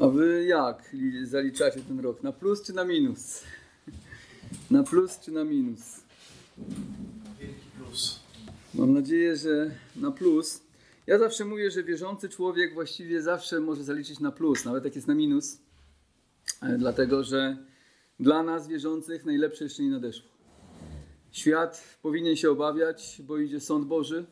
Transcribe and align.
A 0.00 0.08
wy 0.08 0.44
jak 0.44 0.96
zaliczacie 1.24 1.80
ten 1.80 2.00
rok? 2.00 2.22
Na 2.22 2.32
plus 2.32 2.62
czy 2.62 2.72
na 2.72 2.84
minus? 2.84 3.42
Na 4.70 4.82
plus 4.82 5.18
czy 5.20 5.30
na 5.32 5.44
minus? 5.44 5.80
Wielki 7.40 7.66
plus. 7.78 8.20
Mam 8.74 8.92
nadzieję, 8.94 9.36
że 9.36 9.70
na 9.96 10.10
plus. 10.10 10.60
Ja 11.06 11.18
zawsze 11.18 11.44
mówię, 11.44 11.70
że 11.70 11.82
wierzący 11.82 12.28
człowiek 12.28 12.74
właściwie 12.74 13.22
zawsze 13.22 13.60
może 13.60 13.84
zaliczyć 13.84 14.20
na 14.20 14.32
plus, 14.32 14.64
nawet 14.64 14.84
jak 14.84 14.94
jest 14.96 15.08
na 15.08 15.14
minus. 15.14 15.58
E, 16.62 16.78
Dlatego, 16.78 17.24
że 17.24 17.56
dla 18.20 18.42
nas 18.42 18.68
wierzących 18.68 19.24
najlepsze 19.24 19.64
jeszcze 19.64 19.82
nie 19.82 19.90
nadeszło. 19.90 20.28
Świat 21.32 21.98
powinien 22.02 22.36
się 22.36 22.50
obawiać, 22.50 23.22
bo 23.26 23.38
idzie 23.38 23.60
sąd 23.60 23.86
Boży, 23.86 24.24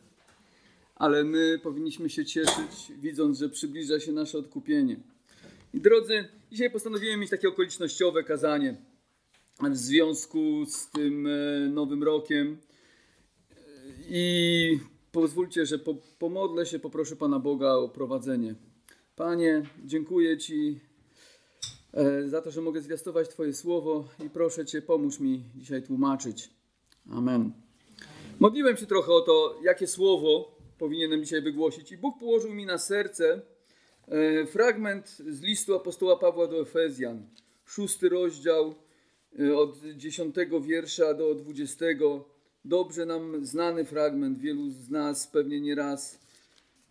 ale 0.95 1.23
my 1.23 1.59
powinniśmy 1.63 2.09
się 2.09 2.25
cieszyć, 2.25 2.91
widząc, 3.01 3.39
że 3.39 3.49
przybliża 3.49 3.99
się 3.99 4.11
nasze 4.11 4.37
odkupienie. 4.37 4.99
I 5.73 5.81
drodzy, 5.81 6.27
dzisiaj 6.51 6.71
postanowiłem 6.71 7.19
mieć 7.19 7.29
takie 7.29 7.49
okolicznościowe 7.49 8.23
kazanie 8.23 8.75
w 9.61 9.77
związku 9.77 10.65
z 10.65 10.89
tym 10.89 11.27
e, 11.27 11.69
nowym 11.69 12.03
rokiem. 12.03 12.57
I 14.09 14.79
pozwólcie, 15.11 15.65
że 15.65 15.79
po, 15.79 15.95
pomodlę 16.19 16.65
się, 16.65 16.79
poproszę 16.79 17.15
Pana 17.15 17.39
Boga 17.39 17.73
o 17.73 17.89
prowadzenie. 17.89 18.55
Panie, 19.15 19.61
dziękuję 19.85 20.37
Ci 20.37 20.79
e, 21.93 22.29
za 22.29 22.41
to, 22.41 22.51
że 22.51 22.61
mogę 22.61 22.81
zwiastować 22.81 23.29
Twoje 23.29 23.53
słowo 23.53 24.07
i 24.25 24.29
proszę 24.29 24.65
Cię, 24.65 24.81
pomóż 24.81 25.19
mi 25.19 25.43
dzisiaj 25.55 25.83
tłumaczyć. 25.83 26.49
Amen. 27.11 27.51
Modliłem 28.39 28.77
się 28.77 28.85
trochę 28.85 29.11
o 29.11 29.21
to, 29.21 29.59
jakie 29.63 29.87
słowo 29.87 30.55
powinienem 30.77 31.23
dzisiaj 31.23 31.41
wygłosić, 31.41 31.91
i 31.91 31.97
Bóg 31.97 32.19
położył 32.19 32.53
mi 32.53 32.65
na 32.65 32.77
serce 32.77 33.41
fragment 34.47 35.07
z 35.09 35.41
listu 35.41 35.75
apostoła 35.75 36.17
Pawła 36.17 36.47
do 36.47 36.61
Efezjan, 36.61 37.27
szósty 37.65 38.09
rozdział, 38.09 38.75
e, 39.39 39.57
od 39.57 39.79
dziesiątego 39.95 40.61
wiersza 40.61 41.13
do 41.13 41.35
dwudziestego. 41.35 42.25
Dobrze 42.65 43.05
nam 43.05 43.45
znany 43.45 43.85
fragment, 43.85 44.39
wielu 44.39 44.69
z 44.69 44.89
nas 44.89 45.27
pewnie 45.27 45.61
nie 45.61 45.75
raz 45.75 46.19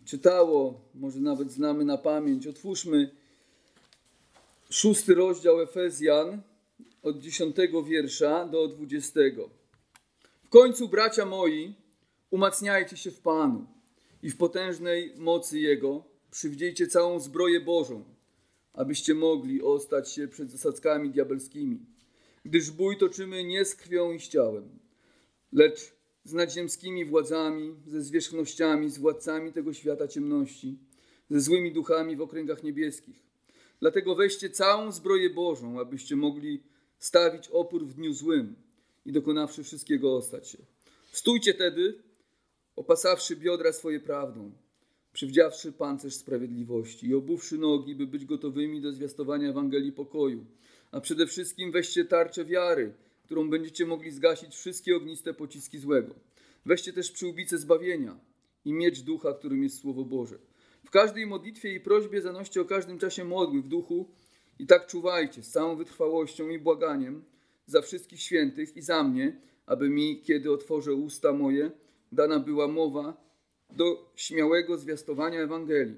czytało, 0.05 0.81
może 0.95 1.19
nawet 1.19 1.51
znamy 1.51 1.85
na 1.85 1.97
pamięć. 1.97 2.47
Otwórzmy 2.47 3.11
szósty 4.69 5.15
rozdział 5.15 5.61
Efezjan 5.61 6.41
od 7.03 7.19
dziesiątego 7.19 7.83
wiersza 7.83 8.45
do 8.45 8.67
dwudziestego. 8.67 9.49
W 10.43 10.49
końcu, 10.49 10.87
bracia 10.87 11.25
moi, 11.25 11.73
umacniajcie 12.31 12.97
się 12.97 13.11
w 13.11 13.19
Panu 13.19 13.65
i 14.23 14.29
w 14.29 14.37
potężnej 14.37 15.13
mocy 15.17 15.59
Jego 15.59 16.08
przywdziejcie 16.31 16.87
całą 16.87 17.19
zbroję 17.19 17.59
Bożą, 17.59 18.03
abyście 18.73 19.13
mogli 19.13 19.61
ostać 19.61 20.11
się 20.11 20.27
przed 20.27 20.51
zasadzkami 20.51 21.09
diabelskimi. 21.09 21.85
Gdyż 22.45 22.71
bój 22.71 22.97
toczymy 22.97 23.43
nie 23.43 23.65
z 23.65 23.75
krwią 23.75 24.11
i 24.11 24.19
z 24.19 24.27
ciałem, 24.27 24.79
lecz 25.51 25.93
z 26.23 26.33
nadziemskimi 26.33 27.05
władzami, 27.05 27.75
ze 27.87 28.01
zwierzchnościami, 28.01 28.89
z 28.89 28.97
władcami 28.97 29.53
tego 29.53 29.73
świata 29.73 30.07
ciemności, 30.07 30.77
ze 31.29 31.39
złymi 31.39 31.71
duchami 31.71 32.15
w 32.15 32.21
okręgach 32.21 32.63
niebieskich. 32.63 33.23
Dlatego 33.79 34.15
weźcie 34.15 34.49
całą 34.49 34.91
zbroję 34.91 35.29
Bożą, 35.29 35.79
abyście 35.79 36.15
mogli 36.15 36.63
stawić 36.99 37.47
opór 37.47 37.85
w 37.85 37.93
dniu 37.93 38.13
złym 38.13 38.55
i 39.05 39.11
dokonawszy 39.11 39.63
wszystkiego 39.63 40.15
ostać 40.15 40.49
się. 40.49 40.57
Stójcie 41.11 41.53
tedy, 41.53 42.03
opasawszy 42.75 43.35
biodra 43.35 43.73
swoje 43.73 43.99
prawdą, 43.99 44.51
przywdziawszy 45.13 45.71
pancerz 45.71 46.15
sprawiedliwości 46.15 47.07
i 47.07 47.15
obuwszy 47.15 47.57
nogi, 47.57 47.95
by 47.95 48.07
być 48.07 48.25
gotowymi 48.25 48.81
do 48.81 48.91
zwiastowania 48.91 49.49
Ewangelii 49.49 49.91
pokoju. 49.91 50.45
A 50.91 51.01
przede 51.01 51.27
wszystkim 51.27 51.71
weźcie 51.71 52.05
tarczę 52.05 52.45
wiary, 52.45 52.93
którą 53.23 53.49
będziecie 53.49 53.85
mogli 53.85 54.11
zgasić 54.11 54.55
wszystkie 54.55 54.95
ogniste 54.95 55.33
pociski 55.33 55.79
złego. 55.79 56.15
Weźcie 56.65 56.93
też 56.93 57.11
przyłbicę 57.11 57.57
zbawienia 57.57 58.19
i 58.65 58.73
miecz 58.73 59.01
ducha, 59.01 59.33
którym 59.33 59.63
jest 59.63 59.79
Słowo 59.79 60.05
Boże. 60.05 60.37
W 60.85 60.89
każdej 60.89 61.25
modlitwie 61.25 61.73
i 61.73 61.79
prośbie 61.79 62.21
zanoście 62.21 62.61
o 62.61 62.65
każdym 62.65 62.99
czasie 62.99 63.23
modły 63.23 63.61
w 63.61 63.67
duchu 63.67 64.09
i 64.59 64.67
tak 64.67 64.87
czuwajcie 64.87 65.43
z 65.43 65.49
całą 65.49 65.75
wytrwałością 65.75 66.49
i 66.49 66.59
błaganiem 66.59 67.23
za 67.65 67.81
wszystkich 67.81 68.21
świętych 68.21 68.77
i 68.77 68.81
za 68.81 69.03
mnie, 69.03 69.41
aby 69.65 69.89
mi, 69.89 70.21
kiedy 70.21 70.51
otworzę 70.51 70.93
usta 70.93 71.33
moje, 71.33 71.71
dana 72.11 72.39
była 72.39 72.67
mowa 72.67 73.28
do 73.69 74.11
śmiałego 74.15 74.77
zwiastowania 74.77 75.39
Ewangelii, 75.39 75.97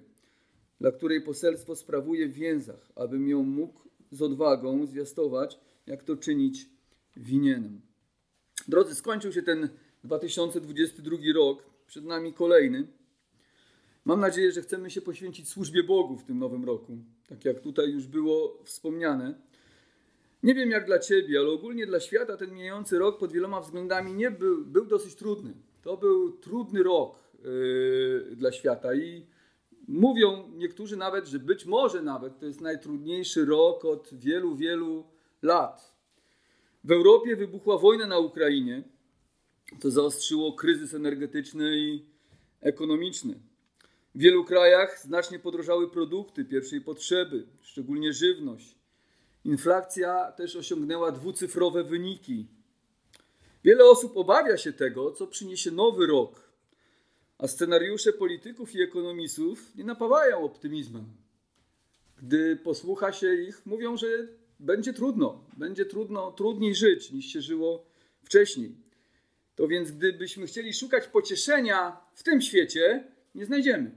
dla 0.79 0.91
której 0.91 1.21
poselstwo 1.21 1.75
sprawuję 1.75 2.27
w 2.27 2.33
więzach, 2.33 2.91
abym 2.95 3.29
ją 3.29 3.43
mógł 3.43 3.81
z 4.11 4.21
odwagą 4.21 4.85
zwiastować, 4.85 5.59
jak 5.87 6.03
to 6.03 6.17
czynić 6.17 6.69
winienem. 7.17 7.81
Drodzy, 8.67 8.95
skończył 8.95 9.33
się 9.33 9.41
ten 9.41 9.69
2022 10.03 11.17
rok, 11.35 11.63
przed 11.87 12.05
nami 12.05 12.33
kolejny. 12.33 12.87
Mam 14.05 14.19
nadzieję, 14.19 14.51
że 14.51 14.61
chcemy 14.61 14.91
się 14.91 15.01
poświęcić 15.01 15.49
służbie 15.49 15.83
Bogu 15.83 16.17
w 16.17 16.23
tym 16.23 16.39
nowym 16.39 16.65
roku, 16.65 16.97
tak 17.29 17.45
jak 17.45 17.59
tutaj 17.59 17.91
już 17.91 18.07
było 18.07 18.59
wspomniane. 18.63 19.35
Nie 20.43 20.55
wiem 20.55 20.71
jak 20.71 20.85
dla 20.85 20.99
Ciebie, 20.99 21.39
ale 21.39 21.49
ogólnie 21.49 21.85
dla 21.85 21.99
świata 21.99 22.37
ten 22.37 22.53
mijający 22.53 22.99
rok 22.99 23.19
pod 23.19 23.31
wieloma 23.31 23.61
względami 23.61 24.13
nie 24.13 24.31
był, 24.31 24.65
był 24.65 24.85
dosyć 24.85 25.15
trudny. 25.15 25.53
To 25.81 25.97
był 25.97 26.31
trudny 26.31 26.83
rok 26.83 27.20
dla 28.35 28.51
świata 28.51 28.95
i 28.95 29.25
mówią 29.87 30.51
niektórzy 30.55 30.97
nawet, 30.97 31.27
że 31.27 31.39
być 31.39 31.65
może 31.65 32.01
nawet 32.01 32.39
to 32.39 32.45
jest 32.45 32.61
najtrudniejszy 32.61 33.45
rok 33.45 33.85
od 33.85 34.09
wielu, 34.13 34.55
wielu 34.55 35.03
lat. 35.41 35.95
W 36.83 36.91
Europie 36.91 37.35
wybuchła 37.35 37.77
wojna 37.77 38.07
na 38.07 38.19
Ukrainie. 38.19 38.83
To 39.81 39.91
zaostrzyło 39.91 40.53
kryzys 40.53 40.93
energetyczny 40.93 41.77
i 41.77 42.05
ekonomiczny. 42.61 43.39
W 44.15 44.19
wielu 44.19 44.45
krajach 44.45 44.99
znacznie 44.99 45.39
podrożały 45.39 45.89
produkty 45.91 46.45
pierwszej 46.45 46.81
potrzeby, 46.81 47.47
szczególnie 47.61 48.13
żywność. 48.13 48.75
Inflacja 49.45 50.31
też 50.31 50.55
osiągnęła 50.55 51.11
dwucyfrowe 51.11 51.83
wyniki. 51.83 52.47
Wiele 53.63 53.85
osób 53.85 54.17
obawia 54.17 54.57
się 54.57 54.73
tego, 54.73 55.11
co 55.11 55.27
przyniesie 55.27 55.71
nowy 55.71 56.07
rok, 56.07 56.50
a 57.41 57.47
scenariusze 57.47 58.13
polityków 58.13 58.75
i 58.75 58.81
ekonomistów 58.81 59.75
nie 59.75 59.83
napawają 59.83 60.43
optymizmem. 60.43 61.05
Gdy 62.17 62.55
posłucha 62.55 63.11
się 63.11 63.35
ich, 63.35 63.65
mówią, 63.65 63.97
że 63.97 64.07
będzie 64.59 64.93
trudno, 64.93 65.45
będzie 65.57 65.85
trudno, 65.85 66.31
trudniej 66.31 66.75
żyć 66.75 67.11
niż 67.11 67.25
się 67.25 67.41
żyło 67.41 67.85
wcześniej. 68.23 68.75
To 69.55 69.67
więc, 69.67 69.91
gdybyśmy 69.91 70.47
chcieli 70.47 70.73
szukać 70.73 71.07
pocieszenia 71.07 71.97
w 72.13 72.23
tym 72.23 72.41
świecie, 72.41 73.03
nie 73.35 73.45
znajdziemy. 73.45 73.91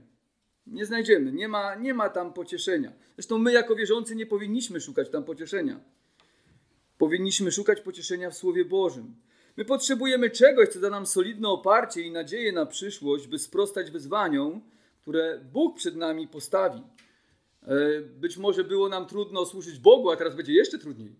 Nie 0.67 0.85
znajdziemy, 0.85 1.31
nie 1.31 1.47
ma, 1.47 1.75
nie 1.75 1.93
ma 1.93 2.09
tam 2.09 2.33
pocieszenia. 2.33 2.93
Zresztą 3.15 3.37
my, 3.37 3.53
jako 3.53 3.75
wierzący, 3.75 4.15
nie 4.15 4.25
powinniśmy 4.25 4.81
szukać 4.81 5.09
tam 5.09 5.23
pocieszenia. 5.23 5.79
Powinniśmy 6.97 7.51
szukać 7.51 7.81
pocieszenia 7.81 8.29
w 8.29 8.37
Słowie 8.37 8.65
Bożym. 8.65 9.15
My 9.57 9.65
potrzebujemy 9.65 10.29
czegoś, 10.29 10.69
co 10.69 10.79
da 10.79 10.89
nam 10.89 11.05
solidne 11.05 11.49
oparcie 11.49 12.01
i 12.01 12.11
nadzieję 12.11 12.51
na 12.51 12.65
przyszłość, 12.65 13.27
by 13.27 13.39
sprostać 13.39 13.91
wyzwaniom, 13.91 14.61
które 15.01 15.39
Bóg 15.53 15.77
przed 15.77 15.95
nami 15.95 16.27
postawi. 16.27 16.81
E, 17.63 18.01
być 18.01 18.37
może 18.37 18.63
było 18.63 18.89
nam 18.89 19.07
trudno 19.07 19.45
służyć 19.45 19.79
Bogu, 19.79 20.11
a 20.11 20.15
teraz 20.15 20.35
będzie 20.35 20.53
jeszcze 20.53 20.79
trudniej. 20.79 21.15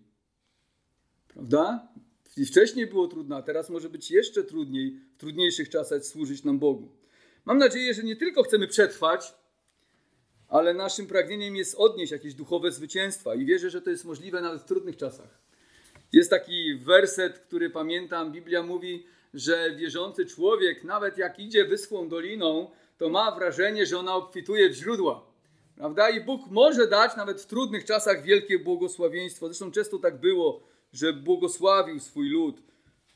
Prawda? 1.28 1.88
I 2.36 2.46
wcześniej 2.46 2.86
było 2.86 3.08
trudno, 3.08 3.36
a 3.36 3.42
teraz 3.42 3.70
może 3.70 3.90
być 3.90 4.10
jeszcze 4.10 4.44
trudniej, 4.44 5.00
w 5.14 5.16
trudniejszych 5.16 5.68
czasach 5.68 6.04
służyć 6.04 6.44
nam 6.44 6.58
Bogu. 6.58 6.88
Mam 7.44 7.58
nadzieję, 7.58 7.94
że 7.94 8.02
nie 8.02 8.16
tylko 8.16 8.42
chcemy 8.42 8.68
przetrwać, 8.68 9.34
ale 10.48 10.74
naszym 10.74 11.06
pragnieniem 11.06 11.56
jest 11.56 11.74
odnieść 11.74 12.12
jakieś 12.12 12.34
duchowe 12.34 12.72
zwycięstwa 12.72 13.34
i 13.34 13.44
wierzę, 13.44 13.70
że 13.70 13.82
to 13.82 13.90
jest 13.90 14.04
możliwe 14.04 14.40
nawet 14.40 14.62
w 14.62 14.64
trudnych 14.64 14.96
czasach. 14.96 15.45
Jest 16.12 16.30
taki 16.30 16.74
werset, 16.74 17.38
który 17.38 17.70
pamiętam, 17.70 18.32
Biblia 18.32 18.62
mówi, 18.62 19.06
że 19.34 19.76
wierzący 19.76 20.26
człowiek, 20.26 20.84
nawet 20.84 21.18
jak 21.18 21.38
idzie 21.38 21.64
wyschłą 21.64 22.08
doliną, 22.08 22.70
to 22.98 23.08
ma 23.08 23.36
wrażenie, 23.36 23.86
że 23.86 23.98
ona 23.98 24.14
obfituje 24.14 24.70
w 24.70 24.74
źródła. 24.74 25.26
Prawda? 25.76 26.10
I 26.10 26.20
Bóg 26.20 26.40
może 26.50 26.86
dać 26.86 27.16
nawet 27.16 27.42
w 27.42 27.46
trudnych 27.46 27.84
czasach 27.84 28.22
wielkie 28.22 28.58
błogosławieństwo. 28.58 29.46
Zresztą 29.46 29.70
często 29.70 29.98
tak 29.98 30.20
było, 30.20 30.62
że 30.92 31.12
błogosławił 31.12 32.00
swój 32.00 32.28
lud 32.30 32.62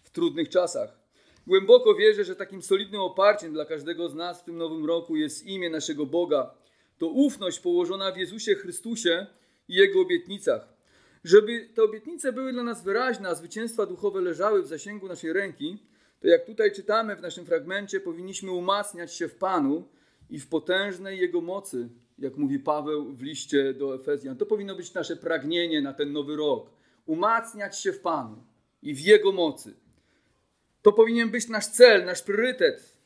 w 0.02 0.10
trudnych 0.10 0.48
czasach. 0.48 1.00
Głęboko 1.46 1.94
wierzę, 1.94 2.25
że 2.25 2.37
takim 2.37 2.62
solidnym 2.62 3.00
oparciem 3.00 3.52
dla 3.52 3.64
każdego 3.64 4.08
z 4.08 4.14
nas 4.14 4.40
w 4.40 4.44
tym 4.44 4.56
nowym 4.56 4.87
roku 4.87 5.16
jest 5.16 5.46
imię 5.46 5.70
naszego 5.70 6.06
Boga. 6.06 6.54
To 6.98 7.06
ufność 7.06 7.60
położona 7.60 8.12
w 8.12 8.16
Jezusie 8.16 8.54
Chrystusie 8.54 9.26
i 9.69 9.75
Jego 9.75 10.00
obietnicach. 10.00 10.80
Żeby 11.25 11.69
te 11.75 11.82
obietnice 11.82 12.32
były 12.32 12.52
dla 12.52 12.62
nas 12.62 12.84
wyraźne, 12.84 13.28
a 13.28 13.34
zwycięstwa 13.34 13.87
duchowe 13.87 14.20
leżały 14.20 14.62
w 14.62 14.67
zasięgu 14.67 15.08
naszej 15.08 15.32
ręki, 15.32 15.78
to 16.20 16.28
jak 16.28 16.44
tutaj 16.44 16.72
czytamy 16.72 17.17
w 17.17 17.20
naszym 17.20 17.46
fragmencie, 17.46 18.00
powinniśmy 18.00 18.50
umacniać 18.50 19.14
się 19.14 19.28
w 19.28 19.34
Panu 19.34 19.88
i 20.31 20.40
w 20.40 20.49
potężnej 20.49 21.19
Jego 21.19 21.40
mocy, 21.40 21.88
jak 22.19 22.37
mówi 22.37 22.58
Paweł 22.58 23.12
w 23.12 23.22
liście 23.22 23.75
do 23.75 23.94
Efezjan. 23.94 24.37
To 24.37 24.46
powinno 24.46 24.75
być 24.75 24.94
nasze 24.94 25.17
pragnienie 25.17 25.82
na 25.82 25.93
ten 25.93 26.12
nowy 26.12 26.37
rok. 26.37 26.70
Umacniać 27.06 27.78
się 27.78 27.93
w 27.93 28.00
Panu 28.00 28.43
i 28.82 28.94
w 28.94 29.00
Jego 29.00 29.32
mocy. 29.32 29.75
To 30.82 30.93
powinien 30.93 31.31
być 31.31 31.49
nasz 31.49 31.66
cel, 31.66 32.05
nasz 32.05 32.23
priorytet. 32.23 32.96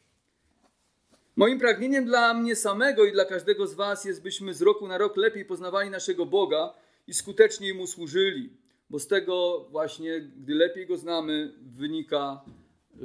Moim 1.36 1.58
pragnieniem 1.58 2.04
dla 2.04 2.34
mnie 2.34 2.56
samego 2.56 3.04
i 3.04 3.12
dla 3.12 3.24
każdego 3.24 3.66
z 3.66 3.74
Was 3.74 4.04
jest, 4.04 4.22
byśmy 4.22 4.54
z 4.54 4.62
roku 4.62 4.88
na 4.88 4.98
rok 4.98 5.16
lepiej 5.16 5.44
poznawali 5.44 5.90
naszego 5.90 6.26
Boga 6.26 6.74
i 7.06 7.14
skuteczniej 7.14 7.74
Mu 7.74 7.86
służyli. 7.86 8.50
Bo 8.90 8.98
z 8.98 9.06
tego 9.06 9.66
właśnie, 9.70 10.20
gdy 10.20 10.54
lepiej 10.54 10.86
Go 10.86 10.96
znamy, 10.96 11.52
wynika 11.62 12.44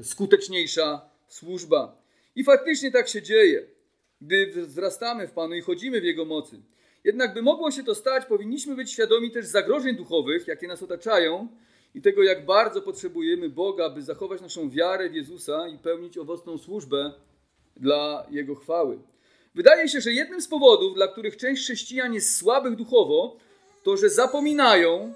skuteczniejsza 0.03 1.09
służba. 1.27 2.01
I 2.35 2.43
faktycznie 2.43 2.91
tak 2.91 3.07
się 3.07 3.21
dzieje, 3.21 3.65
gdy 4.21 4.51
wzrastamy 4.55 5.27
w 5.27 5.31
Panu 5.31 5.55
i 5.55 5.61
chodzimy 5.61 6.01
w 6.01 6.03
Jego 6.03 6.25
mocy. 6.25 6.61
Jednak 7.03 7.33
by 7.33 7.41
mogło 7.41 7.71
się 7.71 7.83
to 7.83 7.95
stać, 7.95 8.25
powinniśmy 8.25 8.75
być 8.75 8.91
świadomi 8.91 9.31
też 9.31 9.45
zagrożeń 9.45 9.95
duchowych, 9.95 10.47
jakie 10.47 10.67
nas 10.67 10.83
otaczają 10.83 11.47
i 11.95 12.01
tego, 12.01 12.23
jak 12.23 12.45
bardzo 12.45 12.81
potrzebujemy 12.81 13.49
Boga, 13.49 13.89
by 13.89 14.01
zachować 14.01 14.41
naszą 14.41 14.69
wiarę 14.69 15.09
w 15.09 15.15
Jezusa 15.15 15.67
i 15.67 15.77
pełnić 15.77 16.17
owocną 16.17 16.57
służbę 16.57 17.13
dla 17.77 18.27
Jego 18.31 18.55
chwały. 18.55 18.99
Wydaje 19.55 19.87
się, 19.87 20.01
że 20.01 20.11
jednym 20.11 20.41
z 20.41 20.47
powodów, 20.47 20.95
dla 20.95 21.07
których 21.07 21.37
część 21.37 21.63
chrześcijan 21.63 22.13
jest 22.13 22.35
słabych 22.35 22.75
duchowo, 22.75 23.37
to, 23.89 23.97
że 23.97 24.09
zapominają 24.09 25.13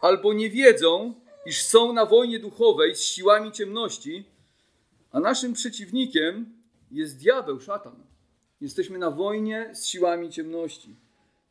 albo 0.00 0.32
nie 0.32 0.50
wiedzą, 0.50 1.14
iż 1.46 1.62
są 1.62 1.92
na 1.92 2.06
wojnie 2.06 2.38
duchowej 2.38 2.94
z 2.94 3.00
siłami 3.00 3.52
ciemności, 3.52 4.24
a 5.12 5.20
naszym 5.20 5.52
przeciwnikiem 5.52 6.46
jest 6.90 7.18
diabeł, 7.18 7.60
szatan. 7.60 7.96
Jesteśmy 8.60 8.98
na 8.98 9.10
wojnie 9.10 9.70
z 9.74 9.86
siłami 9.86 10.30
ciemności. 10.30 10.96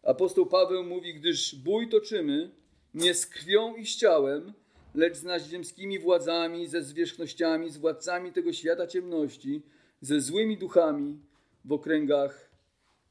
Apostoł 0.03 0.45
Paweł 0.45 0.83
mówi, 0.83 1.13
gdyż 1.13 1.55
bój 1.55 1.89
toczymy 1.89 2.49
nie 2.93 3.13
z 3.13 3.25
krwią 3.25 3.75
i 3.75 3.85
z 3.85 3.95
ciałem, 3.95 4.53
lecz 4.95 5.17
z 5.17 5.23
nadziemskimi 5.23 5.99
władzami, 5.99 6.67
ze 6.67 6.83
zwierzchnościami, 6.83 7.69
z 7.69 7.77
władcami 7.77 8.31
tego 8.31 8.53
świata 8.53 8.87
ciemności, 8.87 9.61
ze 10.01 10.21
złymi 10.21 10.57
duchami 10.57 11.19
w 11.65 11.71
okręgach 11.71 12.49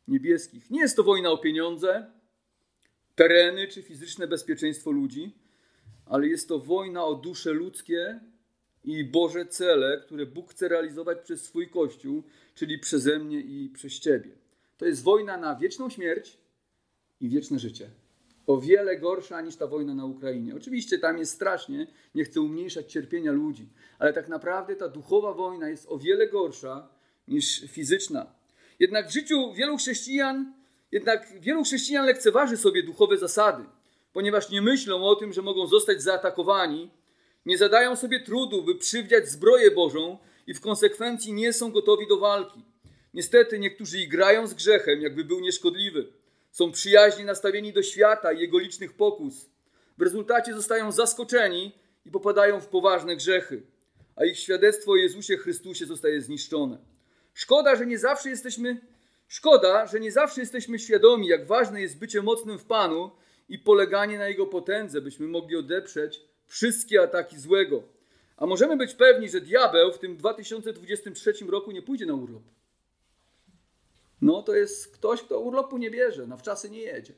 niebieskich. 0.08 0.70
Nie 0.70 0.80
jest 0.80 0.96
to 0.96 1.02
wojna 1.02 1.30
o 1.30 1.38
pieniądze, 1.38 2.13
tereny 3.14 3.68
czy 3.68 3.82
fizyczne 3.82 4.26
bezpieczeństwo 4.26 4.90
ludzi, 4.90 5.34
ale 6.06 6.28
jest 6.28 6.48
to 6.48 6.58
wojna 6.58 7.04
o 7.04 7.14
dusze 7.14 7.52
ludzkie 7.52 8.20
i 8.84 9.04
Boże 9.04 9.46
cele, 9.46 10.00
które 10.00 10.26
Bóg 10.26 10.50
chce 10.50 10.68
realizować 10.68 11.18
przez 11.18 11.44
swój 11.44 11.68
Kościół, 11.68 12.22
czyli 12.54 12.78
przeze 12.78 13.18
mnie 13.18 13.40
i 13.40 13.70
przez 13.74 13.92
Ciebie. 13.92 14.30
To 14.76 14.86
jest 14.86 15.02
wojna 15.02 15.36
na 15.36 15.56
wieczną 15.56 15.90
śmierć 15.90 16.38
i 17.20 17.28
wieczne 17.28 17.58
życie. 17.58 17.90
O 18.46 18.60
wiele 18.60 18.96
gorsza 18.96 19.40
niż 19.40 19.56
ta 19.56 19.66
wojna 19.66 19.94
na 19.94 20.04
Ukrainie. 20.04 20.56
Oczywiście 20.56 20.98
tam 20.98 21.18
jest 21.18 21.32
strasznie, 21.32 21.86
nie 22.14 22.24
chcę 22.24 22.40
umniejszać 22.40 22.92
cierpienia 22.92 23.32
ludzi, 23.32 23.68
ale 23.98 24.12
tak 24.12 24.28
naprawdę 24.28 24.76
ta 24.76 24.88
duchowa 24.88 25.32
wojna 25.32 25.68
jest 25.68 25.86
o 25.88 25.98
wiele 25.98 26.28
gorsza 26.28 26.88
niż 27.28 27.60
fizyczna. 27.60 28.34
Jednak 28.78 29.08
w 29.08 29.12
życiu 29.12 29.52
wielu 29.52 29.76
chrześcijan, 29.76 30.54
jednak 30.94 31.40
wielu 31.40 31.64
chrześcijan 31.64 32.06
lekceważy 32.06 32.56
sobie 32.56 32.82
duchowe 32.82 33.16
zasady, 33.16 33.64
ponieważ 34.12 34.50
nie 34.50 34.62
myślą 34.62 35.04
o 35.04 35.16
tym, 35.16 35.32
że 35.32 35.42
mogą 35.42 35.66
zostać 35.66 36.02
zaatakowani 36.02 36.90
nie 37.46 37.58
zadają 37.58 37.96
sobie 37.96 38.20
trudu, 38.20 38.62
by 38.62 38.74
przywdziać 38.74 39.28
zbroję 39.28 39.70
Bożą 39.70 40.18
i 40.46 40.54
w 40.54 40.60
konsekwencji 40.60 41.32
nie 41.32 41.52
są 41.52 41.72
gotowi 41.72 42.06
do 42.06 42.18
walki. 42.18 42.64
Niestety 43.14 43.58
niektórzy 43.58 43.98
igrają 43.98 44.46
z 44.46 44.54
grzechem, 44.54 45.00
jakby 45.00 45.24
był 45.24 45.40
nieszkodliwy. 45.40 46.12
Są 46.50 46.72
przyjaźnie 46.72 47.24
nastawieni 47.24 47.72
do 47.72 47.82
świata 47.82 48.32
i 48.32 48.40
jego 48.40 48.58
licznych 48.58 48.92
pokus. 48.92 49.50
W 49.98 50.02
rezultacie 50.02 50.54
zostają 50.54 50.92
zaskoczeni 50.92 51.72
i 52.06 52.10
popadają 52.10 52.60
w 52.60 52.66
poważne 52.66 53.16
grzechy, 53.16 53.62
a 54.16 54.24
ich 54.24 54.38
świadectwo 54.38 54.92
o 54.92 54.96
Jezusie 54.96 55.36
Chrystusie 55.36 55.86
zostaje 55.86 56.20
zniszczone. 56.20 56.78
Szkoda, 57.34 57.76
że 57.76 57.86
nie 57.86 57.98
zawsze 57.98 58.30
jesteśmy 58.30 58.80
szkoda, 59.28 59.86
że 59.86 60.00
nie 60.00 60.12
zawsze 60.12 60.40
jesteśmy 60.40 60.78
świadomi, 60.78 61.26
jak 61.26 61.46
ważne 61.46 61.80
jest 61.80 61.98
bycie 61.98 62.22
mocnym 62.22 62.58
w 62.58 62.64
Panu 62.64 63.10
i 63.48 63.58
poleganie 63.58 64.18
na 64.18 64.28
jego 64.28 64.46
potędze, 64.46 65.00
byśmy 65.00 65.26
mogli 65.26 65.56
odeprzeć 65.56 66.20
wszystkie 66.46 67.02
ataki 67.02 67.38
złego. 67.38 67.82
A 68.36 68.46
możemy 68.46 68.76
być 68.76 68.94
pewni, 68.94 69.28
że 69.28 69.40
diabeł 69.40 69.92
w 69.92 69.98
tym 69.98 70.16
2023 70.16 71.32
roku 71.48 71.70
nie 71.70 71.82
pójdzie 71.82 72.06
na 72.06 72.14
urlop. 72.14 72.42
No 74.20 74.42
to 74.42 74.54
jest 74.54 74.94
ktoś, 74.94 75.22
kto 75.22 75.40
urlopu 75.40 75.78
nie 75.78 75.90
bierze, 75.90 76.26
na 76.26 76.36
wczasy 76.36 76.70
nie 76.70 76.80
jedzie. 76.80 77.12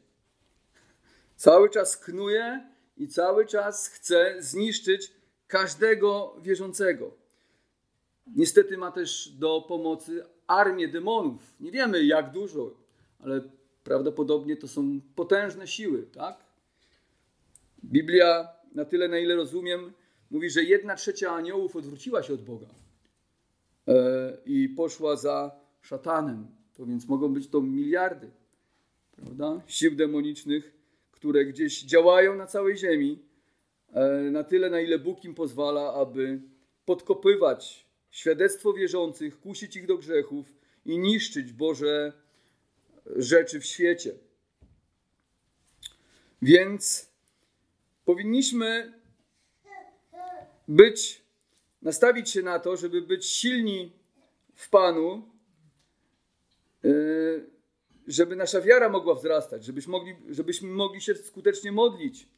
Cały 1.36 1.70
czas 1.70 1.96
knuje 1.96 2.68
i 2.96 3.08
cały 3.08 3.46
czas 3.46 3.88
chce 3.88 4.36
zniszczyć 4.38 5.12
każdego 5.46 6.36
wierzącego. 6.40 7.14
Niestety 8.26 8.78
ma 8.78 8.92
też 8.92 9.28
do 9.28 9.64
pomocy 9.68 10.24
armię 10.46 10.88
demonów. 10.88 11.54
Nie 11.60 11.70
wiemy 11.70 12.04
jak 12.04 12.32
dużo, 12.32 12.70
ale 13.20 13.40
prawdopodobnie 13.84 14.56
to 14.56 14.68
są 14.68 15.00
potężne 15.14 15.66
siły, 15.66 16.02
tak? 16.02 16.44
Biblia 17.84 18.48
na 18.74 18.84
tyle, 18.84 19.08
na 19.08 19.18
ile 19.18 19.36
rozumiem, 19.36 19.92
mówi, 20.30 20.50
że 20.50 20.62
jedna 20.62 20.96
trzecia 20.96 21.30
aniołów 21.30 21.76
odwróciła 21.76 22.22
się 22.22 22.34
od 22.34 22.42
Boga 22.42 22.66
e, 23.88 24.38
i 24.46 24.68
poszła 24.68 25.16
za 25.16 25.50
szatanem. 25.82 26.46
To 26.76 26.86
więc 26.86 27.08
mogą 27.08 27.32
być 27.32 27.48
to 27.48 27.60
miliardy 27.60 28.30
prawda? 29.16 29.60
sił 29.66 29.96
demonicznych, 29.96 30.72
które 31.10 31.44
gdzieś 31.44 31.82
działają 31.82 32.36
na 32.36 32.46
całej 32.46 32.76
ziemi, 32.76 33.18
e, 33.92 34.30
na 34.30 34.44
tyle, 34.44 34.70
na 34.70 34.80
ile 34.80 34.98
Bóg 34.98 35.24
im 35.24 35.34
pozwala, 35.34 35.94
aby 35.94 36.40
podkopywać 36.84 37.85
świadectwo 38.16 38.72
wierzących, 38.72 39.40
kusić 39.40 39.76
ich 39.76 39.86
do 39.86 39.98
grzechów 39.98 40.52
i 40.84 40.98
niszczyć 40.98 41.52
Boże 41.52 42.12
rzeczy 43.16 43.60
w 43.60 43.66
świecie. 43.66 44.14
Więc 46.42 47.10
powinniśmy 48.04 48.92
być, 50.68 51.22
nastawić 51.82 52.30
się 52.30 52.42
na 52.42 52.58
to, 52.58 52.76
żeby 52.76 53.02
być 53.02 53.26
silni 53.26 53.92
w 54.54 54.68
Panu, 54.70 55.28
e, 56.84 56.88
żeby 58.06 58.36
nasza 58.36 58.60
wiara 58.60 58.88
mogła 58.88 59.14
wzrastać, 59.14 59.64
żebyśmy 59.64 59.90
mogli, 59.90 60.16
żebyśmy 60.28 60.68
mogli 60.68 61.00
się 61.00 61.14
skutecznie 61.14 61.72
modlić, 61.72 62.28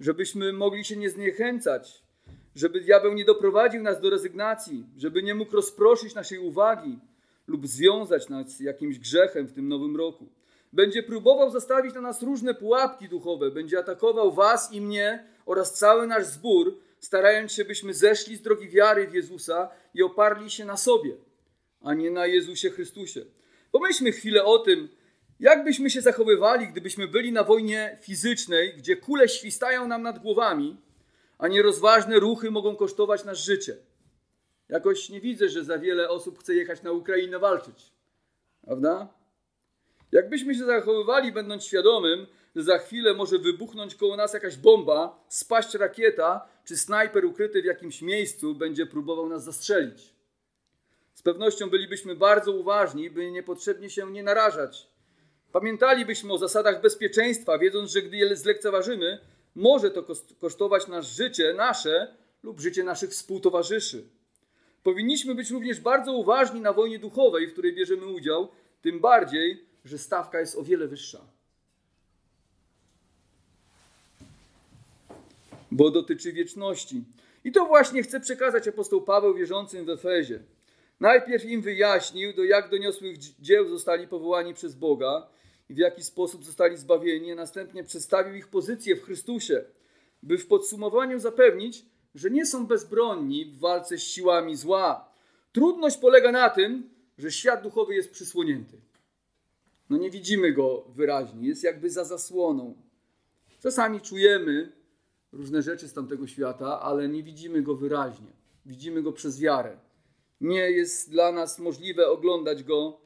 żebyśmy 0.00 0.52
mogli 0.52 0.84
się 0.84 0.96
nie 0.96 1.10
zniechęcać, 1.10 2.01
żeby 2.54 2.80
diabeł 2.80 3.14
nie 3.14 3.24
doprowadził 3.24 3.82
nas 3.82 4.00
do 4.00 4.10
rezygnacji, 4.10 4.86
żeby 4.96 5.22
nie 5.22 5.34
mógł 5.34 5.56
rozproszyć 5.56 6.14
naszej 6.14 6.38
uwagi 6.38 6.98
lub 7.46 7.66
związać 7.66 8.28
nas 8.28 8.60
jakimś 8.60 8.98
grzechem 8.98 9.46
w 9.46 9.52
tym 9.52 9.68
nowym 9.68 9.96
roku. 9.96 10.28
Będzie 10.72 11.02
próbował 11.02 11.50
zastawić 11.50 11.94
na 11.94 12.00
nas 12.00 12.22
różne 12.22 12.54
pułapki 12.54 13.08
duchowe, 13.08 13.50
będzie 13.50 13.78
atakował 13.78 14.32
Was 14.32 14.72
i 14.72 14.80
mnie 14.80 15.24
oraz 15.46 15.74
cały 15.74 16.06
nasz 16.06 16.26
zbór, 16.26 16.78
starając 17.00 17.52
się, 17.52 17.64
byśmy 17.64 17.94
zeszli 17.94 18.36
z 18.36 18.42
drogi 18.42 18.68
wiary 18.68 19.08
w 19.08 19.14
Jezusa 19.14 19.70
i 19.94 20.02
oparli 20.02 20.50
się 20.50 20.64
na 20.64 20.76
sobie, 20.76 21.16
a 21.82 21.94
nie 21.94 22.10
na 22.10 22.26
Jezusie 22.26 22.70
Chrystusie. 22.70 23.24
Pomyślmy 23.72 24.12
chwilę 24.12 24.44
o 24.44 24.58
tym, 24.58 24.88
jak 25.40 25.64
byśmy 25.64 25.90
się 25.90 26.00
zachowywali, 26.00 26.68
gdybyśmy 26.68 27.08
byli 27.08 27.32
na 27.32 27.44
wojnie 27.44 27.98
fizycznej, 28.00 28.74
gdzie 28.76 28.96
kule 28.96 29.28
świstają 29.28 29.88
nam 29.88 30.02
nad 30.02 30.18
głowami, 30.18 30.76
a 31.42 31.48
nierozważne 31.48 32.18
ruchy 32.20 32.50
mogą 32.50 32.76
kosztować 32.76 33.24
nas 33.24 33.38
życie. 33.38 33.76
Jakoś 34.68 35.08
nie 35.08 35.20
widzę, 35.20 35.48
że 35.48 35.64
za 35.64 35.78
wiele 35.78 36.08
osób 36.08 36.38
chce 36.38 36.54
jechać 36.54 36.82
na 36.82 36.92
Ukrainę 36.92 37.38
walczyć. 37.38 37.92
Prawda? 38.64 39.08
Jakbyśmy 40.12 40.54
się 40.54 40.64
zachowywali, 40.64 41.32
będąc 41.32 41.64
świadomym, 41.64 42.26
że 42.56 42.62
za 42.62 42.78
chwilę 42.78 43.14
może 43.14 43.38
wybuchnąć 43.38 43.94
koło 43.94 44.16
nas 44.16 44.34
jakaś 44.34 44.56
bomba, 44.56 45.24
spaść 45.28 45.74
rakieta, 45.74 46.48
czy 46.64 46.76
snajper 46.76 47.24
ukryty 47.24 47.62
w 47.62 47.64
jakimś 47.64 48.02
miejscu 48.02 48.54
będzie 48.54 48.86
próbował 48.86 49.28
nas 49.28 49.44
zastrzelić. 49.44 50.14
Z 51.14 51.22
pewnością 51.22 51.70
bylibyśmy 51.70 52.16
bardzo 52.16 52.52
uważni, 52.52 53.10
by 53.10 53.30
niepotrzebnie 53.30 53.90
się 53.90 54.10
nie 54.10 54.22
narażać. 54.22 54.88
Pamiętalibyśmy 55.52 56.32
o 56.32 56.38
zasadach 56.38 56.80
bezpieczeństwa, 56.80 57.58
wiedząc, 57.58 57.90
że 57.90 58.02
gdy 58.02 58.16
je 58.16 58.36
zlekceważymy, 58.36 59.18
może 59.54 59.90
to 59.90 60.04
kosztować 60.40 60.88
nas 60.88 61.06
życie 61.06 61.54
nasze 61.54 62.14
lub 62.42 62.60
życie 62.60 62.84
naszych 62.84 63.10
współtowarzyszy. 63.10 64.04
Powinniśmy 64.82 65.34
być 65.34 65.50
również 65.50 65.80
bardzo 65.80 66.12
uważni 66.12 66.60
na 66.60 66.72
wojnie 66.72 66.98
duchowej, 66.98 67.46
w 67.46 67.52
której 67.52 67.74
bierzemy 67.74 68.06
udział, 68.06 68.48
tym 68.82 69.00
bardziej, 69.00 69.64
że 69.84 69.98
stawka 69.98 70.40
jest 70.40 70.56
o 70.56 70.62
wiele 70.62 70.88
wyższa. 70.88 71.20
Bo 75.70 75.90
dotyczy 75.90 76.32
wieczności. 76.32 77.04
I 77.44 77.52
to 77.52 77.66
właśnie 77.66 78.02
chce 78.02 78.20
przekazać 78.20 78.68
apostoł 78.68 79.02
Paweł 79.02 79.34
wierzącym 79.34 79.84
w 79.84 79.90
Efezie. 79.90 80.40
Najpierw 81.00 81.44
im 81.44 81.62
wyjaśnił, 81.62 82.32
do 82.32 82.44
jak 82.44 82.70
doniosłych 82.70 83.18
dzieł 83.18 83.68
zostali 83.68 84.08
powołani 84.08 84.54
przez 84.54 84.74
Boga 84.74 85.26
i 85.72 85.74
w 85.74 85.78
jaki 85.78 86.04
sposób 86.04 86.44
zostali 86.44 86.76
zbawieni, 86.76 87.32
a 87.32 87.34
następnie 87.34 87.84
przedstawił 87.84 88.34
ich 88.34 88.48
pozycję 88.48 88.96
w 88.96 89.02
Chrystusie, 89.02 89.64
by 90.22 90.38
w 90.38 90.46
podsumowaniu 90.46 91.18
zapewnić, 91.18 91.84
że 92.14 92.30
nie 92.30 92.46
są 92.46 92.66
bezbronni 92.66 93.44
w 93.44 93.58
walce 93.58 93.98
z 93.98 94.02
siłami 94.02 94.56
zła. 94.56 95.12
Trudność 95.52 95.96
polega 95.96 96.32
na 96.32 96.50
tym, 96.50 96.90
że 97.18 97.32
świat 97.32 97.62
duchowy 97.62 97.94
jest 97.94 98.10
przysłonięty. 98.10 98.80
No 99.90 99.98
nie 99.98 100.10
widzimy 100.10 100.52
go 100.52 100.84
wyraźnie, 100.88 101.48
jest 101.48 101.64
jakby 101.64 101.90
za 101.90 102.04
zasłoną. 102.04 102.74
Czasami 103.62 104.00
czujemy 104.00 104.72
różne 105.32 105.62
rzeczy 105.62 105.88
z 105.88 105.92
tamtego 105.92 106.26
świata, 106.26 106.80
ale 106.80 107.08
nie 107.08 107.22
widzimy 107.22 107.62
go 107.62 107.74
wyraźnie. 107.74 108.32
Widzimy 108.66 109.02
go 109.02 109.12
przez 109.12 109.40
wiarę. 109.40 109.78
Nie 110.40 110.70
jest 110.70 111.10
dla 111.10 111.32
nas 111.32 111.58
możliwe 111.58 112.08
oglądać 112.08 112.64
go 112.64 113.00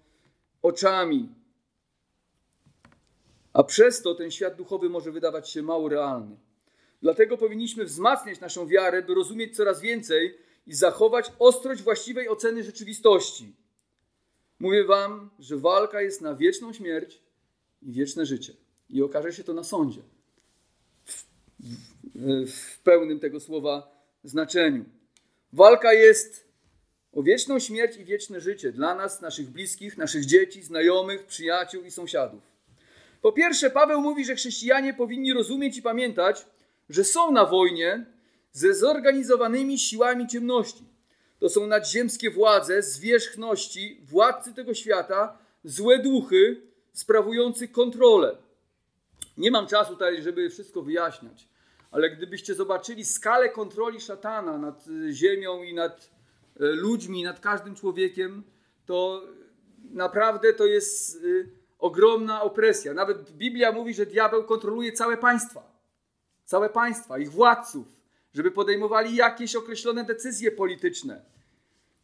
oczami. 0.62 1.45
A 3.56 3.64
przez 3.64 4.02
to 4.02 4.14
ten 4.14 4.30
świat 4.30 4.56
duchowy 4.56 4.88
może 4.88 5.12
wydawać 5.12 5.50
się 5.50 5.62
mało 5.62 5.88
realny. 5.88 6.36
Dlatego 7.02 7.36
powinniśmy 7.36 7.84
wzmacniać 7.84 8.40
naszą 8.40 8.66
wiarę, 8.66 9.02
by 9.02 9.14
rozumieć 9.14 9.56
coraz 9.56 9.80
więcej 9.80 10.38
i 10.66 10.74
zachować 10.74 11.32
ostrość 11.38 11.82
właściwej 11.82 12.28
oceny 12.28 12.64
rzeczywistości. 12.64 13.54
Mówię 14.60 14.84
Wam, 14.84 15.30
że 15.38 15.56
walka 15.56 16.02
jest 16.02 16.20
na 16.20 16.34
wieczną 16.34 16.72
śmierć 16.72 17.22
i 17.82 17.92
wieczne 17.92 18.26
życie. 18.26 18.52
I 18.90 19.02
okaże 19.02 19.32
się 19.32 19.44
to 19.44 19.54
na 19.54 19.64
sądzie. 19.64 20.00
W, 21.04 21.24
w, 22.14 22.50
w 22.50 22.78
pełnym 22.78 23.20
tego 23.20 23.40
słowa 23.40 24.04
znaczeniu. 24.24 24.84
Walka 25.52 25.92
jest 25.92 26.44
o 27.12 27.22
wieczną 27.22 27.58
śmierć 27.58 27.96
i 27.96 28.04
wieczne 28.04 28.40
życie 28.40 28.72
dla 28.72 28.94
nas, 28.94 29.20
naszych 29.20 29.50
bliskich, 29.50 29.96
naszych 29.96 30.24
dzieci, 30.24 30.62
znajomych, 30.62 31.26
przyjaciół 31.26 31.82
i 31.82 31.90
sąsiadów. 31.90 32.55
Po 33.22 33.32
pierwsze, 33.32 33.70
Paweł 33.70 34.00
mówi, 34.00 34.24
że 34.24 34.34
chrześcijanie 34.34 34.94
powinni 34.94 35.32
rozumieć 35.32 35.76
i 35.76 35.82
pamiętać, 35.82 36.46
że 36.88 37.04
są 37.04 37.30
na 37.30 37.46
wojnie 37.46 38.06
ze 38.52 38.74
zorganizowanymi 38.74 39.78
siłami 39.78 40.26
ciemności. 40.26 40.84
To 41.38 41.48
są 41.48 41.66
nadziemskie 41.66 42.30
władze, 42.30 42.82
zwierzchności, 42.82 44.00
władcy 44.04 44.54
tego 44.54 44.74
świata, 44.74 45.38
złe 45.64 45.98
duchy 45.98 46.62
sprawujący 46.92 47.68
kontrolę. 47.68 48.36
Nie 49.36 49.50
mam 49.50 49.66
czasu 49.66 49.92
tutaj, 49.92 50.22
żeby 50.22 50.50
wszystko 50.50 50.82
wyjaśniać, 50.82 51.48
ale 51.90 52.10
gdybyście 52.10 52.54
zobaczyli 52.54 53.04
skalę 53.04 53.48
kontroli 53.48 54.00
szatana 54.00 54.58
nad 54.58 54.84
ziemią 55.10 55.62
i 55.62 55.74
nad 55.74 56.10
e, 56.60 56.64
ludźmi, 56.64 57.22
nad 57.22 57.40
każdym 57.40 57.74
człowiekiem, 57.74 58.42
to 58.86 59.22
naprawdę 59.90 60.52
to 60.52 60.66
jest 60.66 61.16
e, 61.16 61.18
ogromna 61.78 62.42
opresja. 62.42 62.94
Nawet 62.94 63.30
Biblia 63.30 63.72
mówi, 63.72 63.94
że 63.94 64.06
diabeł 64.06 64.44
kontroluje 64.44 64.92
całe 64.92 65.16
państwa 65.16 65.76
całe 66.46 66.68
państwa, 66.68 67.18
ich 67.18 67.30
władców, 67.30 67.86
żeby 68.34 68.50
podejmowali 68.50 69.16
jakieś 69.16 69.56
określone 69.56 70.04
decyzje 70.04 70.50
polityczne. 70.50 71.24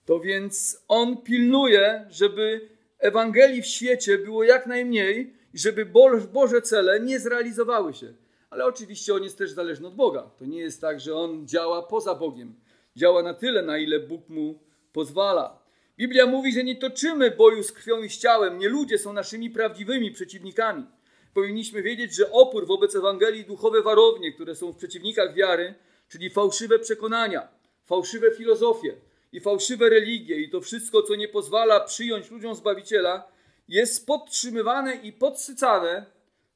To 0.04 0.20
więc 0.20 0.84
on 0.88 1.16
pilnuje, 1.16 2.06
żeby 2.10 2.68
Ewangelii 2.98 3.62
w 3.62 3.66
świecie 3.66 4.18
było 4.18 4.44
jak 4.44 4.66
najmniej 4.66 5.34
i 5.54 5.58
żeby 5.58 5.86
Boże 6.32 6.62
cele 6.62 7.00
nie 7.00 7.20
zrealizowały 7.20 7.94
się. 7.94 8.14
Ale 8.50 8.64
oczywiście 8.64 9.14
on 9.14 9.22
jest 9.22 9.38
też 9.38 9.50
zależny 9.50 9.86
od 9.86 9.94
Boga. 9.94 10.30
To 10.38 10.44
nie 10.44 10.60
jest 10.60 10.80
tak, 10.80 11.00
że 11.00 11.16
on 11.16 11.48
działa 11.48 11.82
poza 11.82 12.14
Bogiem. 12.14 12.54
Działa 12.96 13.22
na 13.22 13.34
tyle, 13.34 13.62
na 13.62 13.78
ile 13.78 14.00
Bóg 14.00 14.28
mu 14.28 14.58
pozwala. 14.92 15.61
Biblia 16.02 16.26
mówi, 16.26 16.52
że 16.52 16.64
nie 16.64 16.76
toczymy 16.76 17.30
boju 17.30 17.62
z 17.62 17.72
krwią 17.72 18.02
i 18.02 18.08
z 18.08 18.18
ciałem. 18.18 18.58
Nie 18.58 18.68
ludzie 18.68 18.98
są 18.98 19.12
naszymi 19.12 19.50
prawdziwymi 19.50 20.10
przeciwnikami 20.10 20.86
powinniśmy 21.34 21.82
wiedzieć, 21.82 22.14
że 22.14 22.32
opór 22.32 22.66
wobec 22.66 22.94
Ewangelii 22.94 23.44
duchowe 23.44 23.82
warownie, 23.82 24.32
które 24.32 24.54
są 24.54 24.72
w 24.72 24.76
przeciwnikach 24.76 25.34
wiary, 25.34 25.74
czyli 26.08 26.30
fałszywe 26.30 26.78
przekonania, 26.78 27.48
fałszywe 27.84 28.30
filozofie 28.30 28.96
i 29.32 29.40
fałszywe 29.40 29.88
religie 29.88 30.40
i 30.40 30.50
to 30.50 30.60
wszystko, 30.60 31.02
co 31.02 31.14
nie 31.14 31.28
pozwala 31.28 31.80
przyjąć 31.80 32.30
ludziom 32.30 32.54
Zbawiciela, 32.54 33.28
jest 33.68 34.06
podtrzymywane 34.06 34.94
i 34.94 35.12
podsycane 35.12 36.06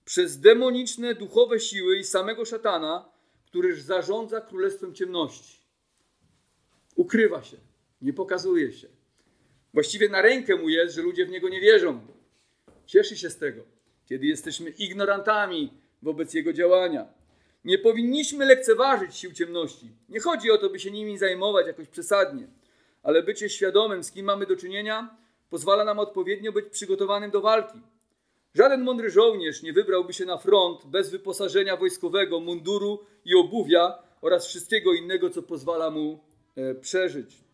przez 0.04 0.40
demoniczne 0.40 1.14
duchowe 1.14 1.60
siły 1.60 1.98
i 1.98 2.04
samego 2.04 2.44
szatana, 2.44 3.08
któryż 3.46 3.82
zarządza 3.82 4.40
królestwem 4.40 4.94
ciemności. 4.94 5.60
Ukrywa 6.94 7.42
się, 7.42 7.56
nie 8.02 8.12
pokazuje 8.12 8.72
się. 8.72 8.95
Właściwie 9.76 10.08
na 10.08 10.22
rękę 10.22 10.56
mu 10.56 10.68
jest, 10.68 10.94
że 10.94 11.02
ludzie 11.02 11.26
w 11.26 11.30
niego 11.30 11.48
nie 11.48 11.60
wierzą. 11.60 12.00
Cieszy 12.86 13.16
się 13.16 13.30
z 13.30 13.38
tego 13.38 13.76
kiedy 14.08 14.26
jesteśmy 14.26 14.70
ignorantami 14.70 15.72
wobec 16.02 16.34
jego 16.34 16.52
działania. 16.52 17.06
Nie 17.64 17.78
powinniśmy 17.78 18.44
lekceważyć 18.44 19.16
sił 19.16 19.32
ciemności. 19.32 19.90
Nie 20.08 20.20
chodzi 20.20 20.50
o 20.50 20.58
to, 20.58 20.70
by 20.70 20.78
się 20.78 20.90
nimi 20.90 21.18
zajmować 21.18 21.66
jakoś 21.66 21.88
przesadnie, 21.88 22.46
ale 23.02 23.22
bycie 23.22 23.48
świadomym, 23.48 24.04
z 24.04 24.12
kim 24.12 24.26
mamy 24.26 24.46
do 24.46 24.56
czynienia, 24.56 25.16
pozwala 25.50 25.84
nam 25.84 25.98
odpowiednio 25.98 26.52
być 26.52 26.66
przygotowanym 26.66 27.30
do 27.30 27.40
walki. 27.40 27.78
Żaden 28.54 28.82
mądry 28.82 29.10
żołnierz 29.10 29.62
nie 29.62 29.72
wybrałby 29.72 30.12
się 30.12 30.24
na 30.24 30.38
front 30.38 30.86
bez 30.86 31.10
wyposażenia 31.10 31.76
wojskowego, 31.76 32.40
munduru 32.40 33.06
i 33.24 33.34
obuwia 33.34 33.98
oraz 34.20 34.46
wszystkiego 34.46 34.92
innego, 34.92 35.30
co 35.30 35.42
pozwala 35.42 35.90
mu 35.90 36.20
e, 36.56 36.74
przeżyć. 36.74 37.45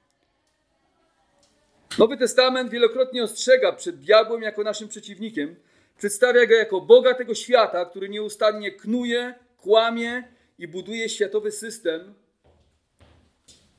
Nowy 1.98 2.16
Testament 2.16 2.70
wielokrotnie 2.70 3.22
ostrzega 3.22 3.72
przed 3.72 4.00
diabłem 4.00 4.42
jako 4.42 4.62
naszym 4.62 4.88
przeciwnikiem, 4.88 5.56
Przedstawia 6.02 6.46
go 6.46 6.54
jako 6.54 6.80
Boga 6.80 7.14
tego 7.14 7.34
świata, 7.34 7.84
który 7.84 8.08
nieustannie 8.08 8.70
knuje, 8.70 9.34
kłamie 9.58 10.24
i 10.58 10.68
buduje 10.68 11.08
światowy 11.08 11.50
system 11.50 12.14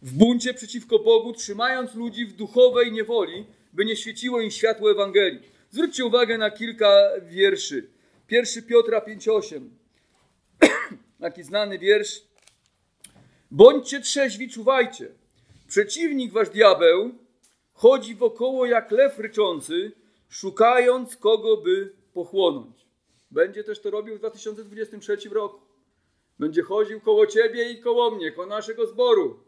w 0.01 0.13
buncie 0.13 0.53
przeciwko 0.53 0.99
Bogu, 0.99 1.33
trzymając 1.33 1.95
ludzi 1.95 2.25
w 2.25 2.33
duchowej 2.33 2.91
niewoli, 2.91 3.45
by 3.73 3.85
nie 3.85 3.95
świeciło 3.95 4.41
im 4.41 4.51
światło 4.51 4.91
Ewangelii. 4.91 5.41
Zwróćcie 5.71 6.05
uwagę 6.05 6.37
na 6.37 6.51
kilka 6.51 7.09
wierszy. 7.21 7.89
1 8.31 8.63
Piotra 8.63 8.99
5,8. 8.99 9.69
Taki 11.21 11.43
znany 11.43 11.79
wiersz. 11.79 12.21
Bądźcie 13.51 14.01
trzeźwi, 14.01 14.49
czuwajcie. 14.49 15.07
Przeciwnik 15.67 16.31
wasz 16.31 16.49
diabeł 16.49 17.11
chodzi 17.83 18.15
wokoło 18.15 18.65
jak 18.65 18.91
lew 18.91 19.19
ryczący, 19.19 19.91
szukając 20.29 21.15
kogo 21.15 21.57
by 21.57 21.93
pochłonąć. 22.13 22.85
Będzie 23.31 23.63
też 23.63 23.81
to 23.81 23.91
robił 23.91 24.15
w 24.15 24.19
2023 24.19 25.17
roku. 25.31 25.61
Będzie 26.39 26.61
chodził 26.61 27.01
koło 27.01 27.27
ciebie 27.27 27.71
i 27.71 27.81
koło 27.81 28.11
mnie, 28.11 28.31
koło 28.31 28.47
naszego 28.47 28.87
zboru. 28.87 29.39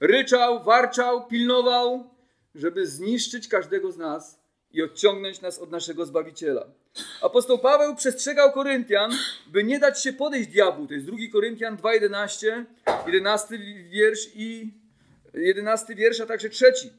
Ryczał, 0.00 0.64
warczał, 0.64 1.26
pilnował, 1.26 2.10
żeby 2.54 2.86
zniszczyć 2.86 3.48
każdego 3.48 3.92
z 3.92 3.98
nas 3.98 4.40
i 4.72 4.82
odciągnąć 4.82 5.40
nas 5.40 5.58
od 5.58 5.70
naszego 5.70 6.06
Zbawiciela. 6.06 6.66
Apostoł 7.22 7.58
Paweł 7.58 7.96
przestrzegał 7.96 8.52
Koryntian, 8.52 9.12
by 9.46 9.64
nie 9.64 9.78
dać 9.78 10.02
się 10.02 10.12
podejść 10.12 10.48
diabłu. 10.48 10.86
To 10.86 10.94
jest 10.94 11.06
2 11.06 11.16
Koryntian 11.32 11.76
2:11, 11.76 12.64
11 13.06 13.58
wiersz 13.90 14.28
i 14.34 14.72
11 15.34 15.94
wiersz, 15.94 16.20
a 16.20 16.26
także 16.26 16.48
trzeci. 16.48 16.90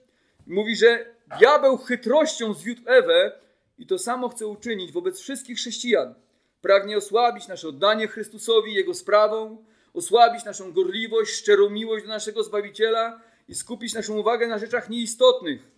Mówi, 0.47 0.75
że 0.75 1.05
diabeł 1.39 1.77
chytrością 1.77 2.53
zwiódł 2.53 2.81
Ewę, 2.85 3.41
i 3.81 3.87
to 3.87 3.99
samo 3.99 4.29
chce 4.29 4.47
uczynić 4.47 4.91
wobec 4.91 5.19
wszystkich 5.19 5.57
chrześcijan. 5.57 6.13
Pragnie 6.61 6.97
osłabić 6.97 7.47
nasze 7.47 7.67
oddanie 7.67 8.07
Chrystusowi, 8.07 8.73
Jego 8.73 8.93
sprawą, 8.93 9.65
osłabić 9.93 10.45
naszą 10.45 10.71
gorliwość, 10.73 11.31
szczerą 11.31 11.69
miłość 11.69 12.05
do 12.05 12.09
naszego 12.09 12.43
Zbawiciela 12.43 13.21
i 13.47 13.55
skupić 13.55 13.93
naszą 13.93 14.17
uwagę 14.17 14.47
na 14.47 14.59
rzeczach 14.59 14.89
nieistotnych, 14.89 15.71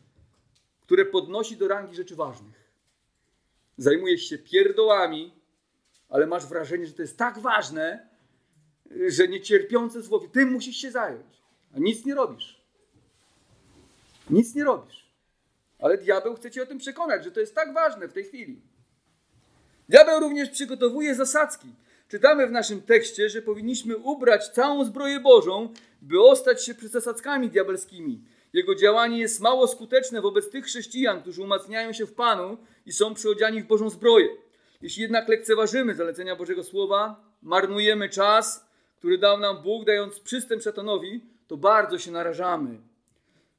które 0.81 1.05
podnosi 1.05 1.57
do 1.57 1.67
rangi 1.67 1.95
rzeczy 1.95 2.15
ważnych. 2.15 2.71
Zajmujesz 3.77 4.21
się 4.29 4.37
pierdołami, 4.37 5.33
ale 6.09 6.27
masz 6.27 6.45
wrażenie, 6.45 6.87
że 6.87 6.93
to 6.93 7.01
jest 7.01 7.17
tak 7.17 7.39
ważne, 7.39 8.09
że 9.07 9.27
niecierpiące 9.27 10.01
zło. 10.01 10.19
Tym 10.19 10.51
musisz 10.51 10.77
się 10.77 10.91
zająć, 10.91 11.41
a 11.75 11.79
nic 11.79 12.05
nie 12.05 12.15
robisz. 12.15 12.52
Nic 14.29 14.55
nie 14.55 14.63
robisz. 14.63 15.03
Ale 15.79 15.97
diabeł 15.97 16.35
chce 16.35 16.51
cię 16.51 16.63
o 16.63 16.65
tym 16.65 16.77
przekonać, 16.77 17.23
że 17.23 17.31
to 17.31 17.39
jest 17.39 17.55
tak 17.55 17.73
ważne 17.73 18.07
w 18.07 18.13
tej 18.13 18.23
chwili. 18.23 18.61
Diabeł 19.89 20.19
również 20.19 20.49
przygotowuje 20.49 21.15
zasadzki. 21.15 21.67
Czytamy 22.07 22.47
w 22.47 22.51
naszym 22.51 22.81
tekście, 22.81 23.29
że 23.29 23.41
powinniśmy 23.41 23.97
ubrać 23.97 24.47
całą 24.47 24.85
zbroję 24.85 25.19
Bożą, 25.19 25.73
by 26.01 26.21
ostać 26.21 26.65
się 26.65 26.75
przed 26.75 26.91
zasadzkami 26.91 27.49
diabelskimi. 27.49 28.21
Jego 28.53 28.75
działanie 28.75 29.19
jest 29.19 29.39
mało 29.39 29.67
skuteczne 29.67 30.21
wobec 30.21 30.49
tych 30.49 30.65
chrześcijan, 30.65 31.21
którzy 31.21 31.41
umacniają 31.41 31.93
się 31.93 32.05
w 32.05 32.13
Panu 32.13 32.57
i 32.85 32.91
są 32.91 33.13
przyodziani 33.13 33.61
w 33.61 33.67
Bożą 33.67 33.89
zbroję. 33.89 34.27
Jeśli 34.81 35.01
jednak 35.01 35.27
lekceważymy 35.27 35.95
zalecenia 35.95 36.35
Bożego 36.35 36.63
Słowa, 36.63 37.23
marnujemy 37.41 38.09
czas, 38.09 38.65
który 38.97 39.17
dał 39.17 39.39
nam 39.39 39.63
Bóg, 39.63 39.85
dając 39.85 40.19
przystęp 40.19 40.61
szatanowi, 40.61 41.21
to 41.47 41.57
bardzo 41.57 41.99
się 41.99 42.11
narażamy. 42.11 42.77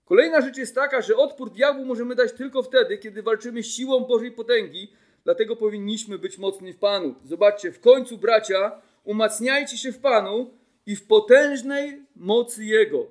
Kolejna 0.05 0.41
rzecz 0.41 0.57
jest 0.57 0.75
taka, 0.75 1.03
że 1.03 1.17
odpór 1.17 1.53
diabłu 1.53 1.85
możemy 1.85 2.15
dać 2.15 2.33
tylko 2.33 2.63
wtedy, 2.63 2.99
kiedy 2.99 3.23
walczymy 3.23 3.63
siłą 3.63 4.01
Bożej 4.01 4.33
potęgi, 4.33 4.93
dlatego 5.25 5.57
powinniśmy 5.57 6.19
być 6.19 6.39
mocni 6.39 6.73
w 6.73 6.79
Panu. 6.79 7.15
Zobaczcie, 7.25 7.73
w 7.73 7.81
końcu 7.81 8.19
bracia, 8.19 8.81
umacniajcie 9.05 9.79
się 9.79 9.93
w 9.93 9.99
Panu 9.99 10.51
i 10.87 10.97
w 10.97 11.07
potężnej 11.07 12.03
mocy 12.17 12.65
Jego. 12.65 13.07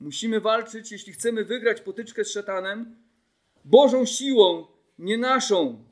Musimy 0.00 0.40
walczyć, 0.40 0.92
jeśli 0.92 1.12
chcemy 1.12 1.44
wygrać 1.44 1.80
potyczkę 1.80 2.24
z 2.24 2.32
szatanem, 2.32 2.96
Bożą 3.64 4.04
siłą, 4.06 4.66
nie 4.98 5.18
naszą. 5.18 5.84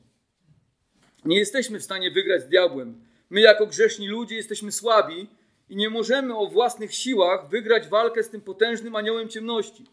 Nie 1.25 1.37
jesteśmy 1.37 1.79
w 1.79 1.83
stanie 1.83 2.11
wygrać 2.11 2.41
z 2.41 2.47
diabłem. 2.47 3.05
My, 3.29 3.41
jako 3.41 3.67
grzeszni 3.67 4.07
ludzie, 4.07 4.35
jesteśmy 4.35 4.71
słabi 4.71 5.27
i 5.69 5.75
nie 5.75 5.89
możemy 5.89 6.37
o 6.37 6.47
własnych 6.47 6.93
siłach 6.93 7.49
wygrać 7.49 7.87
walkę 7.87 8.23
z 8.23 8.29
tym 8.29 8.41
potężnym 8.41 8.95
aniołem 8.95 9.29
ciemności. 9.29 9.85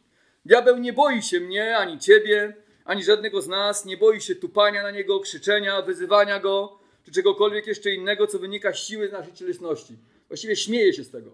Diabeł 0.44 0.78
nie 0.78 0.92
boi 0.92 1.22
się 1.22 1.40
mnie, 1.40 1.76
ani 1.76 1.98
ciebie, 1.98 2.56
ani 2.84 3.04
żadnego 3.04 3.42
z 3.42 3.48
nas, 3.48 3.84
nie 3.84 3.96
boi 3.96 4.20
się 4.20 4.34
tupania 4.34 4.82
na 4.82 4.90
niego, 4.90 5.20
krzyczenia, 5.20 5.82
wyzywania 5.82 6.40
go, 6.40 6.78
czy 7.04 7.12
czegokolwiek 7.12 7.66
jeszcze 7.66 7.90
innego, 7.90 8.26
co 8.26 8.38
wynika 8.38 8.72
z 8.72 8.78
siły 8.78 9.08
naszej 9.08 9.32
cielesności. 9.32 9.96
Właściwie 10.28 10.56
śmieje 10.56 10.92
się 10.92 11.04
z 11.04 11.10
tego. 11.10 11.30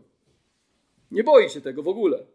Nie 1.10 1.24
boi 1.24 1.50
się 1.50 1.60
tego 1.60 1.82
w 1.82 1.88
ogóle. 1.88 2.26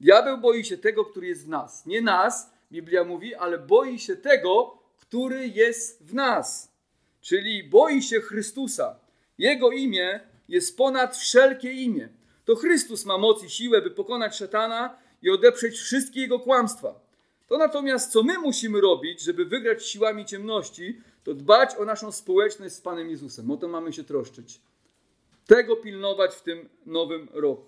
Diabeł 0.00 0.38
boi 0.38 0.64
się 0.64 0.78
tego, 0.78 1.04
który 1.04 1.26
jest 1.26 1.44
w 1.44 1.48
nas. 1.48 1.86
Nie 1.86 2.02
nas, 2.02 2.50
Biblia 2.72 3.04
mówi, 3.04 3.34
ale 3.34 3.58
boi 3.58 3.98
się 3.98 4.16
tego, 4.16 4.78
który 4.98 5.48
jest 5.48 6.06
w 6.06 6.14
nas. 6.14 6.72
Czyli 7.20 7.64
boi 7.64 8.02
się 8.02 8.20
Chrystusa. 8.20 9.00
Jego 9.38 9.70
imię 9.70 10.20
jest 10.48 10.76
ponad 10.76 11.16
wszelkie 11.16 11.72
imię. 11.72 12.08
To 12.44 12.56
Chrystus 12.56 13.04
ma 13.04 13.18
moc 13.18 13.44
i 13.44 13.50
siłę, 13.50 13.82
by 13.82 13.90
pokonać 13.90 14.36
szatana 14.36 14.98
i 15.24 15.30
odeprzeć 15.30 15.78
wszystkie 15.78 16.20
jego 16.20 16.38
kłamstwa. 16.38 17.00
To 17.46 17.58
natomiast, 17.58 18.12
co 18.12 18.22
my 18.22 18.38
musimy 18.38 18.80
robić, 18.80 19.20
żeby 19.20 19.44
wygrać 19.44 19.86
siłami 19.86 20.24
ciemności, 20.24 21.00
to 21.24 21.34
dbać 21.34 21.76
o 21.76 21.84
naszą 21.84 22.12
społeczność 22.12 22.74
z 22.74 22.80
Panem 22.80 23.10
Jezusem. 23.10 23.50
O 23.50 23.56
to 23.56 23.68
mamy 23.68 23.92
się 23.92 24.04
troszczyć. 24.04 24.60
Tego 25.46 25.76
pilnować 25.76 26.34
w 26.34 26.42
tym 26.42 26.68
nowym 26.86 27.28
roku. 27.32 27.64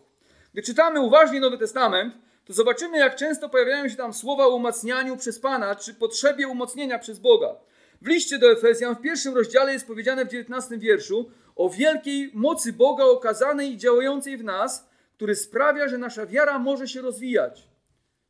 Gdy 0.53 0.63
czytamy 0.63 1.01
uważnie 1.01 1.41
Nowy 1.41 1.59
Testament, 1.59 2.15
to 2.45 2.53
zobaczymy, 2.53 2.99
jak 2.99 3.17
często 3.17 3.49
pojawiają 3.49 3.89
się 3.89 3.97
tam 3.97 4.13
słowa 4.13 4.47
o 4.47 4.57
umacnianiu 4.57 5.17
przez 5.17 5.41
Pana, 5.41 5.77
czy 5.77 5.95
potrzebie 5.95 6.49
umocnienia 6.49 6.99
przez 6.99 7.19
Boga. 7.19 7.55
W 8.03 8.07
liście 8.07 8.39
do 8.39 8.53
Efezjan 8.53 8.95
w 8.95 9.01
pierwszym 9.01 9.35
rozdziale 9.35 9.73
jest 9.73 9.87
powiedziane 9.87 10.25
w 10.25 10.29
19 10.29 10.79
wierszu 10.79 11.31
o 11.57 11.69
wielkiej 11.69 12.31
mocy 12.35 12.73
Boga 12.73 13.05
okazanej 13.05 13.73
i 13.73 13.77
działającej 13.77 14.37
w 14.37 14.45
nas, 14.45 14.89
który 15.17 15.35
sprawia, 15.35 15.89
że 15.89 15.99
nasza 15.99 16.27
wiara 16.27 16.59
może 16.59 16.89
się 16.89 17.03
rozwijać. 17.03 17.69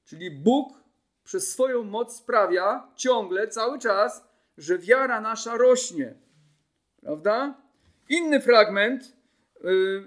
Czyli 0.04 0.30
Bóg 0.30 0.80
przez 1.24 1.52
swoją 1.52 1.82
moc 1.82 2.16
sprawia 2.16 2.88
ciągle, 2.96 3.48
cały 3.48 3.78
czas, 3.78 4.24
że 4.58 4.78
wiara 4.78 5.20
nasza 5.20 5.56
rośnie. 5.56 6.14
Prawda? 7.00 7.54
Inny 8.08 8.40
fragment 8.40 9.16
yy, 9.64 10.04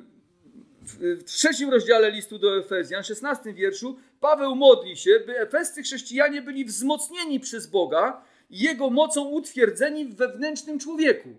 w 0.81 1.24
trzecim 1.24 1.69
rozdziale 1.69 2.12
listu 2.12 2.39
do 2.39 2.57
Efezjan, 2.57 3.03
16 3.03 3.53
wierszu, 3.53 3.98
Paweł 4.19 4.55
modli 4.55 4.98
się, 4.98 5.19
by 5.25 5.39
efescy 5.39 5.83
chrześcijanie 5.83 6.41
byli 6.41 6.65
wzmocnieni 6.65 7.39
przez 7.39 7.67
Boga 7.67 8.21
i 8.50 8.59
Jego 8.59 8.89
mocą 8.89 9.29
utwierdzeni 9.29 10.05
w 10.05 10.15
wewnętrznym 10.15 10.79
człowieku. 10.79 11.29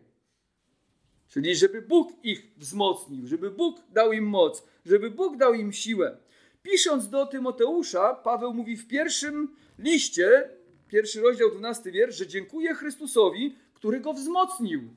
Czyli 1.31 1.57
żeby 1.57 1.83
Bóg 1.83 2.13
ich 2.23 2.43
wzmocnił, 2.57 3.27
żeby 3.27 3.51
Bóg 3.51 3.77
dał 3.93 4.13
im 4.13 4.25
moc, 4.25 4.65
żeby 4.87 5.11
Bóg 5.11 5.37
dał 5.37 5.55
im 5.55 5.73
siłę. 5.73 6.17
Pisząc 6.63 7.09
do 7.09 7.27
Tymoteusza, 7.27 8.15
Paweł 8.15 8.55
mówi 8.55 8.77
w 8.77 8.89
pierwszym 8.89 9.57
liście, 9.79 10.51
pierwszy 10.89 11.21
rozdział, 11.21 11.51
12 11.51 11.91
wiersz, 11.93 12.17
że 12.17 12.27
dziękuję 12.27 12.75
Chrystusowi, 12.75 13.57
który 13.75 14.01
go 14.01 14.13
wzmocnił. 14.13 14.95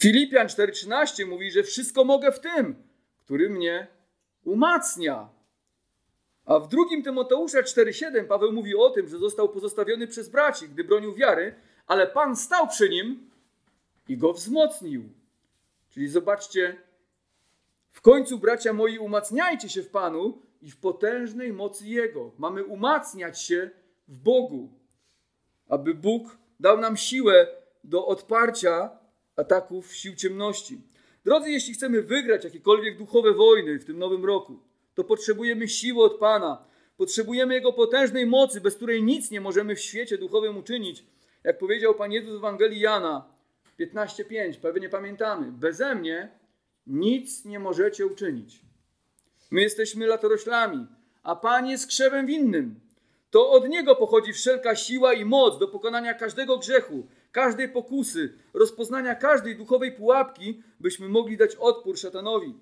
Filipian 0.00 0.46
4,13 0.46 1.26
mówi, 1.26 1.50
że 1.50 1.62
wszystko 1.62 2.04
mogę 2.04 2.32
w 2.32 2.40
tym, 2.40 2.74
który 3.18 3.50
mnie 3.50 3.86
umacnia. 4.44 5.28
A 6.44 6.58
w 6.58 6.68
drugim 6.68 7.02
Tymoteusza 7.02 7.60
4,7 7.60 8.24
Paweł 8.24 8.52
mówi 8.52 8.76
o 8.76 8.90
tym, 8.90 9.08
że 9.08 9.18
został 9.18 9.48
pozostawiony 9.48 10.06
przez 10.06 10.28
braci, 10.28 10.68
gdy 10.68 10.84
bronił 10.84 11.14
wiary, 11.14 11.54
ale 11.86 12.06
Pan 12.06 12.36
stał 12.36 12.68
przy 12.68 12.88
nim 12.88 13.30
i 14.08 14.16
go 14.16 14.32
wzmocnił. 14.32 15.08
Czyli 15.90 16.08
zobaczcie, 16.08 16.76
w 17.90 18.00
końcu, 18.00 18.38
bracia 18.38 18.72
moi, 18.72 18.98
umacniajcie 18.98 19.68
się 19.68 19.82
w 19.82 19.88
Panu 19.88 20.42
i 20.62 20.70
w 20.70 20.76
potężnej 20.76 21.52
mocy 21.52 21.88
Jego. 21.88 22.30
Mamy 22.38 22.64
umacniać 22.64 23.42
się 23.42 23.70
w 24.08 24.18
Bogu, 24.18 24.68
aby 25.68 25.94
Bóg 25.94 26.38
dał 26.60 26.80
nam 26.80 26.96
siłę 26.96 27.46
do 27.84 28.06
odparcia 28.06 28.90
ataków 29.36 29.94
sił 29.94 30.14
ciemności. 30.14 30.80
Drodzy, 31.24 31.50
jeśli 31.50 31.74
chcemy 31.74 32.02
wygrać 32.02 32.44
jakiekolwiek 32.44 32.98
duchowe 32.98 33.32
wojny 33.32 33.78
w 33.78 33.84
tym 33.84 33.98
nowym 33.98 34.24
roku, 34.24 34.58
to 34.94 35.04
potrzebujemy 35.04 35.68
siły 35.68 36.04
od 36.04 36.18
Pana. 36.18 36.64
Potrzebujemy 36.96 37.54
Jego 37.54 37.72
potężnej 37.72 38.26
mocy, 38.26 38.60
bez 38.60 38.76
której 38.76 39.02
nic 39.02 39.30
nie 39.30 39.40
możemy 39.40 39.76
w 39.76 39.80
świecie 39.80 40.18
duchowym 40.18 40.56
uczynić. 40.56 41.04
Jak 41.44 41.58
powiedział 41.58 41.94
Pan 41.94 42.12
Jezus 42.12 42.32
w 42.32 42.36
Ewangelii 42.36 42.80
Jana 42.80 43.33
15:5, 43.78 44.60
pewnie 44.60 44.88
pamiętamy, 44.88 45.52
beze 45.52 45.94
mnie 45.94 46.28
nic 46.86 47.44
nie 47.44 47.58
możecie 47.58 48.06
uczynić. 48.06 48.60
My 49.50 49.60
jesteśmy 49.60 50.06
latoroślami, 50.06 50.86
a 51.22 51.36
Pan 51.36 51.66
jest 51.66 51.86
krzewem 51.86 52.26
winnym. 52.26 52.80
To 53.30 53.50
od 53.50 53.68
Niego 53.68 53.96
pochodzi 53.96 54.32
wszelka 54.32 54.76
siła 54.76 55.12
i 55.12 55.24
moc 55.24 55.58
do 55.58 55.68
pokonania 55.68 56.14
każdego 56.14 56.58
grzechu, 56.58 57.06
każdej 57.32 57.68
pokusy, 57.68 58.32
rozpoznania 58.54 59.14
każdej 59.14 59.56
duchowej 59.56 59.92
pułapki, 59.92 60.62
byśmy 60.80 61.08
mogli 61.08 61.36
dać 61.36 61.56
odpór 61.56 61.98
szatanowi. 61.98 62.54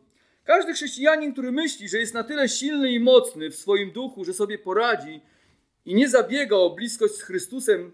Każdy 0.44 0.72
chrześcijanin, 0.72 1.32
który 1.32 1.52
myśli, 1.52 1.88
że 1.88 1.98
jest 1.98 2.14
na 2.14 2.24
tyle 2.24 2.48
silny 2.48 2.92
i 2.92 3.00
mocny 3.00 3.50
w 3.50 3.56
swoim 3.56 3.92
duchu, 3.92 4.24
że 4.24 4.34
sobie 4.34 4.58
poradzi 4.58 5.20
i 5.84 5.94
nie 5.94 6.08
zabiega 6.08 6.56
o 6.56 6.70
bliskość 6.70 7.14
z 7.14 7.22
Chrystusem 7.22 7.92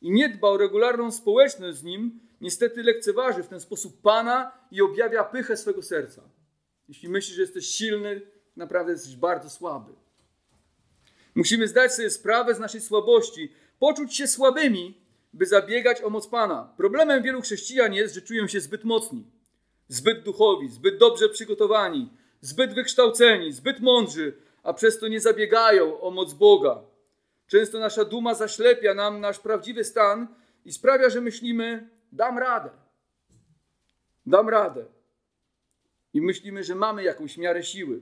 i 0.00 0.10
nie 0.10 0.28
dba 0.28 0.48
o 0.48 0.56
regularną 0.56 1.10
społeczność 1.10 1.78
z 1.78 1.82
Nim, 1.82 2.20
niestety 2.40 2.82
lekceważy 2.82 3.42
w 3.42 3.48
ten 3.48 3.60
sposób 3.60 4.00
Pana 4.02 4.52
i 4.70 4.82
objawia 4.82 5.24
pychę 5.24 5.56
swego 5.56 5.82
serca. 5.82 6.22
Jeśli 6.88 7.08
myślisz, 7.08 7.36
że 7.36 7.42
jesteś 7.42 7.66
silny, 7.66 8.22
naprawdę 8.56 8.92
jesteś 8.92 9.16
bardzo 9.16 9.50
słaby. 9.50 9.92
Musimy 11.34 11.68
zdać 11.68 11.94
sobie 11.94 12.10
sprawę 12.10 12.54
z 12.54 12.58
naszej 12.58 12.80
słabości, 12.80 13.52
poczuć 13.78 14.16
się 14.16 14.26
słabymi, 14.26 15.00
by 15.32 15.46
zabiegać 15.46 16.02
o 16.02 16.10
moc 16.10 16.26
Pana. 16.26 16.74
Problemem 16.76 17.22
wielu 17.22 17.40
chrześcijan 17.40 17.94
jest, 17.94 18.14
że 18.14 18.22
czują 18.22 18.48
się 18.48 18.60
zbyt 18.60 18.84
mocni, 18.84 19.24
zbyt 19.88 20.22
duchowi, 20.22 20.68
zbyt 20.68 20.98
dobrze 20.98 21.28
przygotowani, 21.28 22.12
zbyt 22.40 22.74
wykształceni, 22.74 23.52
zbyt 23.52 23.80
mądrzy, 23.80 24.36
a 24.62 24.72
przez 24.72 24.98
to 24.98 25.08
nie 25.08 25.20
zabiegają 25.20 26.00
o 26.00 26.10
moc 26.10 26.34
Boga. 26.34 26.82
Często 27.46 27.78
nasza 27.78 28.04
duma 28.04 28.34
zaślepia 28.34 28.94
nam 28.94 29.20
nasz 29.20 29.38
prawdziwy 29.38 29.84
stan 29.84 30.28
i 30.64 30.72
sprawia, 30.72 31.10
że 31.10 31.20
myślimy, 31.20 31.88
dam 32.12 32.38
radę. 32.38 32.70
Dam 34.26 34.48
radę. 34.48 34.84
I 36.14 36.20
myślimy, 36.20 36.64
że 36.64 36.74
mamy 36.74 37.02
jakąś 37.02 37.36
miarę 37.36 37.62
siły. 37.62 38.00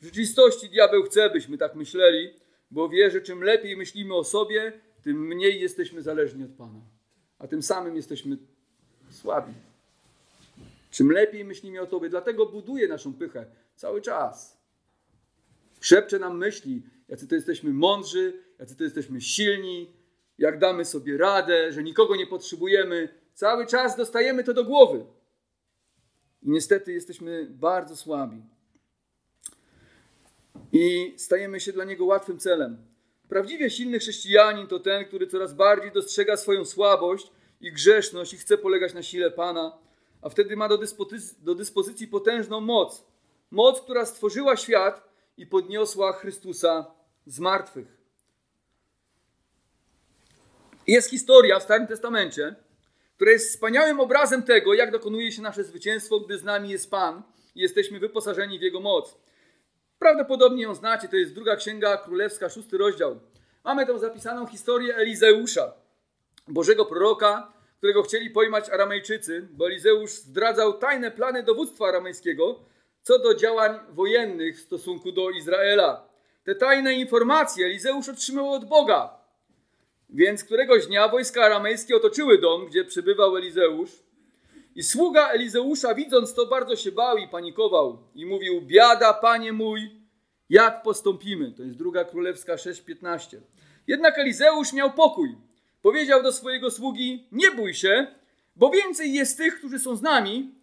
W 0.00 0.04
rzeczywistości 0.04 0.68
diabeł 0.68 1.02
chce, 1.02 1.30
byśmy 1.30 1.58
tak 1.58 1.74
myśleli, 1.74 2.30
bo 2.70 2.88
wie, 2.88 3.10
że 3.10 3.20
czym 3.20 3.42
lepiej 3.42 3.76
myślimy 3.76 4.14
o 4.14 4.24
sobie, 4.24 4.72
tym 5.02 5.26
mniej 5.26 5.60
jesteśmy 5.60 6.02
zależni 6.02 6.44
od 6.44 6.50
Pana. 6.50 6.80
A 7.38 7.46
tym 7.46 7.62
samym 7.62 7.96
jesteśmy 7.96 8.36
słabi. 9.10 9.52
Czym 10.90 11.12
lepiej 11.12 11.44
myślimy 11.44 11.80
o 11.80 11.86
Tobie, 11.86 12.08
dlatego 12.08 12.46
buduje 12.46 12.88
naszą 12.88 13.14
pychę 13.14 13.46
cały 13.76 14.02
czas. 14.02 14.58
Szepcze 15.80 16.18
nam 16.18 16.38
myśli, 16.38 16.82
jacy 17.08 17.28
to 17.28 17.34
jesteśmy 17.34 17.72
mądrzy, 17.72 18.42
jacy 18.58 18.76
to 18.76 18.84
jesteśmy 18.84 19.20
silni, 19.20 19.92
jak 20.38 20.58
damy 20.58 20.84
sobie 20.84 21.18
radę, 21.18 21.72
że 21.72 21.82
nikogo 21.82 22.16
nie 22.16 22.26
potrzebujemy. 22.26 23.08
Cały 23.38 23.66
czas 23.66 23.96
dostajemy 23.96 24.44
to 24.44 24.54
do 24.54 24.64
głowy. 24.64 25.04
I 26.42 26.50
niestety 26.50 26.92
jesteśmy 26.92 27.46
bardzo 27.50 27.96
słabi. 27.96 28.42
I 30.72 31.14
stajemy 31.16 31.60
się 31.60 31.72
dla 31.72 31.84
niego 31.84 32.04
łatwym 32.04 32.38
celem. 32.38 32.86
Prawdziwie 33.28 33.70
silny 33.70 33.98
chrześcijanin 33.98 34.66
to 34.66 34.78
ten, 34.78 35.04
który 35.04 35.26
coraz 35.26 35.54
bardziej 35.54 35.92
dostrzega 35.92 36.36
swoją 36.36 36.64
słabość 36.64 37.30
i 37.60 37.72
grzeszność 37.72 38.34
i 38.34 38.36
chce 38.36 38.58
polegać 38.58 38.94
na 38.94 39.02
sile 39.02 39.30
Pana, 39.30 39.78
a 40.22 40.28
wtedy 40.28 40.56
ma 40.56 40.68
do 40.68 40.78
dyspozycji, 40.78 41.36
do 41.44 41.54
dyspozycji 41.54 42.08
potężną 42.08 42.60
moc. 42.60 43.04
Moc, 43.50 43.80
która 43.80 44.06
stworzyła 44.06 44.56
świat 44.56 45.08
i 45.36 45.46
podniosła 45.46 46.12
Chrystusa 46.12 46.94
z 47.26 47.38
martwych. 47.38 47.98
Jest 50.86 51.10
historia 51.10 51.60
w 51.60 51.62
Starym 51.62 51.86
Testamencie, 51.86 52.67
która 53.18 53.30
jest 53.30 53.50
wspaniałym 53.50 54.00
obrazem 54.00 54.42
tego, 54.42 54.74
jak 54.74 54.90
dokonuje 54.90 55.32
się 55.32 55.42
nasze 55.42 55.64
zwycięstwo, 55.64 56.20
gdy 56.20 56.38
z 56.38 56.44
nami 56.44 56.70
jest 56.70 56.90
Pan 56.90 57.22
i 57.54 57.60
jesteśmy 57.60 57.98
wyposażeni 57.98 58.58
w 58.58 58.62
Jego 58.62 58.80
moc. 58.80 59.18
Prawdopodobnie 59.98 60.62
ją 60.62 60.74
znacie, 60.74 61.08
to 61.08 61.16
jest 61.16 61.34
druga 61.34 61.56
księga 61.56 61.96
królewska, 61.96 62.48
szósty 62.48 62.78
rozdział. 62.78 63.20
Mamy 63.64 63.86
tam 63.86 63.98
zapisaną 63.98 64.46
historię 64.46 64.96
Elizeusza, 64.96 65.72
Bożego 66.48 66.84
proroka, 66.84 67.52
którego 67.78 68.02
chcieli 68.02 68.30
pojmać 68.30 68.70
Aramejczycy, 68.70 69.48
bo 69.50 69.66
Elizeusz 69.66 70.10
zdradzał 70.10 70.78
tajne 70.78 71.10
plany 71.10 71.42
dowództwa 71.42 71.88
aramejskiego 71.88 72.60
co 73.02 73.18
do 73.18 73.34
działań 73.34 73.78
wojennych 73.90 74.56
w 74.56 74.60
stosunku 74.60 75.12
do 75.12 75.30
Izraela. 75.30 76.08
Te 76.44 76.54
tajne 76.54 76.94
informacje 76.94 77.66
Elizeusz 77.66 78.08
otrzymał 78.08 78.52
od 78.52 78.64
Boga. 78.64 79.17
Więc 80.10 80.44
któregoś 80.44 80.86
dnia 80.86 81.08
wojska 81.08 81.42
aramejskie 81.42 81.96
otoczyły 81.96 82.38
dom, 82.38 82.66
gdzie 82.66 82.84
przebywał 82.84 83.36
Elizeusz. 83.36 83.90
I 84.74 84.82
sługa 84.82 85.28
Elizeusza, 85.28 85.94
widząc 85.94 86.34
to, 86.34 86.46
bardzo 86.46 86.76
się 86.76 86.92
bał 86.92 87.16
i 87.16 87.28
panikował. 87.28 87.98
I 88.14 88.26
mówił: 88.26 88.60
Biada, 88.62 89.14
panie 89.14 89.52
mój, 89.52 89.90
jak 90.50 90.82
postąpimy? 90.82 91.52
To 91.52 91.62
jest 91.62 91.76
druga 91.76 92.04
królewska 92.04 92.54
6:15. 92.54 93.36
Jednak 93.86 94.18
Elizeusz 94.18 94.72
miał 94.72 94.92
pokój. 94.92 95.36
Powiedział 95.82 96.22
do 96.22 96.32
swojego 96.32 96.70
sługi: 96.70 97.26
Nie 97.32 97.50
bój 97.50 97.74
się, 97.74 98.06
bo 98.56 98.70
więcej 98.70 99.14
jest 99.14 99.38
tych, 99.38 99.58
którzy 99.58 99.78
są 99.78 99.96
z 99.96 100.02
nami, 100.02 100.54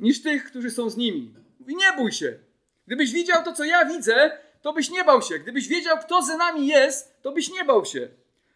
niż 0.00 0.22
tych, 0.22 0.44
którzy 0.44 0.70
są 0.70 0.90
z 0.90 0.96
nimi. 0.96 1.34
Mówi: 1.60 1.76
Nie 1.76 1.92
bój 1.96 2.12
się. 2.12 2.38
Gdybyś 2.86 3.12
widział 3.12 3.44
to, 3.44 3.52
co 3.52 3.64
ja 3.64 3.84
widzę, 3.84 4.38
to 4.62 4.72
byś 4.72 4.90
nie 4.90 5.04
bał 5.04 5.22
się. 5.22 5.38
Gdybyś 5.38 5.68
wiedział, 5.68 5.98
kto 5.98 6.22
za 6.22 6.36
nami 6.36 6.66
jest, 6.66 7.22
to 7.22 7.32
byś 7.32 7.50
nie 7.50 7.64
bał 7.64 7.84
się. 7.84 8.08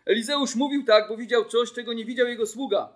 Elizeusz 0.07 0.55
mówił 0.55 0.85
tak, 0.85 1.09
bo 1.09 1.17
widział 1.17 1.45
coś, 1.45 1.73
czego 1.73 1.93
nie 1.93 2.05
widział 2.05 2.27
jego 2.27 2.47
sługa. 2.47 2.89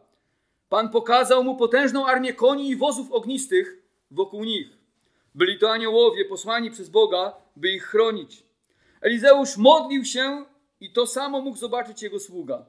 Pan 0.69 0.91
pokazał 0.91 1.45
mu 1.45 1.57
potężną 1.57 2.07
armię 2.07 2.33
koni 2.33 2.69
i 2.69 2.77
wozów 2.77 3.13
ognistych 3.13 3.83
wokół 4.11 4.45
nich. 4.45 4.69
Byli 5.35 5.59
to 5.59 5.73
aniołowie 5.73 6.25
posłani 6.25 6.71
przez 6.71 6.89
Boga, 6.89 7.33
by 7.57 7.69
ich 7.69 7.85
chronić. 7.85 8.43
Elizeusz 9.01 9.57
modlił 9.57 10.05
się 10.05 10.45
i 10.81 10.93
to 10.93 11.07
samo 11.07 11.41
mógł 11.41 11.57
zobaczyć 11.57 12.03
jego 12.03 12.21
sługa. 12.21 12.67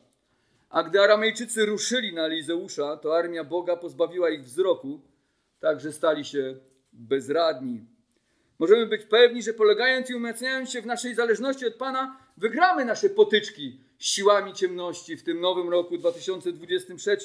A 0.69 0.83
gdy 0.83 1.01
Aramejczycy 1.01 1.65
ruszyli 1.65 2.13
na 2.13 2.25
Elizeusza, 2.25 2.97
to 2.97 3.17
armia 3.17 3.43
Boga 3.43 3.77
pozbawiła 3.77 4.29
ich 4.29 4.43
wzroku, 4.43 5.01
tak 5.59 5.79
że 5.79 5.91
stali 5.91 6.25
się 6.25 6.55
bezradni. 6.93 7.85
Możemy 8.59 8.85
być 8.85 9.03
pewni, 9.05 9.43
że 9.43 9.53
polegając 9.53 10.09
i 10.09 10.15
umacniając 10.15 10.69
się 10.69 10.81
w 10.81 10.85
naszej 10.85 11.15
zależności 11.15 11.65
od 11.65 11.73
Pana, 11.73 12.17
wygramy 12.37 12.85
nasze 12.85 13.09
potyczki 13.09 13.79
siłami 13.99 14.53
ciemności 14.53 15.17
w 15.17 15.23
tym 15.23 15.41
nowym 15.41 15.69
roku 15.69 15.97
2023. 15.97 17.17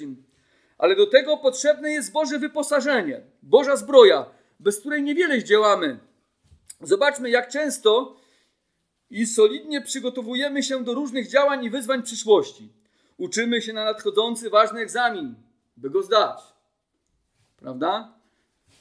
Ale 0.78 0.96
do 0.96 1.06
tego 1.06 1.36
potrzebne 1.36 1.90
jest 1.92 2.12
Boże 2.12 2.38
wyposażenie, 2.38 3.20
Boża 3.42 3.76
zbroja, 3.76 4.26
bez 4.60 4.80
której 4.80 5.02
niewiele 5.02 5.40
zdziałamy. 5.40 5.98
Zobaczmy, 6.80 7.30
jak 7.30 7.48
często 7.48 8.16
i 9.10 9.26
solidnie 9.26 9.80
przygotowujemy 9.80 10.62
się 10.62 10.84
do 10.84 10.94
różnych 10.94 11.28
działań 11.28 11.64
i 11.64 11.70
wyzwań 11.70 12.02
przyszłości. 12.02 12.72
Uczymy 13.16 13.62
się 13.62 13.72
na 13.72 13.84
nadchodzący 13.84 14.50
ważny 14.50 14.80
egzamin, 14.80 15.34
by 15.76 15.90
go 15.90 16.02
zdać. 16.02 16.40
Prawda? 17.56 18.14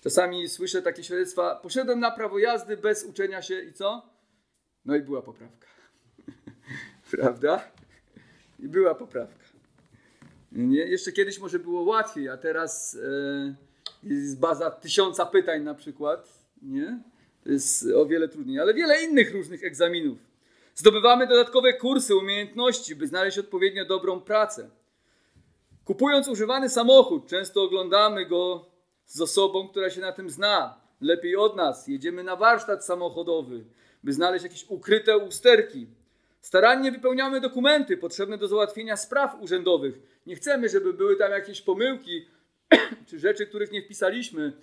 Czasami 0.04 0.50
słyszę 0.50 0.82
takie 0.82 1.04
świadectwa: 1.04 1.56
poszedłem 1.56 2.00
na 2.00 2.12
prawo 2.12 2.40
jazdy 2.40 2.78
bez 2.78 3.04
uczenia 3.04 3.42
się 3.42 3.62
i 3.62 3.74
co? 3.74 4.10
No 4.86 4.96
i 4.96 5.02
była 5.02 5.22
poprawka. 5.22 5.68
Prawda? 7.12 7.72
I 8.60 8.68
była 8.68 8.96
poprawka. 8.96 9.46
Nie? 10.52 10.80
Jeszcze 10.80 11.12
kiedyś 11.12 11.40
może 11.40 11.60
było 11.60 11.82
łatwiej, 11.82 12.30
a 12.30 12.38
teraz 12.38 12.96
e, 12.96 13.56
jest 14.04 14.40
baza 14.40 14.72
tysiąca 14.72 15.26
pytań 15.26 15.64
na 15.64 15.74
przykład. 15.74 16.46
Nie? 16.62 17.00
To 17.44 17.50
jest 17.50 17.86
o 17.96 18.06
wiele 18.06 18.28
trudniej, 18.28 18.60
ale 18.60 18.74
wiele 18.74 19.04
innych 19.04 19.34
różnych 19.34 19.64
egzaminów. 19.64 20.18
Zdobywamy 20.76 21.28
dodatkowe 21.28 21.74
kursy, 21.74 22.16
umiejętności, 22.16 22.96
by 22.96 23.08
znaleźć 23.08 23.38
odpowiednio 23.38 23.86
dobrą 23.86 24.22
pracę. 24.22 24.70
Kupując 25.86 26.28
używany 26.28 26.70
samochód, 26.70 27.28
często 27.28 27.64
oglądamy 27.64 28.26
go 28.26 28.66
z 29.06 29.22
osobą, 29.22 29.68
która 29.68 29.90
się 29.90 30.02
na 30.02 30.12
tym 30.12 30.30
zna, 30.30 30.82
lepiej 31.02 31.36
od 31.36 31.56
nas. 31.56 31.88
Jedziemy 31.88 32.24
na 32.24 32.36
warsztat 32.36 32.86
samochodowy, 32.86 33.64
by 34.04 34.14
znaleźć 34.14 34.44
jakieś 34.44 34.66
ukryte 34.70 35.18
usterki. 35.18 35.88
Starannie 36.42 36.92
wypełniamy 36.92 37.42
dokumenty 37.42 37.98
potrzebne 37.98 38.38
do 38.38 38.48
załatwienia 38.48 38.98
spraw 38.98 39.42
urzędowych. 39.42 40.00
Nie 40.26 40.36
chcemy, 40.36 40.70
żeby 40.70 40.94
były 40.94 41.16
tam 41.16 41.32
jakieś 41.32 41.62
pomyłki 41.62 42.26
czy 43.08 43.20
rzeczy, 43.20 43.46
których 43.46 43.72
nie 43.72 43.82
wpisaliśmy, 43.82 44.54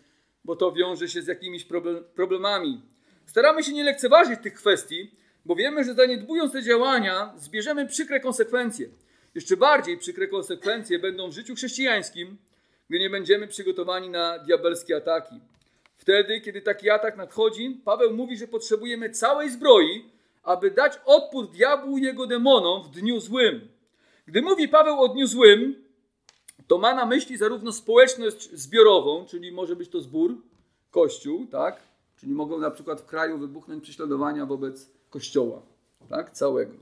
bo 0.45 0.57
to 0.57 0.73
wiąże 0.73 1.09
się 1.09 1.23
z 1.23 1.27
jakimiś 1.27 1.67
problemami. 2.15 2.83
Staramy 3.27 3.63
się 3.63 3.73
nie 3.73 3.85
lekceważyć 3.85 4.41
tych 4.43 4.55
kwestii, 4.55 5.11
bo 5.45 5.57
wiemy, 5.57 5.85
że 5.85 5.95
zaniedbując 5.95 6.53
te 6.53 6.63
działania, 6.63 7.35
zbierzemy 7.37 7.87
przykre 7.87 8.21
konsekwencje. 8.21 8.89
Jeszcze 9.35 9.57
bardziej 9.57 9.99
przykre 9.99 10.29
konsekwencje 10.29 10.99
będą 10.99 11.31
w 11.31 11.35
życiu 11.35 11.55
chrześcijańskim, 11.55 12.37
gdy 12.89 12.99
nie 12.99 13.11
będziemy 13.11 13.49
przygotowani 13.49 14.09
na 14.09 14.39
diabelskie 14.39 14.97
ataki. 14.97 15.41
Wtedy, 15.97 16.41
kiedy 16.41 16.63
taki 16.63 16.91
atak 16.91 17.17
nadchodzi, 17.17 17.81
Paweł 17.85 18.15
mówi, 18.15 18.37
że 18.37 18.49
potrzebujemy 18.49 19.11
całej 19.11 19.51
zbroi, 19.51 20.05
aby 20.47 20.71
dać 20.71 21.01
odpór 21.05 21.51
diabłu 21.51 21.99
i 21.99 22.03
jego 22.03 22.27
demonom 22.27 22.83
w 22.83 22.91
dniu 22.91 23.21
złym. 23.21 23.69
Gdy 24.27 24.43
mówi 24.43 24.69
Paweł 24.69 25.01
o 25.01 25.09
dniu 25.09 25.27
złym, 25.27 25.85
to 26.67 26.79
ma 26.79 26.95
na 26.95 27.07
myśli 27.07 27.37
zarówno 27.37 27.73
społeczność 27.73 28.51
zbiorową, 28.53 29.27
czyli 29.27 29.53
może 29.53 29.77
być 29.77 29.89
to 29.89 30.01
zbór, 30.01 30.37
kościół, 30.91 31.47
tak? 31.47 31.81
Czyli 32.17 32.33
mogą 32.33 32.59
na 32.59 32.71
przykład 32.71 33.01
w 33.01 33.07
kraju 33.07 33.39
wybuchnąć 33.39 33.85
prześladowania 33.85 34.47
wobec 34.47 34.91
kościoła, 35.11 35.63
tak? 36.09 36.31
Całego. 36.31 36.75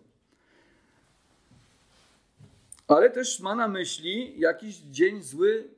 Ale 2.88 3.10
też 3.10 3.40
ma 3.40 3.54
na 3.54 3.68
myśli 3.68 4.40
jakiś 4.40 4.76
dzień 4.76 5.22
zły 5.22 5.68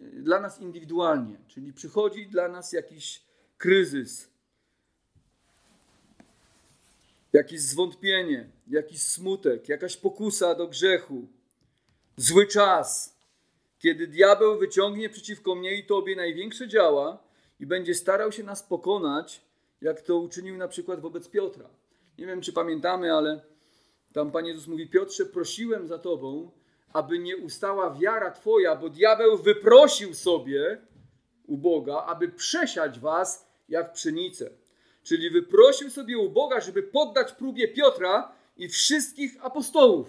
dla 0.00 0.40
nas 0.40 0.60
indywidualnie, 0.60 1.36
czyli 1.48 1.72
przychodzi 1.72 2.26
dla 2.26 2.48
nas 2.48 2.72
jakiś 2.72 3.22
kryzys, 3.58 4.28
jakieś 7.36 7.60
zwątpienie, 7.60 8.50
jakiś 8.68 9.02
smutek, 9.02 9.68
jakaś 9.68 9.96
pokusa 9.96 10.54
do 10.54 10.68
grzechu, 10.68 11.28
zły 12.16 12.46
czas, 12.46 13.16
kiedy 13.78 14.06
diabeł 14.06 14.58
wyciągnie 14.58 15.10
przeciwko 15.10 15.54
mnie 15.54 15.74
i 15.74 15.86
tobie 15.86 16.16
największe 16.16 16.68
działa 16.68 17.18
i 17.60 17.66
będzie 17.66 17.94
starał 17.94 18.32
się 18.32 18.42
nas 18.42 18.62
pokonać, 18.62 19.40
jak 19.80 20.00
to 20.00 20.18
uczynił 20.18 20.56
na 20.56 20.68
przykład 20.68 21.00
wobec 21.00 21.28
Piotra. 21.28 21.68
Nie 22.18 22.26
wiem, 22.26 22.40
czy 22.40 22.52
pamiętamy, 22.52 23.14
ale 23.14 23.40
tam 24.12 24.30
Pan 24.30 24.46
Jezus 24.46 24.66
mówi: 24.66 24.88
Piotrze, 24.88 25.26
prosiłem 25.26 25.88
za 25.88 25.98
tobą, 25.98 26.50
aby 26.92 27.18
nie 27.18 27.36
ustała 27.36 27.94
wiara 27.94 28.30
Twoja, 28.30 28.76
bo 28.76 28.88
diabeł 28.88 29.38
wyprosił 29.38 30.14
sobie 30.14 30.80
u 31.46 31.58
Boga, 31.58 32.04
aby 32.06 32.28
przesiać 32.28 33.00
Was 33.00 33.46
jak 33.68 33.92
pszenicę. 33.92 34.50
Czyli 35.06 35.30
wyprosił 35.30 35.90
sobie 35.90 36.18
u 36.18 36.30
Boga, 36.30 36.60
żeby 36.60 36.82
poddać 36.82 37.32
próbie 37.32 37.68
Piotra 37.68 38.32
i 38.56 38.68
wszystkich 38.68 39.44
apostołów. 39.44 40.08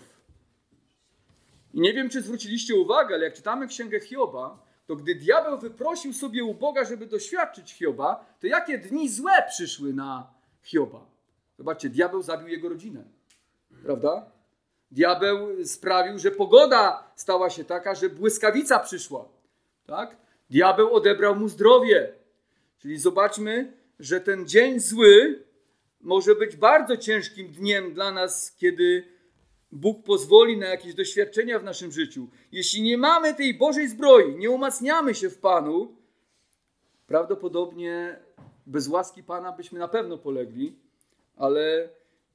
I 1.74 1.82
nie 1.82 1.94
wiem, 1.94 2.10
czy 2.10 2.22
zwróciliście 2.22 2.76
uwagę, 2.76 3.16
ale 3.16 3.24
jak 3.24 3.34
czytamy 3.34 3.68
księgę 3.68 4.00
Hioba, 4.00 4.64
to 4.88 4.96
gdy 4.96 5.16
diabeł 5.16 5.58
wyprosił 5.60 6.14
sobie 6.14 6.44
u 6.44 6.54
Boga, 6.54 6.86
żeby 6.86 7.06
doświadczyć 7.06 7.74
Hioba, 7.74 8.26
to 8.40 8.48
jakie 8.48 8.78
dni 8.78 9.10
złe 9.10 9.32
przyszły 9.50 9.94
na 9.94 10.34
Hioba? 10.64 11.06
Zobaczcie, 11.58 11.90
diabeł 11.90 12.22
zabił 12.22 12.48
jego 12.48 12.70
rodzinę. 12.70 13.04
Prawda? 13.84 14.26
Diabeł 14.92 15.66
sprawił, 15.66 16.20
że 16.20 16.32
pogoda 16.32 17.12
stała 17.16 17.50
się 17.50 17.64
taka, 17.64 17.96
że 17.96 18.10
błyskawica 18.10 18.80
przyszła. 18.80 19.26
Tak? 19.86 20.18
Diabeł 20.50 20.94
odebrał 20.94 21.36
mu 21.36 21.48
zdrowie. 21.48 22.14
Czyli 22.80 22.98
zobaczmy, 22.98 23.77
że 24.00 24.22
ten 24.22 24.48
dzień 24.48 24.80
zły 24.80 25.44
może 26.02 26.36
być 26.36 26.56
bardzo 26.56 26.98
ciężkim 26.98 27.48
dniem 27.48 27.94
dla 27.94 28.12
nas, 28.12 28.56
kiedy 28.58 29.04
Bóg 29.72 30.04
pozwoli 30.04 30.58
na 30.58 30.68
jakieś 30.68 30.94
doświadczenia 30.94 31.60
w 31.60 31.64
naszym 31.64 31.92
życiu. 31.92 32.28
Jeśli 32.52 32.82
nie 32.82 32.98
mamy 32.98 33.34
tej 33.34 33.54
Bożej 33.54 33.88
zbroi, 33.88 34.36
nie 34.36 34.52
umacniamy 34.52 35.16
się 35.16 35.30
w 35.30 35.38
Panu, 35.38 35.96
prawdopodobnie 37.08 38.20
bez 38.66 38.88
łaski 38.88 39.24
Pana 39.24 39.52
byśmy 39.52 39.80
na 39.80 39.88
pewno 39.88 40.18
polegli, 40.18 40.76
ale 41.36 41.90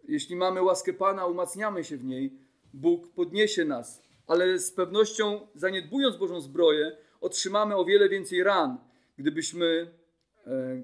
jeśli 0.09 0.37
mamy 0.37 0.63
łaskę 0.63 0.93
Pana, 0.93 1.27
umacniamy 1.27 1.85
się 1.85 1.97
w 1.97 2.05
niej, 2.05 2.33
Bóg 2.75 3.13
podniesie 3.13 3.65
nas. 3.65 4.03
Ale 4.27 4.59
z 4.59 4.73
pewnością, 4.73 5.47
zaniedbując 5.55 6.17
Bożą 6.17 6.41
zbroję, 6.41 6.97
otrzymamy 7.21 7.77
o 7.77 7.85
wiele 7.85 8.09
więcej 8.09 8.43
ran, 8.43 8.79
gdybyśmy, 9.19 9.91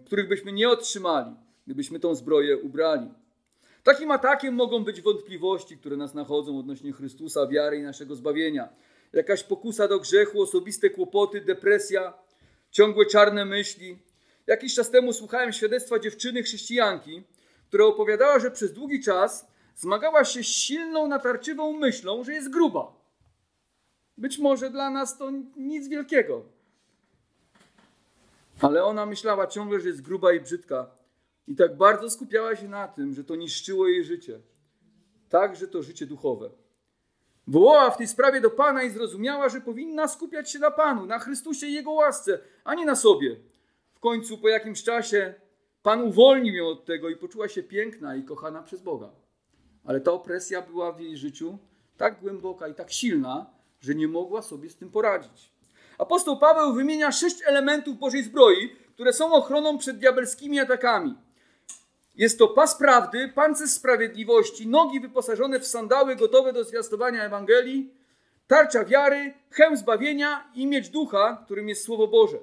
których 0.06 0.28
byśmy 0.28 0.52
nie 0.52 0.68
otrzymali, 0.68 1.34
gdybyśmy 1.66 2.00
tą 2.00 2.14
zbroję 2.14 2.58
ubrali. 2.58 3.08
Takim 3.82 4.10
atakiem 4.10 4.54
mogą 4.54 4.84
być 4.84 5.00
wątpliwości, 5.00 5.78
które 5.78 5.96
nas 5.96 6.14
nachodzą 6.14 6.58
odnośnie 6.58 6.92
Chrystusa, 6.92 7.46
wiary 7.46 7.76
i 7.78 7.82
naszego 7.82 8.14
zbawienia. 8.14 8.68
Jakaś 9.12 9.42
pokusa 9.42 9.88
do 9.88 9.98
grzechu, 10.00 10.42
osobiste 10.42 10.90
kłopoty, 10.90 11.40
depresja, 11.40 12.14
ciągłe 12.70 13.06
czarne 13.06 13.44
myśli, 13.44 13.98
Jakiś 14.48 14.74
czas 14.74 14.90
temu 14.90 15.12
słuchałem 15.12 15.52
świadectwa 15.52 15.98
dziewczyny 15.98 16.42
chrześcijanki, 16.42 17.22
która 17.68 17.84
opowiadała, 17.84 18.38
że 18.38 18.50
przez 18.50 18.72
długi 18.72 19.02
czas 19.02 19.46
zmagała 19.76 20.24
się 20.24 20.42
z 20.42 20.46
silną, 20.46 21.08
natarczywą 21.08 21.72
myślą, 21.72 22.24
że 22.24 22.32
jest 22.32 22.50
gruba. 22.50 22.92
Być 24.18 24.38
może 24.38 24.70
dla 24.70 24.90
nas 24.90 25.18
to 25.18 25.32
nic 25.56 25.88
wielkiego. 25.88 26.44
Ale 28.60 28.84
ona 28.84 29.06
myślała 29.06 29.46
ciągle, 29.46 29.80
że 29.80 29.88
jest 29.88 30.02
gruba 30.02 30.32
i 30.32 30.40
brzydka. 30.40 30.90
I 31.46 31.56
tak 31.56 31.76
bardzo 31.76 32.10
skupiała 32.10 32.56
się 32.56 32.68
na 32.68 32.88
tym, 32.88 33.14
że 33.14 33.24
to 33.24 33.36
niszczyło 33.36 33.88
jej 33.88 34.04
życie. 34.04 34.40
Także 35.28 35.68
to 35.68 35.82
życie 35.82 36.06
duchowe. 36.06 36.50
Wołała 37.46 37.90
w 37.90 37.96
tej 37.96 38.08
sprawie 38.08 38.40
do 38.40 38.50
Pana 38.50 38.82
i 38.82 38.90
zrozumiała, 38.90 39.48
że 39.48 39.60
powinna 39.60 40.08
skupiać 40.08 40.50
się 40.50 40.58
na 40.58 40.70
Panu, 40.70 41.06
na 41.06 41.18
Chrystusie 41.18 41.66
i 41.66 41.74
Jego 41.74 41.92
łasce, 41.92 42.38
a 42.64 42.74
nie 42.74 42.86
na 42.86 42.96
sobie. 42.96 43.36
W 43.94 44.00
końcu 44.00 44.38
po 44.38 44.48
jakimś 44.48 44.82
czasie 44.82 45.34
Pan 45.82 46.02
uwolnił 46.02 46.54
ją 46.54 46.66
od 46.66 46.84
tego 46.84 47.08
i 47.08 47.16
poczuła 47.16 47.48
się 47.48 47.62
piękna 47.62 48.16
i 48.16 48.22
kochana 48.22 48.62
przez 48.62 48.82
Boga. 48.82 49.10
Ale 49.84 50.00
ta 50.00 50.12
opresja 50.12 50.62
była 50.62 50.92
w 50.92 51.00
jej 51.00 51.16
życiu 51.16 51.58
tak 51.96 52.20
głęboka 52.20 52.68
i 52.68 52.74
tak 52.74 52.90
silna, 52.90 53.46
że 53.80 53.94
nie 53.94 54.08
mogła 54.08 54.42
sobie 54.42 54.70
z 54.70 54.76
tym 54.76 54.90
poradzić. 54.90 55.52
Apostoł 55.98 56.38
Paweł 56.38 56.72
wymienia 56.72 57.12
sześć 57.12 57.36
elementów 57.46 57.98
Bożej 57.98 58.22
zbroi, 58.22 58.76
które 58.94 59.12
są 59.12 59.32
ochroną 59.32 59.78
przed 59.78 59.98
diabelskimi 59.98 60.60
atakami. 60.60 61.14
Jest 62.14 62.38
to 62.38 62.48
pas 62.48 62.74
prawdy, 62.74 63.32
pancerz 63.34 63.70
sprawiedliwości, 63.70 64.68
nogi 64.68 65.00
wyposażone 65.00 65.60
w 65.60 65.66
sandały 65.66 66.16
gotowe 66.16 66.52
do 66.52 66.64
zwiastowania 66.64 67.24
Ewangelii, 67.24 67.94
tarcza 68.46 68.84
wiary, 68.84 69.34
hełm 69.50 69.76
zbawienia 69.76 70.50
i 70.54 70.66
miecz 70.66 70.88
ducha, 70.88 71.42
którym 71.44 71.68
jest 71.68 71.84
Słowo 71.84 72.08
Boże. 72.08 72.38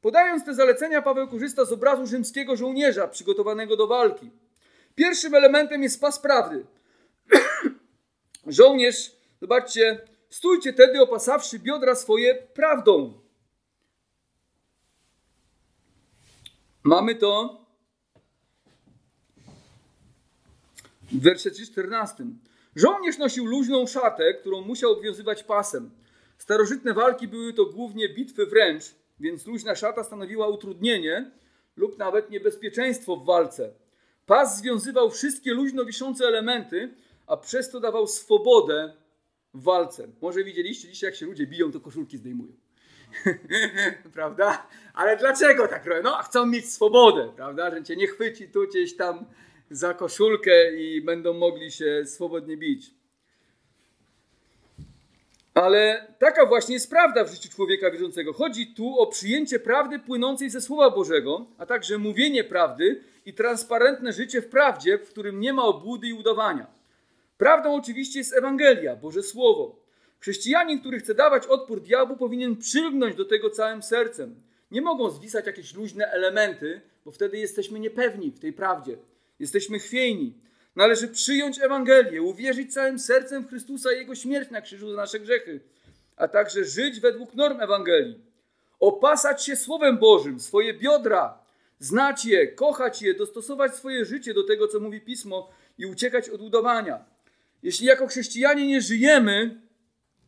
Podając 0.00 0.44
te 0.44 0.54
zalecenia, 0.54 1.02
Paweł 1.02 1.28
korzysta 1.28 1.64
z 1.64 1.72
obrazu 1.72 2.06
rzymskiego 2.06 2.56
żołnierza 2.56 3.08
przygotowanego 3.08 3.76
do 3.76 3.86
walki. 3.86 4.30
Pierwszym 4.94 5.34
elementem 5.34 5.82
jest 5.82 6.00
pas 6.00 6.18
prawdy. 6.18 6.66
Żołnierz, 8.46 9.12
zobaczcie, 9.40 10.00
stójcie 10.32 10.72
tedy 10.72 11.02
opasawszy 11.02 11.58
biodra 11.58 11.94
swoje 11.94 12.34
prawdą. 12.34 13.20
Mamy 16.82 17.14
to 17.14 17.60
w 21.12 21.22
wersecie 21.22 21.66
14. 21.66 22.26
Żołnierz 22.76 23.18
nosił 23.18 23.46
luźną 23.46 23.86
szatę, 23.86 24.34
którą 24.34 24.60
musiał 24.60 24.92
obwiązywać 24.92 25.42
pasem. 25.42 25.90
Starożytne 26.38 26.94
walki 26.94 27.28
były 27.28 27.52
to 27.52 27.66
głównie 27.66 28.08
bitwy 28.08 28.46
wręcz, 28.46 28.84
więc 29.20 29.46
luźna 29.46 29.74
szata 29.74 30.04
stanowiła 30.04 30.48
utrudnienie 30.48 31.30
lub 31.76 31.98
nawet 31.98 32.30
niebezpieczeństwo 32.30 33.16
w 33.16 33.24
walce. 33.26 33.74
Pas 34.26 34.58
związywał 34.58 35.10
wszystkie 35.10 35.54
luźno 35.54 35.84
wiszące 35.84 36.24
elementy, 36.24 36.94
a 37.26 37.36
przez 37.36 37.70
to 37.70 37.80
dawał 37.80 38.06
swobodę 38.06 39.01
w 39.54 39.62
walce. 39.62 40.08
Może 40.22 40.44
widzieliście 40.44 40.88
dzisiaj, 40.88 41.08
jak 41.08 41.16
się 41.16 41.26
ludzie 41.26 41.46
biją, 41.46 41.72
to 41.72 41.80
koszulki 41.80 42.18
zdejmują. 42.18 42.52
prawda? 44.14 44.66
Ale 44.94 45.16
dlaczego 45.16 45.68
tak 45.68 45.86
robią? 45.86 46.02
No, 46.02 46.16
chcą 46.22 46.46
mieć 46.46 46.72
swobodę, 46.72 47.32
prawda? 47.36 47.70
Że 47.70 47.82
cię 47.82 47.96
nie 47.96 48.06
chwyci 48.06 48.48
tu 48.48 48.68
gdzieś 48.68 48.96
tam 48.96 49.24
za 49.70 49.94
koszulkę 49.94 50.76
i 50.76 51.00
będą 51.00 51.34
mogli 51.34 51.72
się 51.72 52.02
swobodnie 52.06 52.56
bić. 52.56 52.90
Ale 55.54 56.06
taka 56.18 56.46
właśnie 56.46 56.74
jest 56.74 56.90
prawda 56.90 57.24
w 57.24 57.30
życiu 57.30 57.48
człowieka 57.48 57.90
wierzącego. 57.90 58.32
Chodzi 58.32 58.66
tu 58.66 58.98
o 58.98 59.06
przyjęcie 59.06 59.58
prawdy 59.58 59.98
płynącej 59.98 60.50
ze 60.50 60.60
Słowa 60.60 60.90
Bożego, 60.90 61.46
a 61.58 61.66
także 61.66 61.98
mówienie 61.98 62.44
prawdy 62.44 63.00
i 63.26 63.34
transparentne 63.34 64.12
życie 64.12 64.42
w 64.42 64.48
prawdzie, 64.48 64.98
w 64.98 65.08
którym 65.08 65.40
nie 65.40 65.52
ma 65.52 65.64
obłudy 65.64 66.06
i 66.08 66.12
udawania. 66.12 66.81
Prawdą 67.42 67.74
oczywiście 67.74 68.18
jest 68.18 68.32
Ewangelia, 68.32 68.96
Boże 68.96 69.22
Słowo. 69.22 69.76
Chrześcijanin, 70.20 70.80
który 70.80 70.98
chce 70.98 71.14
dawać 71.14 71.46
odpór 71.46 71.82
diabłu, 71.82 72.16
powinien 72.16 72.56
przylgnąć 72.56 73.16
do 73.16 73.24
tego 73.24 73.50
całym 73.50 73.82
sercem. 73.82 74.34
Nie 74.70 74.82
mogą 74.82 75.10
zwisać 75.10 75.46
jakieś 75.46 75.74
luźne 75.74 76.06
elementy, 76.06 76.80
bo 77.04 77.10
wtedy 77.10 77.38
jesteśmy 77.38 77.80
niepewni 77.80 78.30
w 78.30 78.38
tej 78.38 78.52
prawdzie. 78.52 78.96
Jesteśmy 79.38 79.78
chwiejni. 79.78 80.34
Należy 80.76 81.08
przyjąć 81.08 81.60
Ewangelię, 81.60 82.22
uwierzyć 82.22 82.74
całym 82.74 82.98
sercem 82.98 83.44
w 83.44 83.48
Chrystusa 83.48 83.92
i 83.92 83.96
Jego 83.96 84.14
śmierć 84.14 84.50
na 84.50 84.60
krzyżu 84.60 84.90
za 84.90 84.96
nasze 84.96 85.20
grzechy, 85.20 85.60
a 86.16 86.28
także 86.28 86.64
żyć 86.64 87.00
według 87.00 87.34
norm 87.34 87.60
Ewangelii. 87.60 88.20
Opasać 88.80 89.44
się 89.44 89.56
Słowem 89.56 89.98
Bożym, 89.98 90.40
swoje 90.40 90.74
biodra, 90.74 91.38
znać 91.78 92.24
je, 92.24 92.46
kochać 92.48 93.02
je, 93.02 93.14
dostosować 93.14 93.74
swoje 93.74 94.04
życie 94.04 94.34
do 94.34 94.42
tego, 94.42 94.68
co 94.68 94.80
mówi 94.80 95.00
Pismo 95.00 95.50
i 95.78 95.86
uciekać 95.86 96.28
od 96.28 96.40
udawania. 96.40 97.11
Jeśli 97.62 97.86
jako 97.86 98.06
chrześcijanie 98.06 98.66
nie 98.66 98.80
żyjemy 98.80 99.60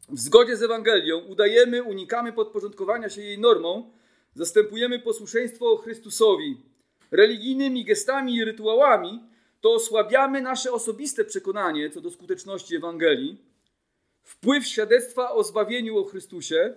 w 0.09 0.20
zgodzie 0.20 0.57
z 0.57 0.62
Ewangelią, 0.62 1.18
udajemy, 1.18 1.83
unikamy 1.83 2.33
podporządkowania 2.33 3.09
się 3.09 3.23
jej 3.23 3.38
normom, 3.38 3.90
zastępujemy 4.35 4.99
posłuszeństwo 4.99 5.77
Chrystusowi 5.77 6.57
religijnymi 7.11 7.85
gestami 7.85 8.37
i 8.37 8.44
rytuałami, 8.44 9.23
to 9.61 9.73
osłabiamy 9.73 10.40
nasze 10.40 10.73
osobiste 10.73 11.25
przekonanie 11.25 11.90
co 11.90 12.01
do 12.01 12.11
skuteczności 12.11 12.77
Ewangelii, 12.77 13.38
wpływ 14.23 14.66
świadectwa 14.66 15.31
o 15.33 15.44
zbawieniu 15.44 15.99
o 15.99 16.05
Chrystusie. 16.05 16.75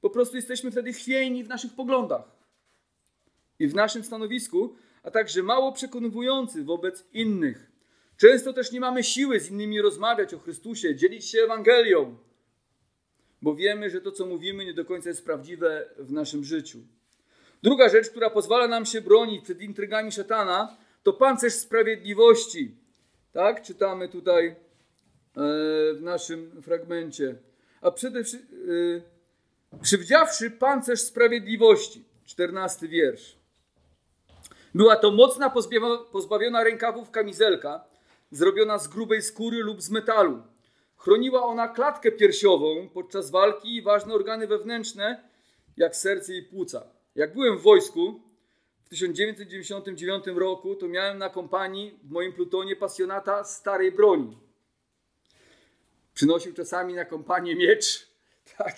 Po 0.00 0.10
prostu 0.10 0.36
jesteśmy 0.36 0.70
wtedy 0.70 0.92
chwiejni 0.92 1.44
w 1.44 1.48
naszych 1.48 1.74
poglądach 1.74 2.36
i 3.58 3.68
w 3.68 3.74
naszym 3.74 4.04
stanowisku, 4.04 4.76
a 5.02 5.10
także 5.10 5.42
mało 5.42 5.72
przekonywujący 5.72 6.64
wobec 6.64 7.04
innych. 7.12 7.75
Często 8.16 8.52
też 8.52 8.72
nie 8.72 8.80
mamy 8.80 9.04
siły 9.04 9.40
z 9.40 9.50
innymi 9.50 9.80
rozmawiać 9.80 10.34
o 10.34 10.38
Chrystusie, 10.38 10.96
dzielić 10.96 11.30
się 11.30 11.38
Ewangelią, 11.38 12.16
bo 13.42 13.54
wiemy, 13.54 13.90
że 13.90 14.00
to, 14.00 14.12
co 14.12 14.26
mówimy, 14.26 14.64
nie 14.64 14.74
do 14.74 14.84
końca 14.84 15.08
jest 15.08 15.24
prawdziwe 15.24 15.88
w 15.98 16.12
naszym 16.12 16.44
życiu. 16.44 16.78
Druga 17.62 17.88
rzecz, 17.88 18.10
która 18.10 18.30
pozwala 18.30 18.68
nam 18.68 18.86
się 18.86 19.00
bronić 19.00 19.44
przed 19.44 19.60
intrygami 19.60 20.12
szatana, 20.12 20.76
to 21.02 21.12
pancerz 21.12 21.52
sprawiedliwości. 21.52 22.74
Tak, 23.32 23.62
czytamy 23.62 24.08
tutaj 24.08 24.46
e, 24.46 24.54
w 25.94 25.98
naszym 26.00 26.62
fragmencie. 26.62 27.36
A 27.80 27.90
przede 27.90 28.24
wszystkim, 28.24 28.58
e, 29.72 29.80
przywdziawszy 29.82 30.50
pancerz 30.50 31.00
sprawiedliwości, 31.00 32.04
czternasty 32.24 32.88
wiersz. 32.88 33.36
Była 34.74 34.96
to 34.96 35.10
mocna, 35.10 35.52
pozbawiona 36.12 36.64
rękawów 36.64 37.10
kamizelka, 37.10 37.84
zrobiona 38.30 38.78
z 38.78 38.88
grubej 38.88 39.22
skóry 39.22 39.58
lub 39.58 39.82
z 39.82 39.90
metalu. 39.90 40.42
Chroniła 40.96 41.42
ona 41.42 41.68
klatkę 41.68 42.12
piersiową 42.12 42.88
podczas 42.88 43.30
walki 43.30 43.76
i 43.76 43.82
ważne 43.82 44.14
organy 44.14 44.46
wewnętrzne, 44.46 45.28
jak 45.76 45.96
serce 45.96 46.34
i 46.34 46.42
płuca. 46.42 46.86
Jak 47.14 47.34
byłem 47.34 47.58
w 47.58 47.62
wojsku 47.62 48.20
w 48.84 48.88
1999 48.88 50.24
roku, 50.26 50.74
to 50.74 50.88
miałem 50.88 51.18
na 51.18 51.30
kompanii 51.30 51.98
w 52.02 52.10
moim 52.10 52.32
plutonie 52.32 52.76
pasjonata 52.76 53.44
starej 53.44 53.92
broni. 53.92 54.38
Przynosił 56.14 56.54
czasami 56.54 56.94
na 56.94 57.04
kompanię 57.04 57.56
miecz 57.56 58.08
tak, 58.58 58.74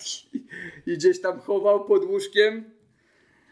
i 0.85 0.93
gdzieś 0.93 1.21
tam 1.21 1.39
chował 1.39 1.85
pod 1.85 2.03
łóżkiem. 2.03 2.71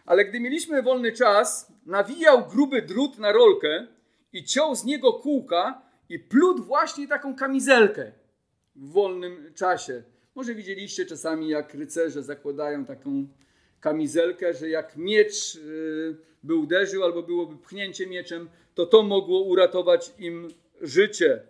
Ale 0.05 0.25
gdy 0.25 0.39
mieliśmy 0.39 0.83
wolny 0.83 1.11
czas, 1.11 1.71
nawijał 1.85 2.47
gruby 2.47 2.81
drut 2.81 3.17
na 3.17 3.31
rolkę 3.31 3.87
i 4.33 4.43
ciął 4.43 4.75
z 4.75 4.83
niego 4.83 5.13
kółka 5.13 5.86
i 6.09 6.19
plód 6.19 6.59
właśnie 6.59 7.07
taką 7.07 7.35
kamizelkę 7.35 8.11
w 8.75 8.91
wolnym 8.91 9.53
czasie. 9.53 10.03
Może 10.35 10.55
widzieliście 10.55 11.05
czasami, 11.05 11.49
jak 11.49 11.73
rycerze 11.73 12.23
zakładają 12.23 12.85
taką 12.85 13.27
kamizelkę, 13.79 14.53
że 14.53 14.69
jak 14.69 14.97
miecz 14.97 15.55
y, 15.55 16.17
by 16.43 16.55
uderzył 16.55 17.03
albo 17.03 17.23
byłoby 17.23 17.57
pchnięcie 17.57 18.07
mieczem, 18.07 18.49
to 18.75 18.85
to 18.85 19.03
mogło 19.03 19.41
uratować 19.41 20.13
im 20.19 20.47
życie. 20.81 21.41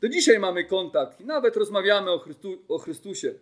Do 0.00 0.08
dzisiaj 0.08 0.38
mamy 0.38 0.64
kontakt 0.64 1.20
i 1.20 1.24
nawet 1.24 1.56
rozmawiamy 1.56 2.10
o, 2.10 2.18
Chrystu, 2.18 2.62
o 2.68 2.78
Chrystusie. 2.78 3.34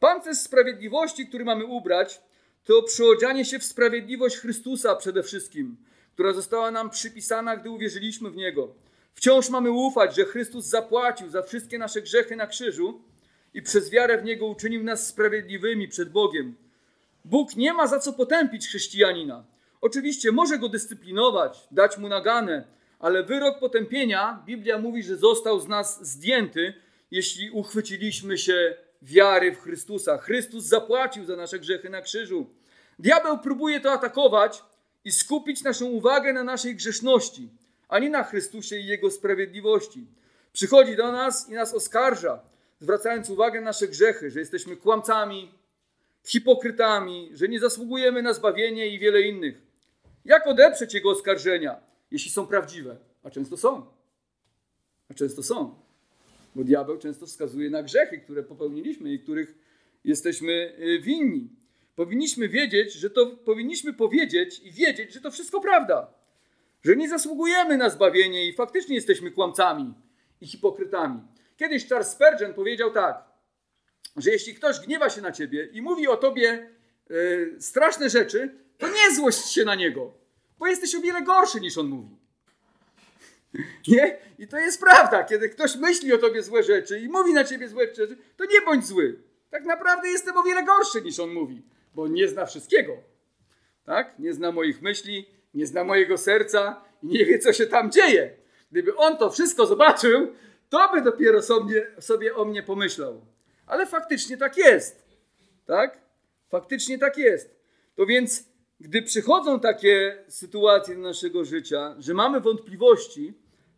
Pancerz 0.00 0.38
sprawiedliwości, 0.38 1.26
który 1.26 1.44
mamy 1.44 1.64
ubrać, 1.64 2.20
to 2.64 2.82
przyodzianie 2.82 3.44
się 3.44 3.58
w 3.58 3.64
sprawiedliwość 3.64 4.36
Chrystusa 4.36 4.96
przede 4.96 5.22
wszystkim, 5.22 5.76
która 6.14 6.32
została 6.32 6.70
nam 6.70 6.90
przypisana, 6.90 7.56
gdy 7.56 7.70
uwierzyliśmy 7.70 8.30
w 8.30 8.36
Niego. 8.36 8.74
Wciąż 9.14 9.50
mamy 9.50 9.70
ufać, 9.70 10.16
że 10.16 10.24
Chrystus 10.24 10.64
zapłacił 10.64 11.30
za 11.30 11.42
wszystkie 11.42 11.78
nasze 11.78 12.02
grzechy 12.02 12.36
na 12.36 12.46
krzyżu 12.46 13.00
i 13.54 13.62
przez 13.62 13.90
wiarę 13.90 14.18
w 14.18 14.24
Niego 14.24 14.46
uczynił 14.46 14.84
nas 14.84 15.06
sprawiedliwymi 15.06 15.88
przed 15.88 16.10
Bogiem. 16.10 16.54
Bóg 17.24 17.56
nie 17.56 17.72
ma 17.72 17.86
za 17.86 17.98
co 17.98 18.12
potępić 18.12 18.66
chrześcijanina. 18.68 19.44
Oczywiście 19.80 20.32
może 20.32 20.58
go 20.58 20.68
dyscyplinować, 20.68 21.68
dać 21.70 21.98
mu 21.98 22.08
naganę, 22.08 22.64
ale 22.98 23.22
wyrok 23.22 23.58
potępienia, 23.58 24.42
Biblia 24.46 24.78
mówi, 24.78 25.02
że 25.02 25.16
został 25.16 25.60
z 25.60 25.68
nas 25.68 26.06
zdjęty, 26.06 26.74
jeśli 27.10 27.50
uchwyciliśmy 27.50 28.38
się 28.38 28.76
wiary 29.02 29.52
w 29.52 29.60
Chrystusa. 29.60 30.18
Chrystus 30.18 30.64
zapłacił 30.64 31.24
za 31.24 31.36
nasze 31.36 31.58
grzechy 31.58 31.90
na 31.90 32.02
krzyżu. 32.02 32.46
Diabeł 32.98 33.38
próbuje 33.38 33.80
to 33.80 33.92
atakować 33.92 34.62
i 35.04 35.12
skupić 35.12 35.62
naszą 35.62 35.86
uwagę 35.86 36.32
na 36.32 36.44
naszej 36.44 36.76
grzeszności, 36.76 37.48
a 37.94 37.98
nie 37.98 38.10
na 38.10 38.24
Chrystusie 38.24 38.76
i 38.76 38.86
Jego 38.86 39.10
sprawiedliwości. 39.10 40.06
Przychodzi 40.52 40.96
do 40.96 41.12
nas 41.12 41.48
i 41.48 41.52
nas 41.52 41.74
oskarża, 41.74 42.42
zwracając 42.80 43.30
uwagę 43.30 43.60
na 43.60 43.64
nasze 43.64 43.88
grzechy, 43.88 44.30
że 44.30 44.40
jesteśmy 44.40 44.76
kłamcami, 44.76 45.52
hipokrytami, 46.26 47.30
że 47.32 47.48
nie 47.48 47.60
zasługujemy 47.60 48.22
na 48.22 48.32
zbawienie 48.32 48.88
i 48.88 48.98
wiele 48.98 49.22
innych. 49.22 49.62
Jak 50.24 50.46
odeprzeć 50.46 50.94
Jego 50.94 51.10
oskarżenia, 51.10 51.80
jeśli 52.10 52.30
są 52.30 52.46
prawdziwe? 52.46 52.96
A 53.22 53.30
często 53.30 53.56
są. 53.56 53.86
A 55.10 55.14
często 55.14 55.42
są. 55.42 55.74
Bo 56.54 56.64
diabeł 56.64 56.98
często 56.98 57.26
wskazuje 57.26 57.70
na 57.70 57.82
grzechy, 57.82 58.18
które 58.18 58.42
popełniliśmy 58.42 59.12
i 59.12 59.18
których 59.18 59.54
jesteśmy 60.04 60.76
y, 60.78 61.00
winni. 61.00 61.48
Powinniśmy 61.96 62.48
wiedzieć, 62.48 62.92
że 62.92 63.10
to 63.10 63.26
powinniśmy 63.26 63.92
powiedzieć 63.92 64.60
i 64.64 64.72
wiedzieć, 64.72 65.12
że 65.12 65.20
to 65.20 65.30
wszystko 65.30 65.60
prawda. 65.60 66.23
Że 66.84 66.96
nie 66.96 67.08
zasługujemy 67.08 67.76
na 67.76 67.90
zbawienie 67.90 68.48
i 68.48 68.52
faktycznie 68.52 68.94
jesteśmy 68.94 69.30
kłamcami 69.30 69.94
i 70.40 70.46
hipokrytami. 70.46 71.20
Kiedyś 71.56 71.88
Charles 71.88 72.08
Spurgeon 72.08 72.54
powiedział 72.54 72.90
tak, 72.90 73.24
że 74.16 74.30
jeśli 74.30 74.54
ktoś 74.54 74.80
gniewa 74.80 75.10
się 75.10 75.20
na 75.20 75.32
ciebie 75.32 75.68
i 75.72 75.82
mówi 75.82 76.08
o 76.08 76.16
tobie 76.16 76.70
yy, 77.10 77.56
straszne 77.60 78.10
rzeczy, 78.10 78.54
to 78.78 78.88
nie 78.88 79.14
złość 79.14 79.52
się 79.52 79.64
na 79.64 79.74
niego, 79.74 80.12
bo 80.58 80.66
jesteś 80.66 80.94
o 80.94 81.00
wiele 81.00 81.22
gorszy 81.22 81.60
niż 81.60 81.78
on 81.78 81.86
mówi. 81.86 82.16
Nie? 83.88 84.18
I 84.38 84.48
to 84.48 84.58
jest 84.58 84.80
prawda. 84.80 85.24
Kiedy 85.24 85.48
ktoś 85.48 85.76
myśli 85.76 86.12
o 86.12 86.18
tobie 86.18 86.42
złe 86.42 86.62
rzeczy 86.62 87.00
i 87.00 87.08
mówi 87.08 87.32
na 87.32 87.44
ciebie 87.44 87.68
złe 87.68 87.86
rzeczy, 87.86 88.16
to 88.36 88.44
nie 88.44 88.60
bądź 88.60 88.86
zły. 88.86 89.22
Tak 89.50 89.64
naprawdę 89.64 90.08
jestem 90.08 90.36
o 90.36 90.42
wiele 90.42 90.62
gorszy 90.62 91.02
niż 91.02 91.20
on 91.20 91.30
mówi, 91.32 91.62
bo 91.94 92.08
nie 92.08 92.28
zna 92.28 92.46
wszystkiego. 92.46 92.92
Tak? 93.84 94.18
Nie 94.18 94.32
zna 94.32 94.52
moich 94.52 94.82
myśli, 94.82 95.26
nie 95.54 95.66
zna 95.66 95.84
mojego 95.84 96.18
serca 96.18 96.84
i 97.02 97.06
nie 97.06 97.24
wie, 97.24 97.38
co 97.38 97.52
się 97.52 97.66
tam 97.66 97.90
dzieje. 97.90 98.36
Gdyby 98.70 98.96
on 98.96 99.16
to 99.16 99.30
wszystko 99.30 99.66
zobaczył, 99.66 100.32
to 100.68 100.88
by 100.94 101.02
dopiero 101.02 101.42
sobie, 101.42 101.86
sobie 101.98 102.34
o 102.34 102.44
mnie 102.44 102.62
pomyślał. 102.62 103.26
Ale 103.66 103.86
faktycznie 103.86 104.36
tak 104.36 104.56
jest. 104.56 105.04
Tak? 105.66 106.00
Faktycznie 106.48 106.98
tak 106.98 107.18
jest. 107.18 107.56
To 107.94 108.06
więc, 108.06 108.44
gdy 108.80 109.02
przychodzą 109.02 109.60
takie 109.60 110.24
sytuacje 110.28 110.94
do 110.94 111.00
naszego 111.00 111.44
życia, 111.44 111.94
że 111.98 112.14
mamy 112.14 112.40
wątpliwości 112.40 113.34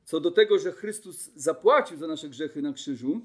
co 0.07 0.21
do 0.21 0.31
tego, 0.31 0.59
że 0.59 0.73
Chrystus 0.73 1.31
zapłacił 1.35 1.97
za 1.97 2.07
nasze 2.07 2.29
grzechy 2.29 2.62
na 2.62 2.73
krzyżu, 2.73 3.21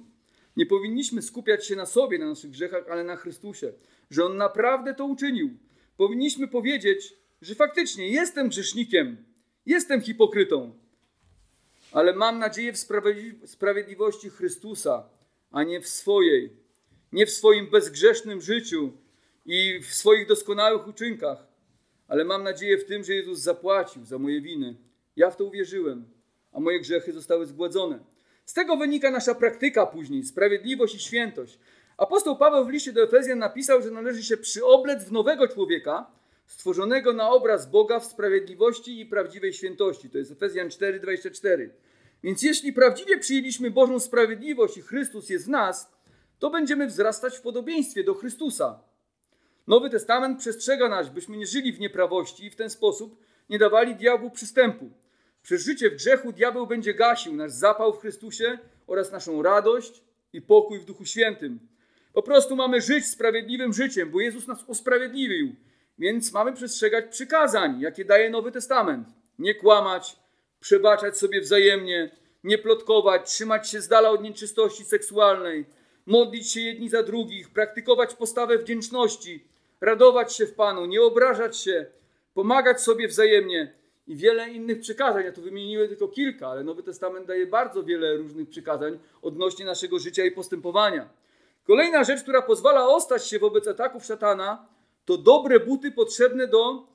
nie 0.57 0.65
powinniśmy 0.65 1.21
skupiać 1.21 1.67
się 1.67 1.75
na 1.75 1.85
sobie, 1.85 2.19
na 2.19 2.25
naszych 2.25 2.51
grzechach, 2.51 2.83
ale 2.89 3.03
na 3.03 3.15
Chrystusie, 3.15 3.73
że 4.09 4.25
On 4.25 4.37
naprawdę 4.37 4.93
to 4.93 5.05
uczynił. 5.05 5.49
Powinniśmy 5.97 6.47
powiedzieć, 6.47 7.13
że 7.41 7.55
faktycznie 7.55 8.07
jestem 8.07 8.49
grzesznikiem, 8.49 9.25
jestem 9.65 10.01
hipokrytą, 10.01 10.71
ale 11.91 12.13
mam 12.13 12.39
nadzieję 12.39 12.73
w 12.73 12.79
sprawiedliwości 13.45 14.29
Chrystusa, 14.29 15.09
a 15.51 15.63
nie 15.63 15.81
w 15.81 15.87
swojej, 15.87 16.53
nie 17.11 17.25
w 17.25 17.31
swoim 17.31 17.69
bezgrzesznym 17.69 18.41
życiu 18.41 18.91
i 19.45 19.79
w 19.79 19.93
swoich 19.93 20.27
doskonałych 20.27 20.87
uczynkach, 20.87 21.47
ale 22.07 22.25
mam 22.25 22.43
nadzieję 22.43 22.77
w 22.77 22.85
tym, 22.85 23.03
że 23.03 23.13
Jezus 23.13 23.39
zapłacił 23.39 24.05
za 24.05 24.17
moje 24.17 24.41
winy. 24.41 24.75
Ja 25.15 25.31
w 25.31 25.35
to 25.35 25.45
uwierzyłem, 25.45 26.05
a 26.51 26.59
moje 26.59 26.79
grzechy 26.79 27.13
zostały 27.13 27.45
zgładzone. 27.45 27.99
Z 28.45 28.53
tego 28.53 28.77
wynika 28.77 29.11
nasza 29.11 29.35
praktyka 29.35 29.85
później, 29.85 30.23
sprawiedliwość 30.23 30.95
i 30.95 30.99
świętość. 30.99 31.59
Apostoł 31.97 32.37
Paweł 32.37 32.65
w 32.65 32.69
liście 32.69 32.93
do 32.93 33.03
Efezjan 33.03 33.39
napisał, 33.39 33.81
że 33.81 33.91
należy 33.91 34.23
się 34.23 34.37
przyoblec 34.37 35.03
w 35.03 35.11
nowego 35.11 35.47
człowieka, 35.47 36.11
stworzonego 36.51 37.13
na 37.13 37.29
obraz 37.29 37.71
Boga 37.71 37.99
w 37.99 38.05
sprawiedliwości 38.05 38.99
i 38.99 39.05
prawdziwej 39.05 39.53
świętości. 39.53 40.09
To 40.09 40.17
jest 40.17 40.31
Efezjan 40.31 40.67
4:24. 40.67 41.69
Więc 42.23 42.43
jeśli 42.43 42.73
prawdziwie 42.73 43.17
przyjęliśmy 43.17 43.71
Bożą 43.71 43.99
sprawiedliwość 43.99 44.77
i 44.77 44.81
Chrystus 44.81 45.29
jest 45.29 45.45
w 45.45 45.49
nas, 45.49 45.91
to 46.39 46.49
będziemy 46.49 46.87
wzrastać 46.87 47.37
w 47.37 47.41
podobieństwie 47.41 48.03
do 48.03 48.13
Chrystusa. 48.13 48.79
Nowy 49.67 49.89
Testament 49.89 50.39
przestrzega 50.39 50.89
nas, 50.89 51.09
byśmy 51.09 51.37
nie 51.37 51.45
żyli 51.45 51.73
w 51.73 51.79
nieprawości 51.79 52.45
i 52.45 52.49
w 52.49 52.55
ten 52.55 52.69
sposób 52.69 53.19
nie 53.49 53.59
dawali 53.59 53.95
diabłu 53.95 54.31
przystępu. 54.31 54.91
Przez 55.43 55.65
życie 55.65 55.89
w 55.89 55.95
grzechu 55.95 56.31
diabeł 56.31 56.67
będzie 56.67 56.93
gasił 56.93 57.33
nasz 57.33 57.51
zapał 57.51 57.93
w 57.93 57.99
Chrystusie 57.99 58.57
oraz 58.87 59.11
naszą 59.11 59.41
radość 59.41 60.03
i 60.33 60.41
pokój 60.41 60.79
w 60.79 60.85
Duchu 60.85 61.05
Świętym. 61.05 61.59
Po 62.13 62.23
prostu 62.23 62.55
mamy 62.55 62.81
żyć 62.81 63.05
sprawiedliwym 63.05 63.73
życiem, 63.73 64.11
bo 64.11 64.21
Jezus 64.21 64.47
nas 64.47 64.63
usprawiedliwił, 64.67 65.55
więc 66.01 66.33
mamy 66.33 66.53
przestrzegać 66.53 67.05
przykazań, 67.11 67.81
jakie 67.81 68.05
daje 68.05 68.29
Nowy 68.29 68.51
Testament. 68.51 69.07
Nie 69.39 69.55
kłamać, 69.55 70.15
przebaczać 70.59 71.17
sobie 71.17 71.41
wzajemnie, 71.41 72.11
nie 72.43 72.57
plotkować, 72.57 73.29
trzymać 73.29 73.69
się 73.69 73.81
z 73.81 73.87
dala 73.87 74.09
od 74.09 74.23
nieczystości 74.23 74.85
seksualnej, 74.85 75.65
modlić 76.05 76.51
się 76.51 76.61
jedni 76.61 76.89
za 76.89 77.03
drugich, 77.03 77.49
praktykować 77.49 78.13
postawę 78.13 78.57
wdzięczności, 78.57 79.43
radować 79.81 80.35
się 80.35 80.45
w 80.45 80.53
Panu, 80.53 80.85
nie 80.85 81.01
obrażać 81.01 81.57
się, 81.57 81.85
pomagać 82.33 82.81
sobie 82.81 83.07
wzajemnie 83.07 83.73
i 84.07 84.15
wiele 84.15 84.49
innych 84.49 84.79
przykazań. 84.79 85.25
Ja 85.25 85.31
tu 85.31 85.41
wymieniłem 85.41 85.87
tylko 85.87 86.07
kilka, 86.07 86.47
ale 86.47 86.63
Nowy 86.63 86.83
Testament 86.83 87.27
daje 87.27 87.47
bardzo 87.47 87.83
wiele 87.83 88.17
różnych 88.17 88.49
przykazań 88.49 88.99
odnośnie 89.21 89.65
naszego 89.65 89.99
życia 89.99 90.25
i 90.25 90.31
postępowania. 90.31 91.09
Kolejna 91.67 92.03
rzecz, 92.03 92.23
która 92.23 92.41
pozwala 92.41 92.87
ostać 92.87 93.27
się 93.27 93.39
wobec 93.39 93.67
ataków 93.67 94.05
szatana, 94.05 94.70
to 95.05 95.17
dobre 95.17 95.59
buty 95.59 95.91
potrzebne 95.91 96.47
do 96.47 96.87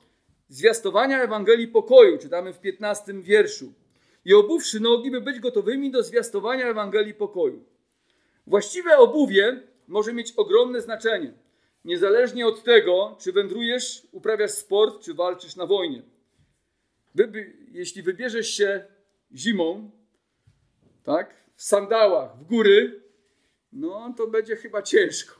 zwiastowania 0.49 1.23
Ewangelii 1.23 1.67
pokoju. 1.67 2.17
Czytamy 2.17 2.53
w 2.53 2.59
15 2.59 3.13
wierszu. 3.13 3.73
I 4.25 4.33
obuwszy 4.33 4.79
nogi, 4.79 5.11
by 5.11 5.21
być 5.21 5.39
gotowymi 5.39 5.91
do 5.91 6.03
zwiastowania 6.03 6.67
Ewangelii 6.67 7.13
pokoju. 7.13 7.63
Właściwe 8.47 8.97
obuwie 8.97 9.61
może 9.87 10.13
mieć 10.13 10.31
ogromne 10.31 10.81
znaczenie, 10.81 11.33
niezależnie 11.85 12.47
od 12.47 12.63
tego, 12.63 13.15
czy 13.19 13.31
wędrujesz, 13.31 14.07
uprawiasz 14.11 14.51
sport, 14.51 15.03
czy 15.03 15.13
walczysz 15.13 15.55
na 15.55 15.65
wojnie. 15.65 16.01
Wy, 17.15 17.53
jeśli 17.71 18.01
wybierzesz 18.01 18.49
się 18.49 18.85
zimą, 19.35 19.91
tak, 21.03 21.35
w 21.55 21.63
sandałach, 21.63 22.37
w 22.37 22.43
góry, 22.43 23.01
no 23.73 24.13
to 24.17 24.27
będzie 24.27 24.55
chyba 24.55 24.81
ciężko, 24.81 25.35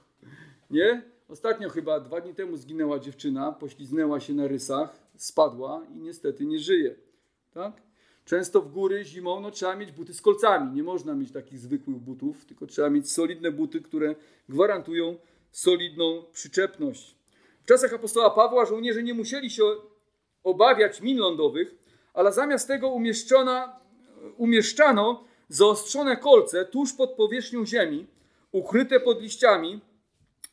nie? 0.70 1.02
Ostatnio 1.28 1.70
chyba 1.70 2.00
dwa 2.00 2.22
dni 2.22 2.34
temu 2.34 2.58
zginęła 2.58 3.00
dziewczyna, 3.00 3.52
pośliznęła 3.52 4.20
się 4.20 4.34
na 4.34 4.48
rysach, 4.48 5.00
spadła 5.18 5.86
i 5.96 5.98
niestety 5.98 6.46
nie 6.46 6.60
żyje, 6.60 6.96
tak? 7.54 7.82
Często 8.26 8.62
w 8.62 8.72
góry 8.72 9.06
zimą 9.06 9.40
no, 9.40 9.52
trzeba 9.52 9.76
mieć 9.76 9.92
buty 9.92 10.14
z 10.14 10.22
kolcami. 10.22 10.76
Nie 10.76 10.84
można 10.84 11.16
mieć 11.16 11.32
takich 11.32 11.60
zwykłych 11.60 11.98
butów, 11.98 12.46
tylko 12.46 12.66
trzeba 12.68 12.90
mieć 12.90 13.12
solidne 13.12 13.52
buty, 13.52 13.82
które 13.82 14.16
gwarantują 14.50 15.18
solidną 15.52 16.24
przyczepność. 16.34 17.16
W 17.64 17.66
czasach 17.66 17.94
apostoła 17.94 18.30
Pawła 18.30 18.66
żołnierze 18.66 19.04
nie 19.04 19.14
musieli 19.14 19.50
się 19.50 19.64
obawiać 20.44 21.02
min 21.02 21.18
lądowych, 21.18 21.76
ale 22.14 22.34
zamiast 22.34 22.68
tego 22.68 22.90
umieszczano 24.38 25.24
zaostrzone 25.50 26.18
kolce 26.18 26.66
tuż 26.66 26.94
pod 26.94 27.12
powierzchnią 27.12 27.66
ziemi, 27.66 28.08
ukryte 28.52 29.00
pod 29.00 29.22
liściami, 29.22 29.82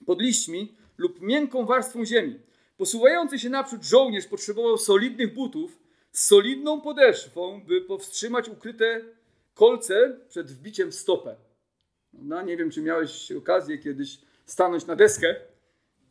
pod 0.07 0.23
liśćmi 0.23 0.75
lub 0.99 1.21
miękką 1.21 1.67
warstwą 1.67 2.05
ziemi. 2.05 2.41
Posuwający 2.77 3.39
się 3.39 3.51
naprzód 3.51 3.83
żołnierz 3.83 4.27
potrzebował 4.27 4.79
solidnych 4.79 5.35
butów 5.35 5.79
z 6.13 6.27
solidną 6.27 6.81
podeszwą, 6.81 7.61
by 7.67 7.81
powstrzymać 7.81 8.49
ukryte 8.49 9.01
kolce 9.55 10.17
przed 10.29 10.53
wbiciem 10.53 10.91
w 10.91 10.95
stopę. 10.95 11.37
No, 12.13 12.43
nie 12.43 12.57
wiem, 12.57 12.71
czy 12.71 12.83
miałeś 12.83 13.33
okazję 13.33 13.79
kiedyś 13.79 14.19
stanąć 14.47 14.87
na 14.87 14.97
deskę 14.97 15.37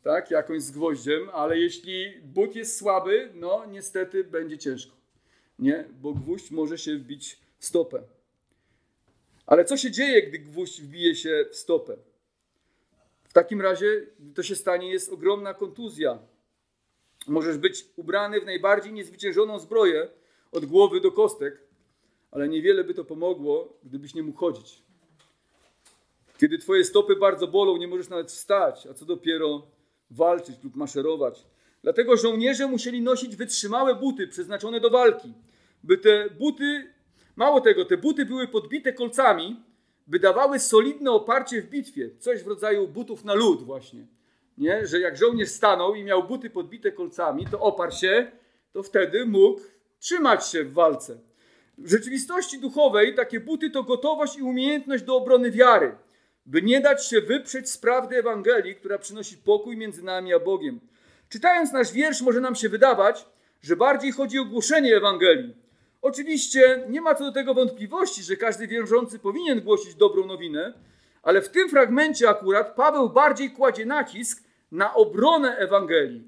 tak, 0.04 0.32
jakąś 0.32 0.62
z 0.62 0.72
gwoździem, 0.72 1.30
ale 1.34 1.60
jeśli 1.60 2.22
but 2.22 2.56
jest 2.56 2.78
słaby, 2.78 3.30
no 3.34 3.66
niestety 3.66 4.24
będzie 4.24 4.58
ciężko, 4.58 4.96
nie? 5.60 5.86
Bo 6.02 6.14
gwóźdź 6.14 6.52
może 6.52 6.78
się 6.78 6.98
wbić 6.98 7.40
w 7.60 7.66
stopę. 7.66 8.04
Ale 9.46 9.66
co 9.66 9.78
się 9.78 9.92
dzieje, 9.92 10.28
gdy 10.28 10.40
gwóźdź 10.40 10.82
wbije 10.82 11.16
się 11.16 11.46
w 11.52 11.56
stopę? 11.56 11.98
W 13.34 13.36
takim 13.36 13.62
razie, 13.62 14.06
gdy 14.20 14.34
to 14.34 14.44
się 14.44 14.56
stanie, 14.56 14.92
jest 14.92 15.14
ogromna 15.14 15.54
kontuzja. 15.54 16.20
Możesz 17.28 17.58
być 17.58 17.86
ubrany 17.96 18.42
w 18.42 18.46
najbardziej 18.46 18.94
niezwyciężoną 18.94 19.60
zbroję 19.60 20.10
od 20.52 20.66
głowy 20.66 21.02
do 21.02 21.12
kostek, 21.12 21.62
ale 22.32 22.48
niewiele 22.48 22.84
by 22.84 22.94
to 22.94 23.06
pomogło, 23.06 23.78
gdybyś 23.84 24.14
nie 24.14 24.24
mógł 24.24 24.40
chodzić. 24.40 24.84
Kiedy 26.38 26.58
twoje 26.58 26.86
stopy 26.86 27.16
bardzo 27.16 27.48
bolą, 27.48 27.78
nie 27.78 27.88
możesz 27.88 28.10
nawet 28.10 28.32
wstać, 28.32 28.88
a 28.88 28.94
co 28.94 29.06
dopiero 29.06 29.68
walczyć 30.10 30.64
lub 30.64 30.76
maszerować. 30.76 31.46
Dlatego 31.84 32.18
żołnierze 32.18 32.68
musieli 32.68 33.02
nosić 33.02 33.36
wytrzymałe 33.36 33.96
buty 33.96 34.28
przeznaczone 34.28 34.80
do 34.80 34.90
walki, 34.90 35.34
by 35.84 35.98
te 35.98 36.30
buty, 36.30 36.94
mało 37.36 37.62
tego, 37.62 37.86
te 37.86 37.98
buty 37.98 38.26
były 38.26 38.48
podbite 38.48 38.94
kolcami, 38.94 39.64
by 40.08 40.20
dawały 40.20 40.60
solidne 40.60 41.12
oparcie 41.12 41.62
w 41.62 41.70
bitwie, 41.70 42.10
coś 42.20 42.44
w 42.44 42.48
rodzaju 42.48 42.88
butów 42.88 43.24
na 43.24 43.34
lód 43.34 43.64
właśnie. 43.64 44.06
Nie? 44.58 44.88
Że 44.88 45.00
jak 45.00 45.18
żołnierz 45.18 45.50
stanął 45.50 45.96
i 45.96 46.04
miał 46.04 46.24
buty 46.24 46.50
podbite 46.50 46.92
kolcami, 46.92 47.48
to 47.52 47.60
oparł 47.60 47.92
się 47.92 48.32
to 48.74 48.84
wtedy 48.84 49.26
mógł 49.26 49.62
trzymać 50.00 50.48
się 50.48 50.64
w 50.64 50.74
walce. 50.74 51.18
W 51.78 51.90
rzeczywistości 51.90 52.60
duchowej 52.60 53.16
takie 53.16 53.40
buty 53.40 53.70
to 53.70 53.84
gotowość 53.84 54.38
i 54.38 54.42
umiejętność 54.42 55.04
do 55.04 55.16
obrony 55.16 55.52
wiary, 55.52 55.96
by 56.46 56.62
nie 56.62 56.82
dać 56.82 57.08
się 57.08 57.22
wyprzeć 57.22 57.70
z 57.70 57.78
prawdy 57.78 58.18
Ewangelii, 58.18 58.76
która 58.76 58.98
przynosi 58.98 59.38
pokój 59.38 59.78
między 59.78 60.04
nami 60.04 60.34
a 60.34 60.40
Bogiem. 60.40 60.80
Czytając 61.30 61.72
nasz 61.72 61.92
wiersz, 61.92 62.22
może 62.22 62.42
nam 62.42 62.56
się 62.56 62.70
wydawać, 62.70 63.26
że 63.62 63.76
bardziej 63.76 64.12
chodzi 64.12 64.40
o 64.40 64.46
głoszenie 64.46 64.96
Ewangelii. 64.96 65.56
Oczywiście 66.04 66.84
nie 66.90 67.02
ma 67.02 67.16
co 67.16 67.24
do 67.24 67.32
tego 67.32 67.54
wątpliwości, 67.54 68.24
że 68.24 68.36
każdy 68.36 68.68
wierzący 68.68 69.20
powinien 69.20 69.62
głosić 69.62 69.96
dobrą 69.96 70.26
nowinę, 70.26 70.74
ale 71.22 71.42
w 71.42 71.50
tym 71.50 71.70
fragmencie 71.70 72.30
akurat 72.30 72.76
Paweł 72.76 73.10
bardziej 73.10 73.52
kładzie 73.52 73.86
nacisk 73.86 74.44
na 74.72 74.94
obronę 74.94 75.58
Ewangelii, 75.58 76.28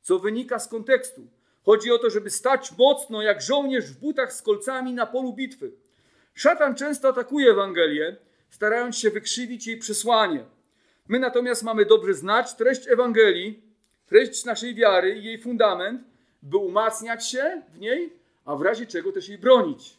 co 0.00 0.18
wynika 0.18 0.58
z 0.58 0.68
kontekstu. 0.68 1.26
Chodzi 1.64 1.92
o 1.92 1.98
to, 1.98 2.10
żeby 2.10 2.30
stać 2.30 2.72
mocno 2.78 3.22
jak 3.22 3.42
żołnierz 3.42 3.84
w 3.84 4.00
butach 4.00 4.32
z 4.32 4.42
kolcami 4.42 4.92
na 4.92 5.06
polu 5.06 5.32
bitwy. 5.32 5.72
Szatan 6.34 6.74
często 6.74 7.08
atakuje 7.08 7.50
Ewangelię, 7.50 8.16
starając 8.50 8.98
się 8.98 9.10
wykrzywić 9.10 9.66
jej 9.66 9.76
przesłanie. 9.76 10.44
My 11.08 11.18
natomiast 11.18 11.62
mamy 11.62 11.84
dobrze 11.84 12.14
znać 12.14 12.54
treść 12.54 12.88
Ewangelii, 12.88 13.62
treść 14.06 14.44
naszej 14.44 14.74
wiary 14.74 15.18
i 15.18 15.24
jej 15.24 15.38
fundament, 15.38 16.02
by 16.42 16.56
umacniać 16.56 17.30
się 17.30 17.62
w 17.74 17.78
niej, 17.78 18.21
a 18.44 18.56
w 18.56 18.62
razie 18.62 18.86
czego 18.86 19.12
też 19.12 19.28
jej 19.28 19.38
bronić. 19.38 19.98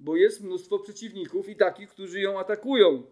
Bo 0.00 0.16
jest 0.16 0.40
mnóstwo 0.40 0.78
przeciwników 0.78 1.48
i 1.48 1.56
takich, 1.56 1.90
którzy 1.90 2.20
ją 2.20 2.38
atakują. 2.38 3.02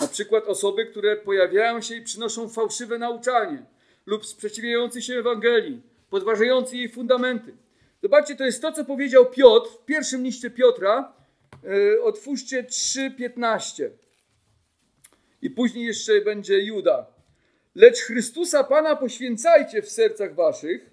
Na 0.00 0.08
przykład 0.08 0.44
osoby, 0.44 0.86
które 0.86 1.16
pojawiają 1.16 1.80
się 1.80 1.94
i 1.94 2.02
przynoszą 2.02 2.48
fałszywe 2.48 2.98
nauczanie 2.98 3.66
lub 4.06 4.26
sprzeciwiający 4.26 5.02
się 5.02 5.14
Ewangelii, 5.14 5.82
podważający 6.10 6.76
jej 6.76 6.88
fundamenty. 6.88 7.56
Zobaczcie, 8.02 8.36
to 8.36 8.44
jest 8.44 8.62
to, 8.62 8.72
co 8.72 8.84
powiedział 8.84 9.30
Piotr 9.30 9.70
w 9.70 9.84
pierwszym 9.84 10.24
liście 10.24 10.50
Piotra. 10.50 11.12
Yy, 11.62 12.02
otwórzcie 12.02 12.62
3,15. 12.62 13.90
I 15.42 15.50
później 15.50 15.86
jeszcze 15.86 16.20
będzie 16.20 16.58
Juda. 16.60 17.06
Lecz 17.74 17.98
Chrystusa 18.00 18.64
Pana 18.64 18.96
poświęcajcie 18.96 19.82
w 19.82 19.90
sercach 19.90 20.34
waszych, 20.34 20.90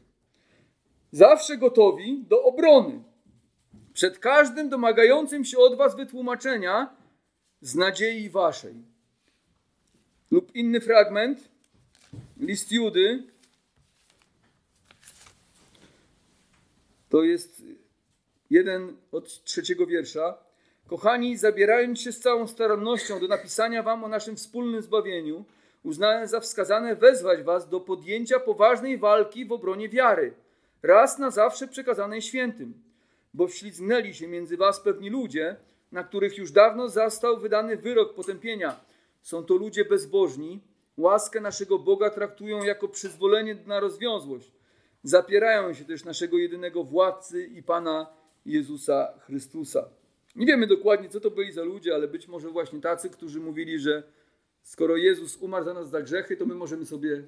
zawsze 1.14 1.58
gotowi 1.58 2.24
do 2.28 2.44
obrony. 2.44 3.04
Przed 3.94 4.20
każdym 4.20 4.70
domagającym 4.70 5.46
się 5.46 5.58
od 5.58 5.78
was 5.78 5.96
wytłumaczenia 5.96 6.96
z 7.62 7.76
nadziei 7.76 8.30
waszej. 8.30 8.74
Lub 10.32 10.56
inny 10.56 10.82
fragment, 10.82 11.50
list 12.40 12.72
Judy, 12.72 13.24
to 17.10 17.24
jest 17.24 17.64
jeden 18.50 18.98
od 19.12 19.44
trzeciego 19.44 19.88
wiersza. 19.88 20.38
Kochani, 20.88 21.38
zabierając 21.38 22.02
się 22.02 22.12
z 22.12 22.20
całą 22.20 22.48
starannością 22.48 23.20
do 23.20 23.28
napisania 23.28 23.84
wam 23.84 24.04
o 24.04 24.08
naszym 24.08 24.36
wspólnym 24.36 24.82
zbawieniu, 24.82 25.46
uznałem 25.84 26.28
za 26.28 26.40
wskazane 26.40 26.96
wezwać 26.96 27.44
was 27.44 27.70
do 27.70 27.80
podjęcia 27.80 28.40
poważnej 28.40 28.98
walki 28.98 29.46
w 29.46 29.52
obronie 29.52 29.90
wiary, 29.90 30.34
raz 30.84 31.20
na 31.20 31.32
zawsze 31.32 31.68
przekazanej 31.68 32.22
świętym, 32.22 32.74
bo 33.34 33.48
wślizgnęli 33.48 34.14
się 34.14 34.28
między 34.28 34.58
was 34.58 34.80
pewni 34.80 35.10
ludzie, 35.10 35.56
na 35.92 36.04
których 36.04 36.38
już 36.38 36.52
dawno 36.52 36.90
zastał 36.90 37.40
wydany 37.40 37.78
wyrok 37.78 38.14
potępienia. 38.14 38.80
Są 39.22 39.44
to 39.44 39.56
ludzie 39.56 39.86
bezbożni, 39.86 40.62
łaskę 40.98 41.42
naszego 41.42 41.80
Boga 41.80 42.10
traktują 42.10 42.64
jako 42.64 42.88
przyzwolenie 42.88 43.58
na 43.66 43.80
rozwiązłość. 43.80 44.52
Zapierają 45.04 45.74
się 45.74 45.86
też 45.86 46.06
naszego 46.06 46.38
jedynego 46.38 46.84
władcy 46.84 47.46
i 47.46 47.64
Pana 47.64 48.08
Jezusa 48.46 49.14
Chrystusa. 49.20 49.90
Nie 50.36 50.46
wiemy 50.46 50.68
dokładnie, 50.68 51.10
co 51.10 51.20
to 51.20 51.32
byli 51.32 51.52
za 51.52 51.64
ludzie, 51.64 51.96
ale 51.96 52.08
być 52.08 52.28
może 52.28 52.50
właśnie 52.50 52.82
tacy, 52.82 53.10
którzy 53.10 53.40
mówili, 53.40 53.80
że 53.80 54.04
skoro 54.64 54.98
Jezus 54.98 55.38
umarł 55.38 55.66
za 55.66 55.74
nas 55.74 55.90
za 55.90 56.02
grzechy, 56.02 56.38
to 56.38 56.46
my 56.46 56.56
możemy 56.56 56.86
sobie 56.86 57.24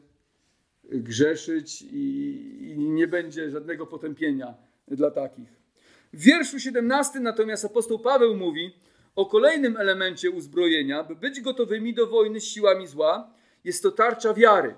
grzeszyć 0.89 1.81
i, 1.81 1.97
i 2.61 2.77
nie 2.77 3.07
będzie 3.07 3.49
żadnego 3.49 3.87
potępienia 3.87 4.53
dla 4.87 5.11
takich. 5.11 5.49
W 6.13 6.21
wierszu 6.21 6.59
17 6.59 7.19
natomiast 7.19 7.65
apostoł 7.65 7.99
Paweł 7.99 8.35
mówi 8.35 8.73
o 9.15 9.25
kolejnym 9.25 9.77
elemencie 9.77 10.31
uzbrojenia, 10.31 11.03
by 11.03 11.15
być 11.15 11.41
gotowymi 11.41 11.93
do 11.93 12.07
wojny 12.07 12.39
z 12.39 12.43
siłami 12.43 12.87
zła. 12.87 13.33
Jest 13.63 13.83
to 13.83 13.91
tarcza 13.91 14.33
wiary. 14.33 14.75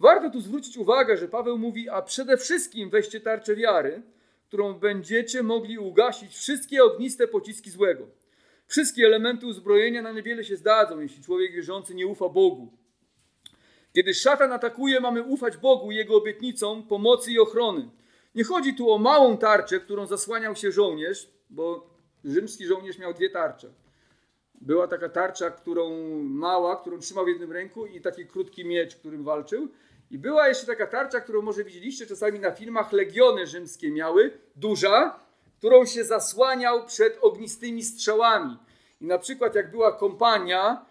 Warto 0.00 0.30
tu 0.30 0.40
zwrócić 0.40 0.76
uwagę, 0.76 1.16
że 1.16 1.28
Paweł 1.28 1.58
mówi, 1.58 1.88
a 1.88 2.02
przede 2.02 2.36
wszystkim 2.36 2.90
weźcie 2.90 3.20
tarczę 3.20 3.56
wiary, 3.56 4.02
którą 4.48 4.74
będziecie 4.74 5.42
mogli 5.42 5.78
ugasić 5.78 6.36
wszystkie 6.36 6.84
ogniste 6.84 7.28
pociski 7.28 7.70
złego. 7.70 8.06
Wszystkie 8.66 9.06
elementy 9.06 9.46
uzbrojenia 9.46 10.02
na 10.02 10.12
niewiele 10.12 10.44
się 10.44 10.56
zdadzą, 10.56 11.00
jeśli 11.00 11.22
człowiek 11.22 11.52
wierzący 11.52 11.94
nie 11.94 12.06
ufa 12.06 12.28
Bogu. 12.28 12.72
Kiedy 13.98 14.14
szatan 14.14 14.52
atakuje, 14.52 15.00
mamy 15.00 15.22
ufać 15.22 15.56
Bogu 15.56 15.90
Jego 15.90 16.16
obietnicom 16.16 16.82
pomocy 16.82 17.32
i 17.32 17.38
ochrony. 17.38 17.88
Nie 18.34 18.44
chodzi 18.44 18.74
tu 18.74 18.90
o 18.90 18.98
małą 18.98 19.36
tarczę, 19.36 19.80
którą 19.80 20.06
zasłaniał 20.06 20.56
się 20.56 20.72
żołnierz, 20.72 21.30
bo 21.50 21.90
rzymski 22.24 22.66
żołnierz 22.66 22.98
miał 22.98 23.14
dwie 23.14 23.30
tarcze. 23.30 23.68
Była 24.54 24.88
taka 24.88 25.08
tarcza, 25.08 25.50
którą 25.50 25.90
mała, 26.22 26.76
którą 26.76 26.98
trzymał 26.98 27.24
w 27.24 27.28
jednym 27.28 27.52
ręku 27.52 27.86
i 27.86 28.00
taki 28.00 28.26
krótki 28.26 28.64
miecz, 28.64 28.96
którym 28.96 29.24
walczył. 29.24 29.68
I 30.10 30.18
była 30.18 30.48
jeszcze 30.48 30.66
taka 30.66 30.86
tarcza, 30.86 31.20
którą 31.20 31.42
może 31.42 31.64
widzieliście 31.64 32.06
czasami 32.06 32.40
na 32.40 32.50
filmach, 32.50 32.92
legiony 32.92 33.46
rzymskie 33.46 33.90
miały, 33.90 34.30
duża, 34.56 35.20
którą 35.58 35.84
się 35.84 36.04
zasłaniał 36.04 36.86
przed 36.86 37.18
ognistymi 37.22 37.82
strzałami. 37.82 38.56
I 39.00 39.06
na 39.06 39.18
przykład 39.18 39.54
jak 39.54 39.70
była 39.70 39.92
kompania 39.92 40.86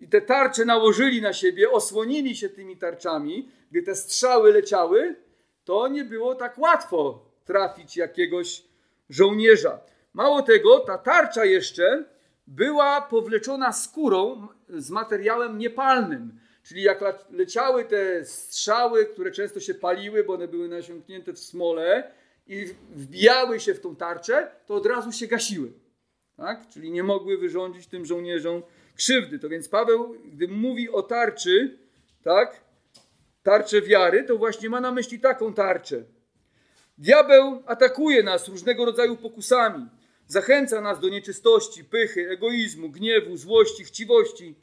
i 0.00 0.08
te 0.08 0.20
tarcze 0.20 0.64
nałożyli 0.64 1.22
na 1.22 1.32
siebie, 1.32 1.70
osłonili 1.70 2.36
się 2.36 2.48
tymi 2.48 2.76
tarczami, 2.76 3.48
gdy 3.70 3.82
te 3.82 3.94
strzały 3.94 4.52
leciały, 4.52 5.16
to 5.64 5.88
nie 5.88 6.04
było 6.04 6.34
tak 6.34 6.58
łatwo 6.58 7.24
trafić 7.44 7.96
jakiegoś 7.96 8.64
żołnierza. 9.10 9.80
Mało 10.12 10.42
tego, 10.42 10.80
ta 10.80 10.98
tarcza 10.98 11.44
jeszcze 11.44 12.04
była 12.46 13.00
powleczona 13.00 13.72
skórą 13.72 14.48
z 14.68 14.90
materiałem 14.90 15.58
niepalnym. 15.58 16.40
Czyli 16.62 16.82
jak 16.82 17.00
leciały 17.30 17.84
te 17.84 18.24
strzały, 18.24 19.06
które 19.06 19.30
często 19.30 19.60
się 19.60 19.74
paliły, 19.74 20.24
bo 20.24 20.34
one 20.34 20.48
były 20.48 20.68
nasiąknięte 20.68 21.32
w 21.32 21.38
smole 21.38 22.12
i 22.46 22.66
wbijały 22.90 23.60
się 23.60 23.74
w 23.74 23.80
tą 23.80 23.96
tarczę, 23.96 24.50
to 24.66 24.74
od 24.74 24.86
razu 24.86 25.12
się 25.12 25.26
gasiły. 25.26 25.72
Tak? 26.36 26.68
Czyli 26.68 26.90
nie 26.90 27.02
mogły 27.02 27.38
wyrządzić 27.38 27.86
tym 27.86 28.06
żołnierzom 28.06 28.62
krzywdy. 28.98 29.38
To 29.38 29.48
więc 29.48 29.68
Paweł, 29.68 30.14
gdy 30.24 30.48
mówi 30.48 30.90
o 30.90 31.02
tarczy, 31.02 31.78
tak, 32.22 32.60
tarczę 33.42 33.82
wiary, 33.82 34.24
to 34.24 34.38
właśnie 34.38 34.70
ma 34.70 34.80
na 34.80 34.92
myśli 34.92 35.20
taką 35.20 35.54
tarczę. 35.54 36.04
Diabeł 36.98 37.62
atakuje 37.66 38.22
nas 38.22 38.48
różnego 38.48 38.84
rodzaju 38.84 39.16
pokusami. 39.16 39.86
Zachęca 40.26 40.80
nas 40.80 41.00
do 41.00 41.08
nieczystości, 41.08 41.84
pychy, 41.84 42.30
egoizmu, 42.30 42.88
gniewu, 42.88 43.36
złości, 43.36 43.84
chciwości. 43.84 44.54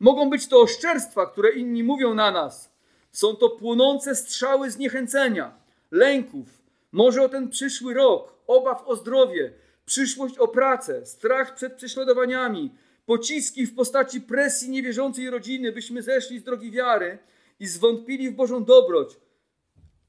Mogą 0.00 0.30
być 0.30 0.48
to 0.48 0.60
oszczerstwa, 0.60 1.26
które 1.26 1.50
inni 1.50 1.84
mówią 1.84 2.14
na 2.14 2.30
nas. 2.30 2.70
Są 3.12 3.36
to 3.36 3.50
płonące 3.50 4.14
strzały 4.14 4.70
zniechęcenia, 4.70 5.54
lęków, 5.90 6.46
może 6.92 7.22
o 7.22 7.28
ten 7.28 7.48
przyszły 7.48 7.94
rok, 7.94 8.34
obaw 8.46 8.82
o 8.86 8.96
zdrowie, 8.96 9.52
przyszłość 9.86 10.38
o 10.38 10.48
pracę, 10.48 11.06
strach 11.06 11.54
przed 11.54 11.74
prześladowaniami, 11.74 12.70
pociski 13.10 13.66
w 13.66 13.74
postaci 13.74 14.20
presji 14.20 14.70
niewierzącej 14.70 15.30
rodziny, 15.30 15.72
byśmy 15.72 16.02
zeszli 16.02 16.38
z 16.38 16.42
drogi 16.42 16.70
wiary 16.70 17.18
i 17.60 17.66
zwątpili 17.66 18.30
w 18.30 18.34
Bożą 18.34 18.64
dobroć 18.64 19.16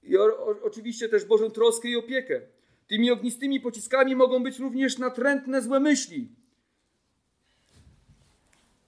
i 0.04 0.18
o, 0.18 0.24
o, 0.24 0.56
oczywiście 0.64 1.10
też 1.10 1.26
Bożą 1.26 1.52
troskę 1.52 1.88
i 1.90 1.96
opiekę. 1.96 2.42
Tymi 2.88 3.12
ognistymi 3.12 3.60
pociskami 3.60 4.16
mogą 4.16 4.44
być 4.44 4.60
również 4.60 4.98
natrętne 4.98 5.62
złe 5.62 5.80
myśli. 5.80 6.30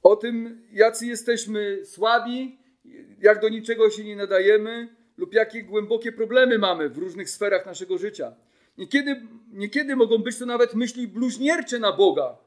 O 0.03 0.15
tym, 0.15 0.61
jacy 0.71 1.05
jesteśmy 1.05 1.85
słabi, 1.85 2.57
jak 3.21 3.41
do 3.41 3.49
niczego 3.49 3.89
się 3.89 4.03
nie 4.03 4.15
nadajemy 4.15 4.95
lub 5.17 5.33
jakie 5.33 5.63
głębokie 5.63 6.11
problemy 6.11 6.57
mamy 6.57 6.89
w 6.89 6.97
różnych 6.97 7.29
sferach 7.29 7.65
naszego 7.65 7.97
życia. 7.97 8.35
Niekiedy, 8.77 9.21
niekiedy 9.51 9.95
mogą 9.95 10.17
być 10.17 10.37
to 10.37 10.45
nawet 10.45 10.73
myśli 10.73 11.07
bluźniercze 11.07 11.79
na 11.79 11.91
Boga, 11.91 12.42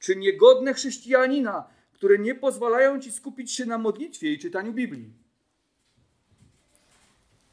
czy 0.00 0.16
niegodne 0.16 0.74
chrześcijanina, 0.74 1.68
które 1.92 2.18
nie 2.18 2.34
pozwalają 2.34 3.00
ci 3.00 3.12
skupić 3.12 3.52
się 3.52 3.66
na 3.66 3.78
modlitwie 3.78 4.32
i 4.32 4.38
czytaniu 4.38 4.72
Biblii. 4.72 5.12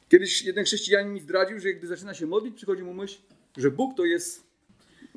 Kiedyś 0.08 0.42
jeden 0.42 0.64
chrześcijanin 0.64 1.12
mi 1.12 1.20
zdradził, 1.20 1.60
że 1.60 1.74
gdy 1.74 1.86
zaczyna 1.86 2.14
się 2.14 2.26
modlić, 2.26 2.56
przychodzi 2.56 2.82
mu 2.82 2.94
myśl, 2.94 3.18
że 3.56 3.70
Bóg 3.70 3.96
to 3.96 4.04
jest 4.04 4.46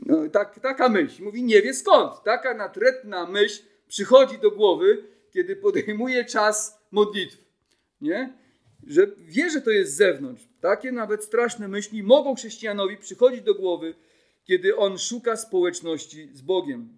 no, 0.06 0.30
tak, 0.30 0.60
taka 0.60 0.90
myśl. 0.90 1.24
Mówi, 1.24 1.44
nie 1.44 1.62
wie 1.62 1.74
skąd. 1.74 2.24
Taka 2.24 2.54
natrętna 2.54 3.26
myśl 3.26 3.64
przychodzi 3.88 4.40
do 4.40 4.52
głowy, 4.52 5.04
kiedy 5.32 5.56
podejmuje 5.56 6.26
czas 6.26 6.80
modlitwy. 6.92 7.44
Nie? 8.02 8.42
że 8.88 9.08
wie, 9.18 9.50
że 9.50 9.62
to 9.62 9.72
jest 9.72 9.94
z 9.94 9.96
zewnątrz. 9.96 10.48
Takie 10.62 10.92
nawet 10.92 11.24
straszne 11.24 11.68
myśli 11.68 12.04
mogą 12.04 12.36
chrześcijanowi 12.36 12.98
przychodzić 12.98 13.42
do 13.42 13.56
głowy, 13.56 13.94
kiedy 14.44 14.76
on 14.76 14.98
szuka 14.98 15.38
społeczności 15.38 16.30
z 16.34 16.42
Bogiem. 16.42 16.98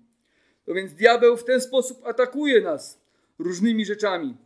To 0.65 0.73
więc 0.73 0.93
diabeł 0.93 1.37
w 1.37 1.45
ten 1.45 1.61
sposób 1.61 2.07
atakuje 2.07 2.61
nas 2.61 3.01
różnymi 3.39 3.85
rzeczami. 3.85 4.37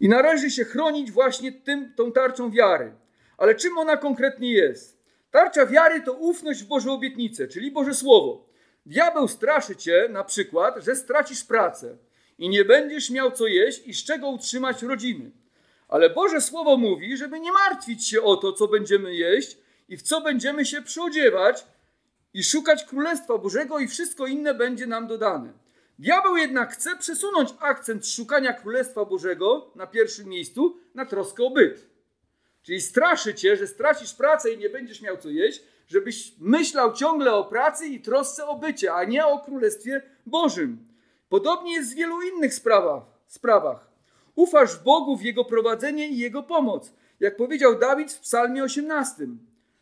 I 0.00 0.08
należy 0.08 0.50
się 0.50 0.64
chronić 0.64 1.10
właśnie 1.10 1.52
tym, 1.52 1.92
tą 1.96 2.12
tarczą 2.12 2.50
wiary. 2.50 2.92
Ale 3.38 3.54
czym 3.54 3.78
ona 3.78 3.96
konkretnie 3.96 4.52
jest? 4.52 5.00
Tarcza 5.30 5.66
wiary 5.66 6.00
to 6.00 6.12
ufność 6.12 6.62
w 6.62 6.66
Boże 6.66 6.92
obietnice, 6.92 7.48
czyli 7.48 7.70
Boże 7.70 7.94
Słowo. 7.94 8.48
Diabeł 8.86 9.28
straszy 9.28 9.76
cię 9.76 10.08
na 10.10 10.24
przykład, 10.24 10.84
że 10.84 10.96
stracisz 10.96 11.44
pracę 11.44 11.96
i 12.38 12.48
nie 12.48 12.64
będziesz 12.64 13.10
miał 13.10 13.30
co 13.30 13.46
jeść 13.46 13.86
i 13.86 13.94
z 13.94 14.04
czego 14.04 14.28
utrzymać 14.28 14.82
rodziny. 14.82 15.30
Ale 15.88 16.10
Boże 16.10 16.40
Słowo 16.40 16.76
mówi, 16.76 17.16
żeby 17.16 17.40
nie 17.40 17.52
martwić 17.52 18.08
się 18.08 18.22
o 18.22 18.36
to, 18.36 18.52
co 18.52 18.68
będziemy 18.68 19.14
jeść 19.14 19.58
i 19.88 19.96
w 19.96 20.02
co 20.02 20.20
będziemy 20.20 20.66
się 20.66 20.82
przyodziewać 20.82 21.64
i 22.34 22.44
szukać 22.44 22.84
Królestwa 22.84 23.38
Bożego 23.38 23.78
i 23.78 23.88
wszystko 23.88 24.26
inne 24.26 24.54
będzie 24.54 24.86
nam 24.86 25.06
dodane. 25.06 25.52
Diabeł 25.98 26.36
jednak 26.36 26.72
chce 26.72 26.96
przesunąć 26.96 27.54
akcent 27.60 28.06
szukania 28.06 28.52
Królestwa 28.52 29.04
Bożego 29.04 29.70
na 29.74 29.86
pierwszym 29.86 30.28
miejscu 30.28 30.76
na 30.94 31.06
troskę 31.06 31.44
o 31.44 31.50
byt. 31.50 31.86
Czyli 32.62 32.80
straszy 32.80 33.34
cię, 33.34 33.56
że 33.56 33.66
stracisz 33.66 34.14
pracę 34.14 34.52
i 34.52 34.58
nie 34.58 34.70
będziesz 34.70 35.02
miał 35.02 35.16
co 35.16 35.28
jeść, 35.28 35.62
żebyś 35.88 36.34
myślał 36.38 36.92
ciągle 36.92 37.34
o 37.34 37.44
pracy 37.44 37.86
i 37.86 38.00
trosce 38.00 38.46
o 38.46 38.58
bycie, 38.58 38.94
a 38.94 39.04
nie 39.04 39.26
o 39.26 39.38
Królestwie 39.38 40.02
Bożym. 40.26 40.88
Podobnie 41.28 41.74
jest 41.74 41.92
w 41.92 41.96
wielu 41.96 42.22
innych 42.22 42.54
sprawach. 42.54 43.02
sprawach. 43.26 43.90
Ufasz 44.34 44.76
Bogu 44.76 45.16
w 45.16 45.22
Jego 45.22 45.44
prowadzenie 45.44 46.08
i 46.08 46.18
Jego 46.18 46.42
pomoc. 46.42 46.92
Jak 47.20 47.36
powiedział 47.36 47.78
Dawid 47.78 48.12
w 48.12 48.20
psalmie 48.20 48.64
18. 48.64 49.26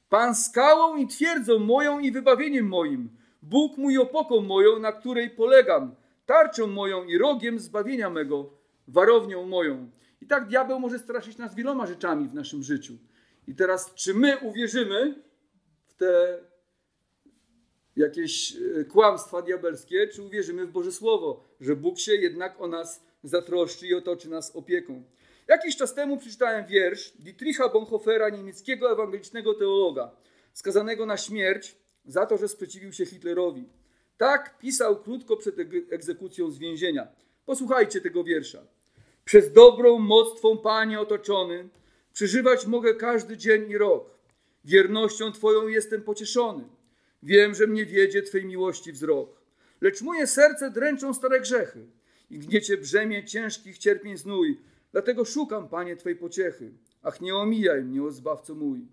Pan 0.09 0.35
skałą 0.35 0.97
i 0.97 1.07
twierdzą 1.07 1.59
moją 1.59 1.99
i 1.99 2.13
wybawieniem 2.13 2.69
moim. 2.69 3.09
Bóg 3.43 3.77
mój 3.77 3.99
opoką 3.99 4.41
moją, 4.41 4.79
na 4.79 4.93
której 4.93 5.31
polegam. 5.31 5.95
Tarczą 6.27 6.67
moją 6.67 7.05
i 7.05 7.19
rogiem 7.19 7.59
zbawienia 7.59 8.11
mego. 8.11 8.51
Warownią 8.89 9.47
moją. 9.47 9.91
I 10.21 10.27
tak 10.27 10.49
diabeł 10.49 10.81
może 10.81 10.99
straszyć 10.99 11.39
nas 11.39 11.55
wieloma 11.55 11.87
rzeczami 11.87 12.29
w 12.29 12.35
naszym 12.35 12.63
życiu. 12.63 12.95
I 13.47 13.55
teraz, 13.55 13.95
czy 13.95 14.15
my 14.15 14.39
uwierzymy 14.39 15.23
w 15.87 15.95
te 15.95 16.39
jakieś 17.97 18.57
e, 18.57 18.85
kłamstwa 18.85 19.43
diabelskie, 19.43 20.09
czy 20.09 20.23
uwierzymy 20.23 20.67
w 20.67 20.71
Boże 20.71 20.93
Słowo, 20.93 21.45
że 21.61 21.77
Bóg 21.77 21.99
się 21.99 22.15
jednak 22.15 22.61
o 22.61 22.69
nas 22.69 23.05
zatroszczy 23.23 23.87
i 23.87 23.95
otoczy 23.95 24.31
nas 24.31 24.57
opieką. 24.57 25.03
Jakiś 25.49 25.77
czas 25.77 25.95
temu 25.95 26.17
przeczytałem 26.17 26.67
wiersz 26.67 27.13
Dietricha 27.19 27.69
Bonhoeffera, 27.69 28.29
niemieckiego 28.29 28.93
ewangelicznego 28.93 29.55
teologa, 29.55 30.11
skazanego 30.53 31.07
na 31.07 31.17
śmierć 31.17 31.77
za 32.05 32.27
to, 32.27 32.39
że 32.39 32.49
sprzeciwił 32.49 32.93
się 32.93 33.07
Hitlerowi. 33.07 33.69
Tak 34.17 34.59
pisał 34.59 35.03
krótko 35.03 35.37
przed 35.37 35.55
egzekucją 35.91 36.51
z 36.51 36.59
więzienia. 36.59 37.09
Posłuchajcie 37.47 38.01
tego 38.01 38.25
wiersza. 38.25 38.67
Przez 39.25 39.53
dobrą 39.53 39.99
moc 39.99 40.37
Twą, 40.39 40.59
Panie, 40.59 41.01
otoczony, 41.01 41.69
przeżywać 42.13 42.67
mogę 42.67 42.95
każdy 42.95 43.37
dzień 43.37 43.71
i 43.71 43.79
rok. 43.79 44.19
Wiernością 44.65 45.33
Twoją 45.33 45.69
jestem 45.69 46.03
pocieszony. 46.03 46.65
Wiem, 47.23 47.55
że 47.55 47.67
mnie 47.67 47.87
wiedzie 47.87 48.23
Twej 48.23 48.45
miłości 48.45 48.93
wzrok. 48.93 49.41
Lecz 49.81 50.03
moje 50.03 50.27
serce 50.27 50.71
dręczą 50.71 51.15
stare 51.15 51.41
grzechy 51.41 51.87
i 52.31 52.39
gniecie 52.39 52.77
brzemię 52.77 53.25
ciężkich 53.25 53.79
cierpień 53.79 54.17
znój. 54.17 54.61
Dlatego 54.93 55.25
szukam, 55.25 55.69
Panie, 55.69 55.97
Twej 55.97 56.17
pociechy. 56.17 56.73
Ach, 57.03 57.21
nie 57.21 57.35
omijaj 57.35 57.85
mnie, 57.85 58.03
o 58.03 58.11
Zbawco 58.11 58.55
mój. 58.55 58.87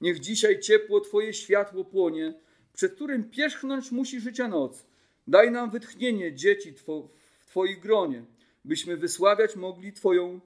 Niech 0.00 0.20
dzisiaj 0.20 0.60
ciepło 0.60 1.00
Twoje 1.00 1.34
światło 1.34 1.84
płonie, 1.84 2.34
przed 2.72 2.94
którym 2.94 3.30
pierzchnąć 3.30 3.92
musi 3.92 4.20
życia 4.20 4.48
noc. 4.48 4.86
Daj 5.26 5.50
nam 5.50 5.70
wytchnienie 5.70 6.34
dzieci 6.34 6.74
two, 6.74 7.08
w 7.40 7.46
Twoich 7.46 7.80
gronie, 7.80 8.24
byśmy 8.64 8.96
wysławiać 8.96 9.56
mogli 9.56 9.92
Twoją 9.92 10.40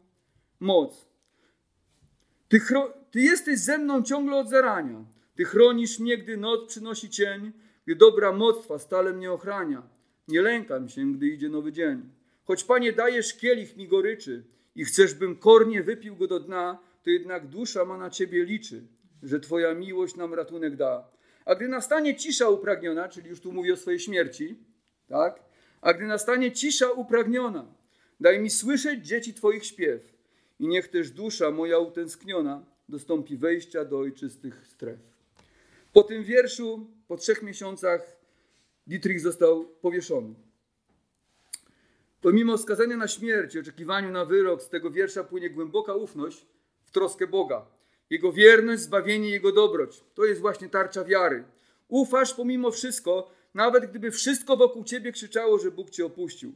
moc. 0.61 1.07
Ty, 2.49 2.61
Ty 3.11 3.21
jesteś 3.21 3.59
ze 3.59 3.79
mną 3.79 4.03
ciągle 4.03 4.37
od 4.37 4.51
zarania. 4.51 5.05
Ty 5.35 5.45
chronisz 5.45 5.99
mnie, 5.99 6.19
gdy 6.19 6.37
noc 6.37 6.65
przynosi 6.69 7.11
cień, 7.11 7.53
gdy 7.85 7.97
dobra 7.97 8.33
moc 8.33 8.65
Twa 8.65 8.79
stale 8.79 9.13
mnie 9.13 9.33
ochrania. 9.33 9.83
Nie 10.29 10.43
lękam 10.43 10.89
się, 10.89 11.13
gdy 11.13 11.27
idzie 11.29 11.49
nowy 11.49 11.73
dzień. 11.73 12.11
Choć 12.45 12.65
Panie 12.65 12.93
dajesz 12.93 13.35
kielich 13.35 13.77
mi 13.77 13.89
goryczy 13.89 14.45
i 14.75 14.85
chcesz, 14.85 15.15
bym 15.15 15.37
kornie 15.37 15.83
wypił 15.83 16.17
go 16.17 16.27
do 16.27 16.41
dna, 16.41 16.79
to 17.03 17.11
jednak 17.11 17.47
dusza 17.47 17.85
ma 17.85 17.99
na 17.99 18.11
Ciebie 18.11 18.45
liczy, 18.45 18.87
że 19.23 19.41
Twoja 19.41 19.75
miłość 19.75 20.17
nam 20.17 20.35
ratunek 20.35 20.77
da. 20.77 21.11
A 21.45 21.55
gdy 21.55 21.69
nastanie 21.69 22.17
cisza 22.17 22.49
upragniona, 22.49 23.09
czyli 23.09 23.29
już 23.29 23.41
tu 23.41 23.53
mówię 23.53 23.73
o 23.73 23.77
swojej 23.77 24.01
śmierci, 24.01 24.57
tak? 25.09 25.43
A 25.81 25.93
gdy 25.95 26.07
nastanie 26.07 26.53
cisza 26.53 26.91
upragniona, 26.91 27.75
daj 28.21 28.41
mi 28.41 28.51
słyszeć 28.51 29.07
dzieci 29.07 29.35
Twoich 29.35 29.67
śpiew 29.67 30.15
i 30.59 30.69
niech 30.69 30.89
też 30.89 31.11
dusza 31.11 31.51
moja 31.51 31.79
utęskniona 31.79 32.65
dostąpi 32.89 33.37
wejścia 33.37 33.85
do 33.85 33.99
ojczystych 33.99 34.67
stref. 34.67 34.99
Po 35.93 36.03
tym 36.03 36.25
wierszu, 36.25 36.87
po 37.09 37.17
trzech 37.17 37.43
miesiącach, 37.43 38.17
Dietrich 38.87 39.21
został 39.21 39.65
powieszony. 39.65 40.35
Pomimo 42.23 42.59
skazania 42.59 42.97
na 42.97 43.09
śmierć 43.09 43.55
i 43.55 43.59
oczekiwaniu 43.59 44.11
na 44.11 44.25
wyrok, 44.25 44.63
z 44.63 44.69
tego 44.69 44.91
wiersza 44.91 45.25
płynie 45.25 45.51
głęboka 45.51 45.95
ufność 45.95 46.47
w 46.85 46.91
troskę 46.91 47.27
Boga. 47.27 47.67
Jego 48.11 48.33
wierność, 48.33 48.83
zbawienie, 48.83 49.31
Jego 49.31 49.53
dobroć. 49.53 50.05
To 50.15 50.25
jest 50.25 50.41
właśnie 50.41 50.69
tarcza 50.69 51.05
wiary. 51.05 51.45
Ufasz 51.89 52.35
pomimo 52.35 52.71
wszystko, 52.71 53.31
nawet 53.55 53.91
gdyby 53.91 54.11
wszystko 54.11 54.57
wokół 54.57 54.85
Ciebie 54.85 55.13
krzyczało, 55.13 55.59
że 55.59 55.71
Bóg 55.71 55.91
Cię 55.91 56.07
opuścił. 56.07 56.53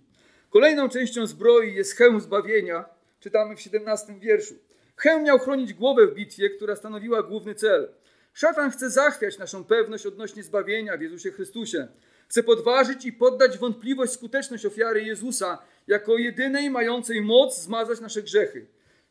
Kolejną 0.51 0.89
częścią 0.89 1.27
zbroi 1.27 1.75
jest 1.75 1.97
hełm 1.97 2.21
zbawienia. 2.21 2.85
Czytamy 3.21 3.57
w 3.57 3.61
17 3.61 4.15
wierszu. 4.21 4.55
Hełm 4.97 5.23
miał 5.23 5.39
chronić 5.39 5.75
głowę 5.75 6.07
w 6.07 6.15
bitwie, 6.15 6.51
która 6.51 6.77
stanowiła 6.77 7.23
główny 7.23 7.55
cel. 7.55 7.89
Szatan 8.33 8.71
chce 8.71 8.91
zachwiać 8.91 9.39
naszą 9.39 9.65
pewność 9.65 10.07
odnośnie 10.07 10.43
zbawienia 10.43 10.97
w 10.97 11.01
Jezusie 11.01 11.31
Chrystusie. 11.31 11.89
Chce 12.29 12.43
podważyć 12.43 13.05
i 13.05 13.13
poddać 13.13 13.59
wątpliwość 13.59 14.13
skuteczność 14.13 14.67
ofiary 14.67 15.03
Jezusa 15.03 15.59
jako 15.87 16.19
jedynej 16.19 16.71
mającej 16.71 17.23
moc 17.23 17.61
zmazać 17.61 18.01
nasze 18.01 18.23
grzechy. 18.23 18.67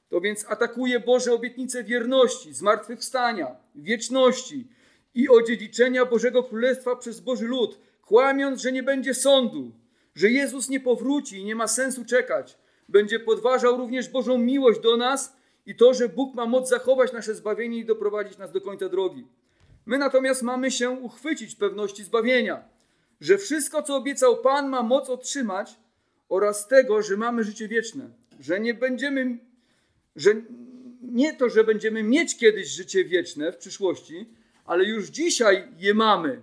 To 0.09 0.21
więc 0.21 0.45
atakuje 0.49 0.99
Boże 0.99 1.33
obietnice 1.33 1.83
wierności, 1.83 2.53
zmartwychwstania, 2.53 3.55
wieczności 3.75 4.67
i 5.15 5.29
odziedziczenia 5.29 6.05
Bożego 6.05 6.43
Królestwa 6.43 6.95
przez 6.95 7.19
Boży 7.19 7.45
lud, 7.45 7.79
kłamiąc, 8.05 8.61
że 8.61 8.71
nie 8.71 8.83
będzie 8.83 9.13
sądu, 9.13 9.71
że 10.15 10.29
Jezus 10.29 10.69
nie 10.69 10.79
powróci 10.79 11.37
i 11.37 11.45
nie 11.45 11.55
ma 11.55 11.67
sensu 11.67 12.05
czekać. 12.05 12.57
Będzie 12.89 13.19
podważał 13.19 13.77
również 13.77 14.09
Bożą 14.09 14.37
miłość 14.37 14.79
do 14.79 14.97
nas 14.97 15.35
i 15.65 15.75
to, 15.75 15.93
że 15.93 16.09
Bóg 16.09 16.35
ma 16.35 16.45
moc 16.45 16.69
zachować 16.69 17.13
nasze 17.13 17.35
zbawienie 17.35 17.77
i 17.77 17.85
doprowadzić 17.85 18.37
nas 18.37 18.51
do 18.51 18.61
końca 18.61 18.89
drogi. 18.89 19.27
My 19.85 19.97
natomiast 19.97 20.41
mamy 20.41 20.71
się 20.71 20.89
uchwycić 20.89 21.55
pewności 21.55 22.03
zbawienia, 22.03 22.63
że 23.25 23.37
wszystko, 23.37 23.83
co 23.83 23.95
obiecał 23.95 24.37
Pan, 24.37 24.69
ma 24.69 24.83
moc 24.83 25.09
otrzymać 25.09 25.75
oraz 26.29 26.67
tego, 26.67 27.01
że 27.01 27.17
mamy 27.17 27.43
życie 27.43 27.67
wieczne, 27.67 28.09
że 28.39 28.59
nie 28.59 28.73
będziemy, 28.73 29.37
że 30.15 30.33
nie 31.01 31.33
to, 31.33 31.49
że 31.49 31.63
będziemy 31.63 32.03
mieć 32.03 32.37
kiedyś 32.37 32.67
życie 32.67 33.05
wieczne 33.05 33.51
w 33.51 33.57
przyszłości, 33.57 34.29
ale 34.65 34.83
już 34.83 35.07
dzisiaj 35.07 35.67
je 35.77 35.93
mamy. 35.93 36.41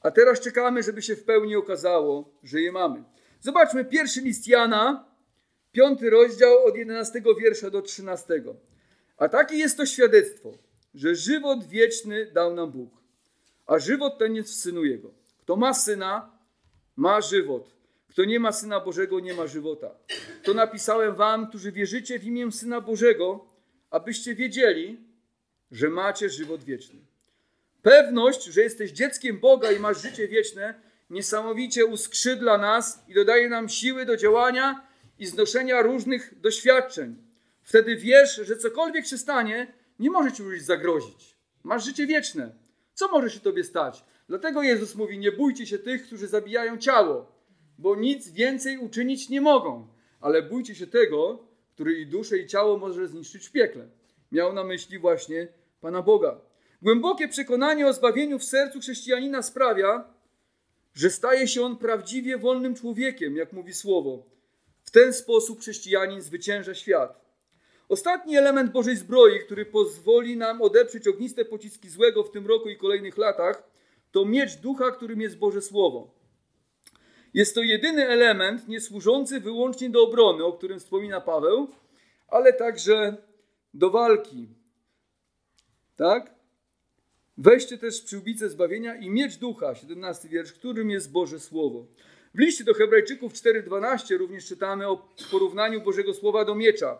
A 0.00 0.10
teraz 0.10 0.40
czekamy, 0.40 0.82
żeby 0.82 1.02
się 1.02 1.16
w 1.16 1.24
pełni 1.24 1.56
okazało, 1.56 2.32
że 2.42 2.60
je 2.60 2.72
mamy. 2.72 3.04
Zobaczmy 3.40 3.84
pierwszy 3.84 4.20
list 4.20 4.48
Jana, 4.48 5.04
piąty 5.72 6.10
rozdział 6.10 6.64
od 6.64 6.76
11 6.76 7.22
wiersza 7.42 7.70
do 7.70 7.82
13. 7.82 8.42
A 9.16 9.28
takie 9.28 9.56
jest 9.56 9.76
to 9.76 9.86
świadectwo, 9.86 10.52
że 10.94 11.14
żywot 11.14 11.68
wieczny 11.68 12.30
dał 12.32 12.54
nam 12.54 12.70
Bóg, 12.70 12.90
a 13.66 13.78
żywot 13.78 14.18
ten 14.18 14.34
jest 14.34 14.50
w 14.50 14.54
Synu 14.54 14.84
Jego. 14.84 15.19
Kto 15.42 15.56
ma 15.56 15.74
Syna, 15.74 16.30
ma 16.96 17.20
żywot. 17.20 17.70
Kto 18.08 18.24
nie 18.24 18.40
ma 18.40 18.52
Syna 18.52 18.80
Bożego, 18.80 19.20
nie 19.20 19.34
ma 19.34 19.46
żywota. 19.46 19.90
To 20.42 20.54
napisałem 20.54 21.14
wam, 21.14 21.48
którzy 21.48 21.72
wierzycie 21.72 22.18
w 22.18 22.24
imię 22.24 22.52
Syna 22.52 22.80
Bożego, 22.80 23.46
abyście 23.90 24.34
wiedzieli, 24.34 25.00
że 25.72 25.88
macie 25.88 26.28
żywot 26.28 26.64
wieczny. 26.64 27.00
Pewność, 27.82 28.44
że 28.44 28.60
jesteś 28.60 28.90
dzieckiem 28.90 29.38
Boga 29.38 29.72
i 29.72 29.78
masz 29.78 30.02
życie 30.02 30.28
wieczne, 30.28 30.74
niesamowicie 31.10 31.86
uskrzydla 31.86 32.58
nas 32.58 33.04
i 33.08 33.14
dodaje 33.14 33.48
nam 33.48 33.68
siły 33.68 34.06
do 34.06 34.16
działania 34.16 34.86
i 35.18 35.26
znoszenia 35.26 35.82
różnych 35.82 36.40
doświadczeń. 36.40 37.16
Wtedy 37.62 37.96
wiesz, 37.96 38.36
że 38.36 38.56
cokolwiek 38.56 39.06
się 39.06 39.18
stanie, 39.18 39.72
nie 39.98 40.10
może 40.10 40.32
ci 40.32 40.42
już 40.42 40.62
zagrozić. 40.62 41.36
Masz 41.62 41.84
życie 41.84 42.06
wieczne. 42.06 42.52
Co 42.94 43.08
może 43.08 43.30
się 43.30 43.40
tobie 43.40 43.64
stać? 43.64 44.04
Dlatego 44.30 44.62
Jezus 44.62 44.94
mówi: 44.94 45.18
Nie 45.18 45.32
bójcie 45.32 45.66
się 45.66 45.78
tych, 45.78 46.06
którzy 46.06 46.28
zabijają 46.28 46.78
ciało, 46.78 47.32
bo 47.78 47.96
nic 47.96 48.30
więcej 48.30 48.78
uczynić 48.78 49.28
nie 49.28 49.40
mogą, 49.40 49.88
ale 50.20 50.42
bójcie 50.42 50.74
się 50.74 50.86
tego, 50.86 51.46
który 51.74 52.00
i 52.00 52.06
duszę, 52.06 52.38
i 52.38 52.46
ciało 52.46 52.78
może 52.78 53.08
zniszczyć 53.08 53.46
w 53.46 53.52
piekle. 53.52 53.88
Miał 54.32 54.52
na 54.52 54.64
myśli 54.64 54.98
właśnie 54.98 55.48
Pana 55.80 56.02
Boga. 56.02 56.40
Głębokie 56.82 57.28
przekonanie 57.28 57.86
o 57.86 57.92
zbawieniu 57.92 58.38
w 58.38 58.44
sercu 58.44 58.80
chrześcijanina 58.80 59.42
sprawia, 59.42 60.04
że 60.94 61.10
staje 61.10 61.48
się 61.48 61.62
on 61.62 61.76
prawdziwie 61.76 62.38
wolnym 62.38 62.74
człowiekiem, 62.74 63.36
jak 63.36 63.52
mówi 63.52 63.74
słowo. 63.74 64.26
W 64.82 64.90
ten 64.90 65.12
sposób 65.12 65.60
chrześcijanin 65.60 66.20
zwycięża 66.20 66.74
świat. 66.74 67.20
Ostatni 67.88 68.36
element 68.36 68.72
Bożej 68.72 68.96
zbroi, 68.96 69.40
który 69.40 69.66
pozwoli 69.66 70.36
nam 70.36 70.62
odeprzeć 70.62 71.08
ogniste 71.08 71.44
pociski 71.44 71.88
złego 71.88 72.22
w 72.22 72.30
tym 72.30 72.46
roku 72.46 72.68
i 72.68 72.76
kolejnych 72.76 73.18
latach, 73.18 73.70
to 74.12 74.24
miecz 74.24 74.56
ducha, 74.56 74.90
którym 74.90 75.20
jest 75.20 75.38
Boże 75.38 75.62
Słowo. 75.62 76.14
Jest 77.34 77.54
to 77.54 77.62
jedyny 77.62 78.08
element 78.08 78.68
nie 78.68 78.80
służący 78.80 79.40
wyłącznie 79.40 79.90
do 79.90 80.02
obrony, 80.02 80.44
o 80.44 80.52
którym 80.52 80.78
wspomina 80.80 81.20
Paweł, 81.20 81.68
ale 82.28 82.52
także 82.52 83.16
do 83.74 83.90
walki. 83.90 84.48
Tak? 85.96 86.34
Weźcie 87.38 87.78
też 87.78 88.00
przyłbicę 88.00 88.48
zbawienia 88.48 88.96
i 88.96 89.10
miecz 89.10 89.36
ducha, 89.36 89.74
17 89.74 90.28
wiersz, 90.28 90.52
którym 90.52 90.90
jest 90.90 91.12
Boże 91.12 91.40
Słowo. 91.40 91.86
W 92.34 92.38
liście 92.38 92.64
do 92.64 92.74
Hebrajczyków 92.74 93.32
4:12 93.32 94.16
również 94.16 94.46
czytamy 94.46 94.88
o 94.88 95.08
porównaniu 95.30 95.80
Bożego 95.80 96.14
Słowa 96.14 96.44
do 96.44 96.54
miecza. 96.54 96.98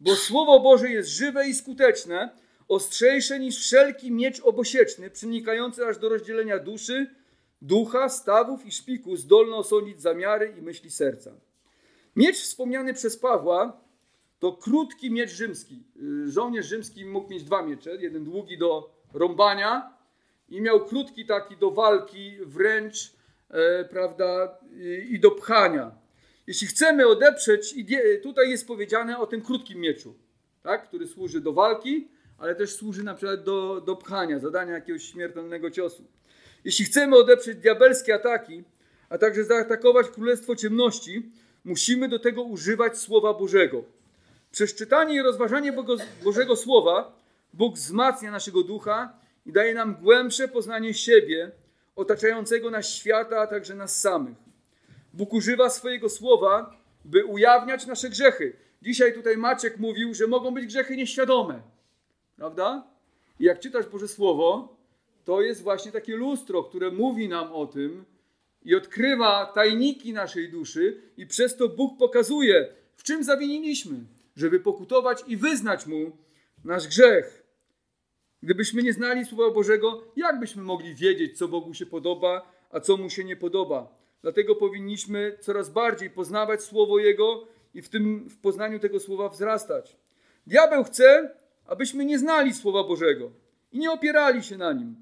Bo 0.00 0.16
Słowo 0.16 0.60
Boże 0.60 0.90
jest 0.90 1.08
żywe 1.08 1.48
i 1.48 1.54
skuteczne, 1.54 2.30
ostrzejsze 2.68 3.38
niż 3.38 3.58
wszelki 3.58 4.12
miecz 4.12 4.40
obosieczny, 4.40 5.10
przenikający 5.10 5.86
aż 5.86 5.98
do 5.98 6.08
rozdzielenia 6.08 6.58
duszy, 6.58 7.06
ducha, 7.62 8.08
stawów 8.08 8.66
i 8.66 8.72
szpiku, 8.72 9.16
zdolny 9.16 9.54
osądzić 9.54 10.02
zamiary 10.02 10.54
i 10.58 10.62
myśli 10.62 10.90
serca. 10.90 11.34
Miecz 12.16 12.36
wspomniany 12.36 12.94
przez 12.94 13.16
Pawła 13.18 13.80
to 14.38 14.52
krótki 14.52 15.10
miecz 15.10 15.30
rzymski. 15.30 15.82
Y, 16.26 16.30
żołnierz 16.30 16.66
rzymski 16.66 17.04
mógł 17.04 17.30
mieć 17.30 17.44
dwa 17.44 17.62
miecze, 17.62 17.96
jeden 17.96 18.24
długi 18.24 18.58
do 18.58 18.90
rąbania 19.12 19.94
i 20.48 20.60
miał 20.60 20.84
krótki 20.84 21.26
taki 21.26 21.56
do 21.56 21.70
walki, 21.70 22.36
wręcz, 22.46 23.12
e, 23.50 23.84
prawda, 23.84 24.58
i, 24.72 25.14
i 25.14 25.20
do 25.20 25.30
pchania. 25.30 25.90
Jeśli 26.46 26.66
chcemy 26.66 27.06
odeprzeć, 27.06 27.74
tutaj 28.22 28.50
jest 28.50 28.66
powiedziane 28.66 29.18
o 29.18 29.26
tym 29.26 29.42
krótkim 29.42 29.80
mieczu, 29.80 30.14
tak, 30.62 30.88
który 30.88 31.06
służy 31.06 31.40
do 31.40 31.52
walki, 31.52 32.08
ale 32.38 32.54
też 32.54 32.74
służy 32.74 33.02
na 33.02 33.14
przykład 33.14 33.42
do, 33.44 33.80
do 33.80 33.96
pchania, 33.96 34.38
zadania 34.38 34.72
jakiegoś 34.72 35.04
śmiertelnego 35.04 35.70
ciosu. 35.70 36.04
Jeśli 36.64 36.84
chcemy 36.84 37.16
odeprzeć 37.16 37.58
diabelskie 37.58 38.14
ataki, 38.14 38.64
a 39.08 39.18
także 39.18 39.44
zaatakować 39.44 40.08
Królestwo 40.08 40.56
Ciemności, 40.56 41.30
musimy 41.64 42.08
do 42.08 42.18
tego 42.18 42.42
używać 42.42 42.98
Słowa 42.98 43.34
Bożego. 43.34 43.84
Przez 44.50 44.74
czytanie 44.74 45.14
i 45.14 45.22
rozważanie 45.22 45.74
Bożego 46.24 46.56
Słowa 46.56 47.24
Bóg 47.54 47.74
wzmacnia 47.74 48.30
naszego 48.30 48.62
ducha 48.62 49.12
i 49.46 49.52
daje 49.52 49.74
nam 49.74 49.94
głębsze 49.94 50.48
poznanie 50.48 50.94
siebie, 50.94 51.50
otaczającego 51.96 52.70
nas 52.70 52.88
świata, 52.88 53.40
a 53.40 53.46
także 53.46 53.74
nas 53.74 54.00
samych. 54.00 54.36
Bóg 55.12 55.32
używa 55.32 55.70
swojego 55.70 56.08
słowa, 56.08 56.76
by 57.04 57.24
ujawniać 57.24 57.86
nasze 57.86 58.10
grzechy. 58.10 58.56
Dzisiaj 58.82 59.14
tutaj 59.14 59.36
Maciek 59.36 59.78
mówił, 59.78 60.14
że 60.14 60.26
mogą 60.26 60.54
być 60.54 60.66
grzechy 60.66 60.96
nieświadome. 60.96 61.62
Prawda? 62.36 62.86
I 63.40 63.44
jak 63.44 63.60
czytasz 63.60 63.86
Boże 63.86 64.08
Słowo, 64.08 64.76
to 65.24 65.42
jest 65.42 65.62
właśnie 65.62 65.92
takie 65.92 66.16
lustro, 66.16 66.64
które 66.64 66.90
mówi 66.90 67.28
nam 67.28 67.52
o 67.52 67.66
tym 67.66 68.04
i 68.62 68.74
odkrywa 68.74 69.46
tajniki 69.46 70.12
naszej 70.12 70.50
duszy, 70.50 71.02
i 71.16 71.26
przez 71.26 71.56
to 71.56 71.68
Bóg 71.68 71.98
pokazuje, 71.98 72.74
w 72.96 73.02
czym 73.02 73.24
zawiniliśmy, 73.24 73.96
żeby 74.36 74.60
pokutować 74.60 75.24
i 75.26 75.36
wyznać 75.36 75.86
Mu 75.86 76.16
nasz 76.64 76.88
grzech. 76.88 77.44
Gdybyśmy 78.42 78.82
nie 78.82 78.92
znali 78.92 79.24
Słowa 79.24 79.54
Bożego, 79.54 80.02
jak 80.16 80.40
byśmy 80.40 80.62
mogli 80.62 80.94
wiedzieć, 80.94 81.38
co 81.38 81.48
Bogu 81.48 81.74
się 81.74 81.86
podoba, 81.86 82.52
a 82.70 82.80
co 82.80 82.96
Mu 82.96 83.10
się 83.10 83.24
nie 83.24 83.36
podoba? 83.36 83.98
Dlatego 84.22 84.54
powinniśmy 84.54 85.38
coraz 85.40 85.70
bardziej 85.70 86.10
poznawać 86.10 86.62
Słowo 86.62 86.98
Jego 86.98 87.46
i 87.74 87.82
w 87.82 87.88
tym 87.88 88.28
w 88.28 88.36
poznaniu 88.40 88.78
tego 88.78 89.00
Słowa 89.00 89.28
wzrastać. 89.28 89.96
Diabeł 90.46 90.84
chce, 90.84 91.34
abyśmy 91.66 92.04
nie 92.04 92.18
znali 92.18 92.54
Słowa 92.54 92.84
Bożego 92.84 93.30
i 93.72 93.78
nie 93.78 93.90
opierali 93.90 94.42
się 94.42 94.58
na 94.58 94.72
nim. 94.72 94.96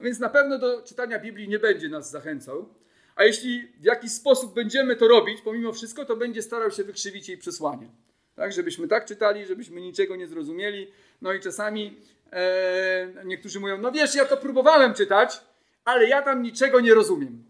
A 0.00 0.04
więc 0.04 0.18
na 0.18 0.28
pewno 0.28 0.58
do 0.58 0.82
czytania 0.82 1.18
Biblii 1.18 1.48
nie 1.48 1.58
będzie 1.58 1.88
nas 1.88 2.10
zachęcał. 2.10 2.68
A 3.16 3.24
jeśli 3.24 3.68
w 3.80 3.84
jakiś 3.84 4.12
sposób 4.12 4.54
będziemy 4.54 4.96
to 4.96 5.08
robić, 5.08 5.40
pomimo 5.40 5.72
wszystko, 5.72 6.04
to 6.04 6.16
będzie 6.16 6.42
starał 6.42 6.70
się 6.70 6.84
wykrzywić 6.84 7.28
jej 7.28 7.38
przesłanie. 7.38 7.88
Tak, 8.34 8.52
żebyśmy 8.52 8.88
tak 8.88 9.04
czytali, 9.04 9.46
żebyśmy 9.46 9.80
niczego 9.80 10.16
nie 10.16 10.26
zrozumieli. 10.26 10.86
No 11.22 11.32
i 11.32 11.40
czasami 11.40 11.96
e, 12.32 13.08
niektórzy 13.24 13.60
mówią, 13.60 13.78
no 13.78 13.92
wiesz, 13.92 14.14
ja 14.14 14.24
to 14.24 14.36
próbowałem 14.36 14.94
czytać, 14.94 15.40
ale 15.84 16.08
ja 16.08 16.22
tam 16.22 16.42
niczego 16.42 16.80
nie 16.80 16.94
rozumiem. 16.94 17.44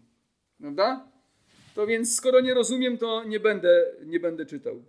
Prawda? 0.59 1.07
To 1.75 1.87
więc 1.87 2.15
skoro 2.15 2.39
nie 2.39 2.53
rozumiem, 2.53 2.97
to 2.97 3.23
nie 3.23 3.39
będę, 3.39 3.85
nie 4.05 4.19
będę 4.19 4.45
czytał. 4.45 4.83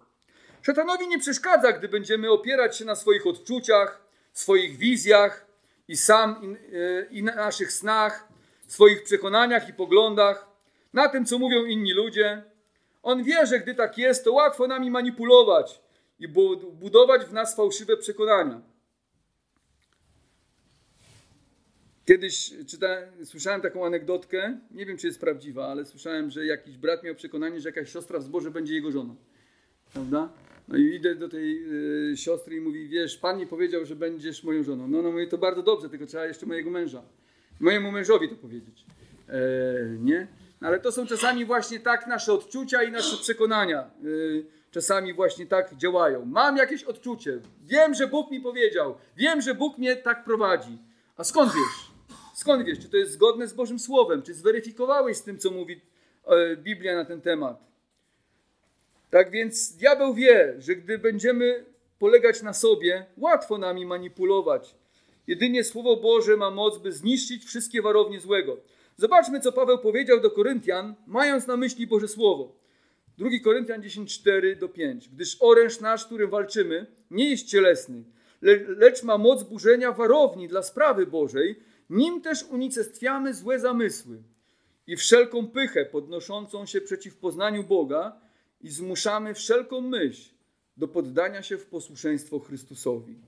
Szatanowi 0.67 1.09
nie 1.09 1.19
przeszkadza, 1.19 1.73
gdy 1.73 1.89
będziemy 1.89 2.31
opierać 2.31 2.77
się 2.77 2.85
na 2.85 2.97
swoich 2.97 3.27
odczuciach, 3.27 4.01
swoich 4.33 4.77
wizjach 4.77 5.47
i 5.89 5.97
sam 5.97 6.41
i, 6.43 6.77
e, 6.77 7.07
i 7.11 7.23
na 7.23 7.35
naszych 7.35 7.73
snach, 7.73 8.29
swoich 8.67 9.03
przekonaniach 9.03 9.69
i 9.69 9.73
poglądach, 9.73 10.47
na 10.93 11.09
tym, 11.09 11.27
co 11.27 11.39
mówią 11.39 11.65
inni 11.65 11.93
ludzie. 11.93 12.43
On 13.03 13.25
wie, 13.25 13.47
że 13.47 13.61
gdy 13.61 13.75
tak 13.75 13.99
jest, 13.99 14.25
to 14.25 14.33
łatwo 14.33 14.67
nami 14.67 14.91
manipulować 14.91 15.81
i 16.19 16.29
budować 16.73 17.25
w 17.25 17.33
nas 17.33 17.57
fałszywe 17.57 17.97
przekonania. 17.97 18.61
Kiedyś 22.05 22.55
czytałem, 22.67 23.27
słyszałem 23.27 23.61
taką 23.61 23.87
anegdotkę, 23.87 24.59
nie 24.71 24.87
wiem 24.87 24.97
czy 24.97 25.07
jest 25.07 25.21
prawdziwa, 25.21 25.67
ale 25.67 25.85
słyszałem, 25.85 26.31
że 26.31 26.47
jakiś 26.47 26.79
brat 26.79 27.03
miał 27.03 27.15
przekonanie, 27.15 27.61
że 27.61 27.69
jakaś 27.69 27.93
siostra 27.93 28.19
w 28.19 28.23
zborze 28.23 28.51
będzie 28.51 28.75
jego 28.75 28.91
żoną. 28.91 29.17
Prawda? 29.93 30.44
No 30.69 30.77
i 30.77 30.95
idę 30.95 31.15
do 31.15 31.29
tej 31.29 31.65
y, 32.13 32.17
siostry 32.17 32.57
i 32.57 32.61
mówi, 32.61 32.89
wiesz, 32.89 33.17
pan 33.17 33.39
mi 33.39 33.47
powiedział, 33.47 33.85
że 33.85 33.97
będziesz 33.97 34.45
moją 34.45 34.63
żoną. 34.63 34.89
No, 34.89 35.03
no 35.03 35.11
mówię, 35.11 35.27
to 35.27 35.39
bardzo 35.39 35.63
dobrze, 35.63 35.89
tylko 35.89 36.07
trzeba 36.07 36.27
jeszcze 36.27 36.47
mojego 36.47 36.71
męża. 36.71 37.03
Mojemu 37.61 37.93
mężowi 37.93 38.29
to 38.29 38.37
powiedzieć. 38.37 38.85
E, 39.29 39.41
nie? 40.01 40.27
No, 40.61 40.69
ale 40.69 40.81
to 40.81 40.93
są 40.93 41.07
czasami 41.07 41.45
właśnie 41.45 41.81
tak 41.81 42.07
nasze 42.07 42.33
odczucia 42.33 42.83
i 42.83 42.93
nasze 42.93 43.17
przekonania. 43.17 43.91
Y, 44.05 44.47
czasami 44.71 45.15
właśnie 45.15 45.47
tak 45.47 45.77
działają. 45.77 46.25
Mam 46.25 46.57
jakieś 46.57 46.85
odczucie. 46.85 47.41
Wiem, 47.63 47.95
że 47.95 48.07
Bóg 48.07 48.31
mi 48.31 48.41
powiedział. 48.41 48.95
Wiem, 49.17 49.41
że 49.41 49.55
Bóg 49.55 49.79
mnie 49.79 49.97
tak 49.97 50.25
prowadzi. 50.25 50.79
A 51.17 51.25
skąd 51.25 51.53
wiesz? 51.53 51.91
Skąd 52.35 52.67
wiesz, 52.67 52.79
czy 52.79 52.89
to 52.89 52.97
jest 52.97 53.13
zgodne 53.13 53.49
z 53.49 53.53
Bożym 53.53 53.79
Słowem? 53.79 54.23
Czy 54.23 54.35
zweryfikowałeś 54.35 55.17
z 55.17 55.23
tym, 55.23 55.39
co 55.39 55.51
mówi 55.51 55.81
e, 56.27 56.57
Biblia 56.57 56.95
na 56.95 57.05
ten 57.05 57.21
temat? 57.21 57.74
Tak 59.15 59.31
więc 59.31 59.77
diabeł 59.77 60.15
wie, 60.15 60.55
że 60.59 60.77
gdy 60.77 60.99
będziemy 60.99 61.65
polegać 61.99 62.43
na 62.43 62.53
sobie, 62.53 63.07
łatwo 63.17 63.59
nami 63.59 63.87
manipulować. 63.87 64.75
Jedynie 65.27 65.65
Słowo 65.65 65.97
Boże 65.97 66.37
ma 66.37 66.51
moc, 66.51 66.79
by 66.79 66.93
zniszczyć 66.93 67.45
wszystkie 67.45 67.83
warownie 67.83 68.21
złego. 68.21 68.57
Zobaczmy, 68.97 69.41
co 69.41 69.53
Paweł 69.53 69.79
powiedział 69.79 70.21
do 70.21 70.31
Koryntian, 70.31 70.95
mając 71.07 71.47
na 71.47 71.57
myśli 71.57 71.87
Boże 71.87 72.09
Słowo. 72.09 72.57
2 73.19 73.29
Koryntian 73.45 73.83
10:4 73.83 74.57
do 74.57 74.69
5. 74.69 75.09
Gdyż 75.09 75.37
oręż 75.41 75.81
nasz, 75.81 76.05
którym 76.07 76.31
walczymy, 76.31 76.87
nie 77.11 77.31
jest 77.31 77.47
cielesny, 77.47 78.05
le 78.43 78.57
lecz 78.69 79.03
ma 79.03 79.19
moc 79.19 79.43
burzenia 79.43 79.93
warowni 79.93 80.49
dla 80.49 80.63
sprawy 80.63 81.07
Bożej, 81.07 81.63
nim 81.91 82.21
też 82.23 82.45
unicestwiamy 82.51 83.35
złe 83.35 83.59
zamysły 83.59 84.23
i 84.87 84.97
wszelką 84.97 85.49
pychę 85.49 85.87
podnoszącą 85.87 86.67
się 86.67 86.81
przeciw 86.81 87.17
poznaniu 87.17 87.65
Boga 87.65 88.24
i 88.65 88.71
zmuszamy 88.71 89.35
wszelką 89.35 89.81
myśl 89.81 90.31
do 90.77 90.89
poddania 90.89 91.43
się 91.43 91.59
w 91.59 91.67
posłuszeństwo 91.67 92.39
Chrystusowi. 92.39 93.19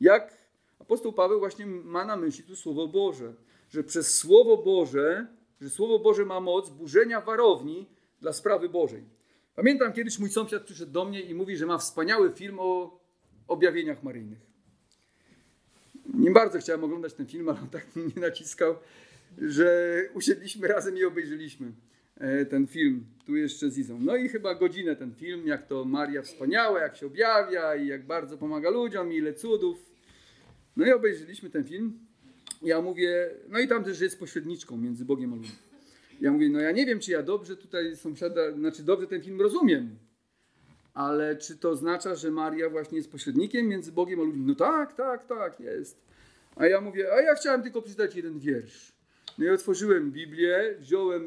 Jak 0.00 0.38
apostoł 0.78 1.12
Paweł 1.12 1.38
właśnie 1.38 1.66
ma 1.66 2.04
na 2.04 2.16
myśli 2.16 2.44
tu 2.44 2.56
Słowo 2.56 2.88
Boże, 2.88 3.34
że 3.70 3.84
przez 3.84 4.16
Słowo 4.16 4.56
Boże, 4.56 5.26
że 5.60 5.70
Słowo 5.70 5.98
Boże 5.98 6.24
ma 6.24 6.40
moc 6.40 6.70
burzenia 6.70 7.20
warowni 7.20 7.86
dla 8.20 8.32
sprawy 8.32 8.68
Bożej. 8.68 9.04
Pamiętam 9.54 9.92
kiedyś 9.92 10.18
mój 10.18 10.30
sąsiad 10.30 10.62
przyszedł 10.62 10.92
do 10.92 11.04
mnie 11.04 11.20
i 11.20 11.34
mówi, 11.34 11.56
że 11.56 11.66
ma 11.66 11.78
wspaniały 11.78 12.32
film 12.32 12.56
o 12.60 13.00
objawieniach 13.48 14.02
maryjnych. 14.02 14.38
Nie 16.14 16.30
bardzo 16.30 16.58
chciałem 16.58 16.84
oglądać 16.84 17.14
ten 17.14 17.26
film, 17.26 17.48
ale 17.48 17.60
on 17.60 17.70
tak 17.70 17.96
mnie 17.96 18.12
naciskał, 18.16 18.76
że 19.38 19.98
usiedliśmy 20.14 20.68
razem 20.68 20.98
i 20.98 21.04
obejrzeliśmy 21.04 21.72
ten 22.50 22.66
film, 22.66 23.04
tu 23.26 23.36
jeszcze 23.36 23.70
z 23.70 23.78
Izą. 23.78 23.98
No 24.00 24.16
i 24.16 24.28
chyba 24.28 24.54
godzinę 24.54 24.96
ten 24.96 25.14
film, 25.14 25.46
jak 25.46 25.66
to 25.66 25.84
Maria 25.84 26.22
wspaniała, 26.22 26.80
jak 26.80 26.96
się 26.96 27.06
objawia 27.06 27.76
i 27.76 27.86
jak 27.86 28.06
bardzo 28.06 28.38
pomaga 28.38 28.70
ludziom, 28.70 29.12
i 29.12 29.16
ile 29.16 29.34
cudów. 29.34 29.78
No 30.76 30.86
i 30.86 30.92
obejrzeliśmy 30.92 31.50
ten 31.50 31.64
film. 31.64 31.98
Ja 32.62 32.80
mówię, 32.80 33.30
no 33.48 33.58
i 33.58 33.68
tam 33.68 33.84
też 33.84 34.00
jest 34.00 34.18
pośredniczką 34.18 34.76
między 34.76 35.04
Bogiem 35.04 35.32
a 35.32 35.36
ludźmi. 35.36 35.56
Ja 36.20 36.32
mówię, 36.32 36.48
no 36.48 36.60
ja 36.60 36.72
nie 36.72 36.86
wiem, 36.86 37.00
czy 37.00 37.10
ja 37.10 37.22
dobrze 37.22 37.56
tutaj 37.56 37.96
sąsiada, 37.96 38.52
znaczy 38.52 38.82
dobrze 38.82 39.06
ten 39.06 39.22
film 39.22 39.40
rozumiem, 39.40 39.96
ale 40.94 41.36
czy 41.36 41.56
to 41.56 41.70
oznacza, 41.70 42.14
że 42.14 42.30
Maria 42.30 42.70
właśnie 42.70 42.98
jest 42.98 43.10
pośrednikiem 43.10 43.68
między 43.68 43.92
Bogiem 43.92 44.20
a 44.20 44.22
ludźmi? 44.22 44.44
No 44.46 44.54
tak, 44.54 44.96
tak, 44.96 45.26
tak, 45.26 45.60
jest. 45.60 46.00
A 46.56 46.66
ja 46.66 46.80
mówię, 46.80 47.12
a 47.12 47.20
ja 47.20 47.34
chciałem 47.34 47.62
tylko 47.62 47.82
przeczytać 47.82 48.16
jeden 48.16 48.38
wiersz. 48.38 48.97
No 49.38 49.44
i 49.44 49.48
otworzyłem 49.48 50.12
Biblię, 50.12 50.74
wziąłem 50.78 51.22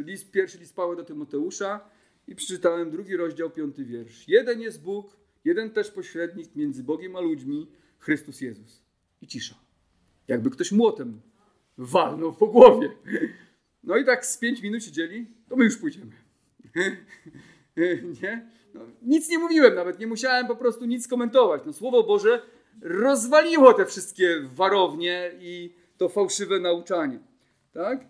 y, 0.00 0.04
list, 0.04 0.30
pierwszy 0.30 0.58
list 0.58 0.76
Pawła 0.76 0.96
do 0.96 1.04
Tymoteusza 1.04 1.90
i 2.26 2.34
przeczytałem 2.34 2.90
drugi 2.90 3.16
rozdział, 3.16 3.50
piąty 3.50 3.84
wiersz. 3.84 4.28
Jeden 4.28 4.60
jest 4.60 4.82
Bóg, 4.82 5.16
jeden 5.44 5.70
też 5.70 5.90
pośrednik 5.90 6.56
między 6.56 6.84
Bogiem 6.84 7.16
a 7.16 7.20
ludźmi, 7.20 7.70
Chrystus 7.98 8.40
Jezus. 8.40 8.82
I 9.22 9.26
cisza. 9.26 9.54
Jakby 10.28 10.50
ktoś 10.50 10.72
młotem 10.72 11.20
walnął 11.78 12.32
po 12.32 12.46
głowie. 12.46 12.90
No 13.84 13.96
i 13.96 14.04
tak 14.04 14.26
z 14.26 14.38
pięć 14.38 14.62
minut 14.62 14.84
siedzieli, 14.84 15.26
to 15.48 15.56
my 15.56 15.64
już 15.64 15.76
pójdziemy. 15.76 16.12
nie? 18.22 18.50
No, 18.74 18.80
nic 19.02 19.28
nie 19.28 19.38
mówiłem 19.38 19.74
nawet, 19.74 19.98
nie 19.98 20.06
musiałem 20.06 20.46
po 20.46 20.56
prostu 20.56 20.84
nic 20.84 21.08
komentować. 21.08 21.62
No, 21.66 21.72
Słowo 21.72 22.02
Boże 22.02 22.42
rozwaliło 22.82 23.74
te 23.74 23.86
wszystkie 23.86 24.40
warownie 24.54 25.30
i 25.40 25.74
to 25.98 26.08
fałszywe 26.08 26.60
nauczanie. 26.60 27.18
Tak? 27.72 28.06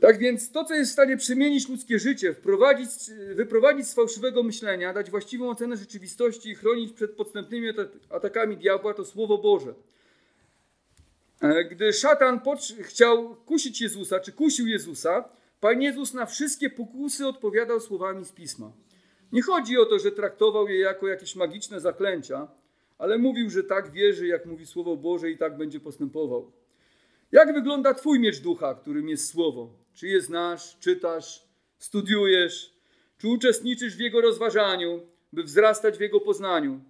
Tak 0.00 0.18
więc 0.18 0.50
to, 0.50 0.64
co 0.64 0.74
jest 0.74 0.90
w 0.90 0.92
stanie 0.92 1.16
przemienić 1.16 1.68
ludzkie 1.68 1.98
życie, 1.98 2.34
wyprowadzić 3.34 3.86
z 3.86 3.94
fałszywego 3.94 4.42
myślenia, 4.42 4.92
dać 4.92 5.10
właściwą 5.10 5.50
ocenę 5.50 5.76
rzeczywistości 5.76 6.50
i 6.50 6.54
chronić 6.54 6.92
przed 6.92 7.10
podstępnymi 7.10 7.68
atakami 8.10 8.56
diabła, 8.56 8.94
to 8.94 9.04
Słowo 9.04 9.38
Boże. 9.38 9.74
E, 11.40 11.64
gdy 11.64 11.92
szatan 11.92 12.40
chciał 12.82 13.36
kusić 13.36 13.80
Jezusa, 13.80 14.20
czy 14.20 14.32
kusił 14.32 14.66
Jezusa, 14.66 15.24
Pan 15.60 15.82
Jezus 15.82 16.14
na 16.14 16.26
wszystkie 16.26 16.70
pokusy 16.70 17.26
odpowiadał 17.26 17.80
słowami 17.80 18.24
z 18.24 18.32
Pisma. 18.32 18.72
Nie 19.32 19.42
chodzi 19.42 19.78
o 19.78 19.84
to, 19.84 19.98
że 19.98 20.12
traktował 20.12 20.68
je 20.68 20.78
jako 20.78 21.08
jakieś 21.08 21.36
magiczne 21.36 21.80
zaklęcia, 21.80 22.48
ale 22.98 23.18
mówił, 23.18 23.50
że 23.50 23.64
tak 23.64 23.90
wierzy, 23.90 24.26
jak 24.26 24.46
mówi 24.46 24.66
Słowo 24.66 24.96
Boże 24.96 25.30
i 25.30 25.38
tak 25.38 25.56
będzie 25.56 25.80
postępował. 25.80 26.52
Jak 27.32 27.54
wygląda 27.54 27.94
Twój 27.94 28.20
miecz 28.20 28.40
ducha, 28.40 28.74
którym 28.74 29.08
jest 29.08 29.30
Słowo? 29.30 29.70
Czy 29.94 30.08
je 30.08 30.20
znasz, 30.20 30.76
czytasz, 30.80 31.44
studiujesz? 31.78 32.72
Czy 33.18 33.28
uczestniczysz 33.28 33.96
w 33.96 34.00
jego 34.00 34.20
rozważaniu, 34.20 35.00
by 35.32 35.42
wzrastać 35.42 35.98
w 35.98 36.00
jego 36.00 36.20
poznaniu? 36.20 36.80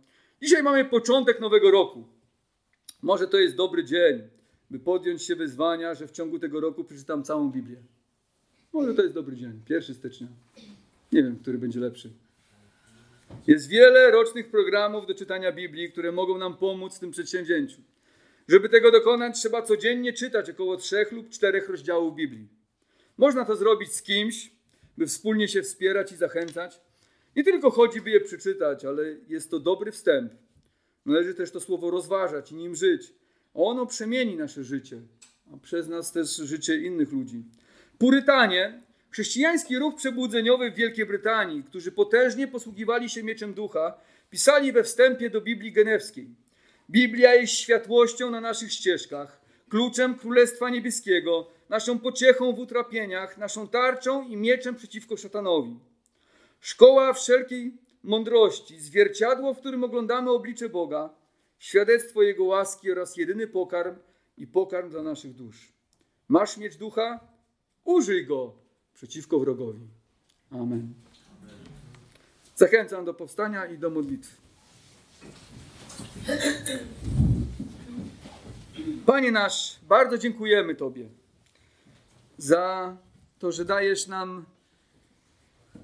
Dzisiaj 0.43 0.62
mamy 0.62 0.84
początek 0.84 1.40
nowego 1.40 1.70
roku. 1.70 2.05
Może 3.03 3.28
to 3.28 3.38
jest 3.38 3.57
dobry 3.57 3.84
dzień, 3.84 4.22
by 4.70 4.78
podjąć 4.78 5.22
się 5.22 5.36
wyzwania, 5.36 5.95
że 5.95 6.07
w 6.07 6.12
ciągu 6.12 6.38
tego 6.38 6.61
roku 6.61 6.84
przeczytam 6.84 7.24
całą 7.24 7.51
Biblię. 7.51 7.76
Może 8.72 8.95
to 8.95 9.03
jest 9.03 9.14
dobry 9.14 9.36
dzień, 9.36 9.61
1 9.68 9.95
stycznia. 9.95 10.26
Nie 11.12 11.22
wiem, 11.22 11.38
który 11.43 11.59
będzie 11.59 11.80
lepszy. 11.80 12.11
Jest 13.47 13.68
wiele 13.68 14.11
rocznych 14.11 14.51
programów 14.51 15.07
do 15.07 15.14
czytania 15.14 15.53
Biblii, 15.53 15.93
które 15.93 16.12
mogą 16.12 16.38
nam 16.38 16.57
pomóc 16.57 16.97
w 16.97 17.01
tym 17.01 17.11
przedsięwzięciu. 17.11 17.80
Żeby 18.49 18.68
tego 18.68 18.90
dokonać, 18.90 19.40
trzeba 19.40 19.62
codziennie 19.62 20.12
czytać 20.12 20.51
około 20.51 20.76
trzech 20.76 21.12
lub 21.12 21.30
czterech 21.30 21.68
rozdziałów 21.68 22.14
Biblii. 22.14 22.49
Można 23.16 23.45
to 23.45 23.57
zrobić 23.57 23.93
z 23.93 24.03
kimś, 24.03 24.51
by 24.99 25.07
wspólnie 25.07 25.49
się 25.49 25.62
wspierać 25.62 26.12
i 26.12 26.16
zachęcać. 26.16 26.80
Nie 27.36 27.45
tylko 27.45 27.70
chodzi, 27.70 28.01
by 28.01 28.11
je 28.11 28.20
przeczytać, 28.20 28.84
ale 28.84 29.03
jest 29.28 29.51
to 29.51 29.61
dobry 29.61 29.93
wstęp. 29.93 30.32
Należy 31.07 31.34
też 31.34 31.51
to 31.51 31.61
słowo 31.61 31.90
rozważać 31.90 32.53
i 32.53 32.55
nim 32.55 32.74
żyć. 32.74 33.14
Ono 33.55 33.86
przemieni 33.86 34.36
nasze 34.36 34.64
życie, 34.64 35.01
a 35.55 35.57
przez 35.57 35.88
nas 35.88 36.12
też 36.12 36.36
życie 36.36 36.76
innych 36.76 37.12
ludzi. 37.12 37.45
Purytanie, 37.99 38.82
chrześcijański 39.11 39.78
ruch 39.78 39.95
przebudzeniowy 39.95 40.70
w 40.70 40.74
Wielkiej 40.74 41.07
Brytanii, 41.07 41.64
którzy 41.64 41.93
potężnie 41.93 42.49
posługiwali 42.49 43.09
się 43.11 43.22
mieczem 43.22 43.55
ducha, 43.55 44.01
pisali 44.30 44.72
we 44.72 44.82
wstępie 44.82 45.30
do 45.30 45.40
Biblii 45.40 45.72
Genewskiej. 45.72 46.28
Biblia 46.93 47.34
jest 47.34 47.53
światłością 47.53 48.30
na 48.30 48.40
naszych 48.40 48.72
ścieżkach, 48.72 49.40
kluczem 49.68 50.14
Królestwa 50.14 50.70
Niebieskiego, 50.70 51.51
naszą 51.68 51.99
pociechą 51.99 52.53
w 52.53 52.59
utrapieniach, 52.59 53.38
naszą 53.38 53.68
tarczą 53.68 54.28
i 54.28 54.36
mieczem 54.36 54.74
przeciwko 54.74 55.16
szatanowi. 55.16 55.78
Szkoła 56.61 57.12
wszelkiej 57.12 57.76
mądrości, 58.03 58.80
zwierciadło, 58.80 59.55
w 59.55 59.59
którym 59.59 59.84
oglądamy 59.84 60.30
oblicze 60.30 60.68
Boga, 60.68 61.11
świadectwo 61.59 62.22
Jego 62.22 62.45
łaski 62.45 62.93
oraz 62.93 63.16
jedyny 63.16 63.47
pokarm 63.47 63.97
i 64.36 64.47
pokarm 64.47 64.90
dla 64.90 65.03
naszych 65.03 65.34
dusz. 65.34 65.72
Masz 66.28 66.57
mieć 66.57 66.76
ducha? 66.76 67.20
Użyj 67.84 68.26
go 68.26 68.55
przeciwko 68.95 69.38
wrogowi. 69.38 69.88
Amen. 70.51 70.95
Zachęcam 72.57 73.05
do 73.05 73.14
powstania 73.14 73.66
i 73.66 73.78
do 73.78 73.90
modlitwy. 73.90 74.41
Panie 79.06 79.32
nasz, 79.32 79.80
bardzo 79.88 80.18
dziękujemy 80.18 80.74
Tobie 80.74 81.08
za 82.38 82.96
to, 83.38 83.52
że 83.52 83.64
dajesz 83.64 84.06
nam 84.06 84.44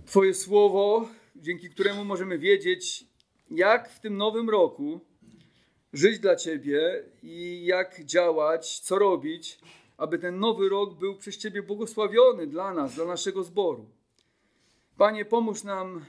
Twoje 0.07 0.34
słowo, 0.34 1.09
dzięki 1.36 1.70
któremu 1.70 2.05
możemy 2.05 2.39
wiedzieć, 2.39 3.05
jak 3.51 3.91
w 3.91 4.01
tym 4.01 4.16
nowym 4.16 4.51
roku 4.51 5.01
żyć 5.93 6.18
dla 6.18 6.36
Ciebie 6.36 7.05
i 7.22 7.64
jak 7.64 8.05
działać, 8.05 8.80
co 8.80 8.99
robić, 8.99 9.59
aby 9.97 10.18
ten 10.18 10.39
nowy 10.39 10.68
rok 10.68 10.95
był 10.95 11.16
przez 11.16 11.39
Ciebie 11.39 11.62
błogosławiony 11.62 12.47
dla 12.47 12.74
nas, 12.74 12.95
dla 12.95 13.05
naszego 13.05 13.45
zboru. 13.45 13.86
Panie, 14.97 15.24
pomóż 15.24 15.64
nam 15.64 16.05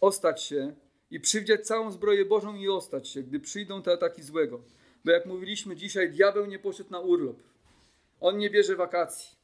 ostać 0.00 0.42
się 0.42 0.74
i 1.10 1.20
przywdziać 1.20 1.66
całą 1.66 1.90
zbroję 1.92 2.24
Bożą 2.24 2.54
i 2.54 2.68
ostać 2.68 3.08
się, 3.08 3.22
gdy 3.22 3.40
przyjdą 3.40 3.82
te 3.82 3.92
ataki 3.92 4.22
złego. 4.22 4.60
Bo 5.04 5.10
jak 5.10 5.26
mówiliśmy 5.26 5.76
dzisiaj, 5.76 6.10
diabeł 6.10 6.46
nie 6.46 6.58
poszedł 6.58 6.90
na 6.90 7.00
urlop. 7.00 7.36
On 8.20 8.38
nie 8.38 8.50
bierze 8.50 8.76
wakacji, 8.76 9.36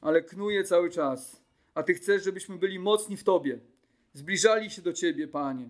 ale 0.00 0.22
knuje 0.22 0.64
cały 0.64 0.90
czas. 0.90 1.42
A 1.74 1.82
Ty 1.82 1.94
chcesz, 1.94 2.24
żebyśmy 2.24 2.58
byli 2.58 2.78
mocni 2.78 3.16
w 3.16 3.24
Tobie, 3.24 3.58
zbliżali 4.12 4.70
się 4.70 4.82
do 4.82 4.92
Ciebie, 4.92 5.28
Panie. 5.28 5.68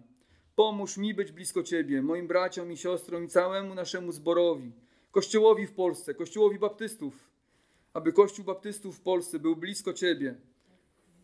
Pomóż 0.56 0.96
mi 0.96 1.14
być 1.14 1.32
blisko 1.32 1.62
Ciebie, 1.62 2.02
moim 2.02 2.26
braciom 2.26 2.72
i 2.72 2.76
siostrom 2.76 3.24
i 3.24 3.28
całemu 3.28 3.74
naszemu 3.74 4.12
zborowi, 4.12 4.72
Kościołowi 5.10 5.66
w 5.66 5.72
Polsce, 5.72 6.14
Kościołowi 6.14 6.58
Baptystów, 6.58 7.30
aby 7.92 8.12
Kościół 8.12 8.44
Baptystów 8.44 8.98
w 8.98 9.00
Polsce 9.00 9.38
był 9.38 9.56
blisko 9.56 9.92
Ciebie. 9.92 10.34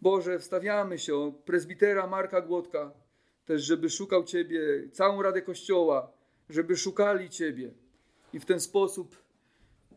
Boże, 0.03 0.39
wstawiamy 0.39 0.99
się 0.99 1.15
o 1.15 1.33
prezbitera 1.33 2.07
Marka 2.07 2.41
Głodka, 2.41 2.93
też 3.47 3.63
żeby 3.63 3.91
szukał 3.91 4.25
Ciebie, 4.25 4.61
całą 4.93 5.23
Radę 5.23 5.43
Kościoła, 5.43 6.13
żeby 6.49 6.77
szukali 6.77 7.31
Ciebie 7.31 7.71
i 8.33 8.41
w 8.41 8.45
ten 8.45 8.61
sposób, 8.61 9.17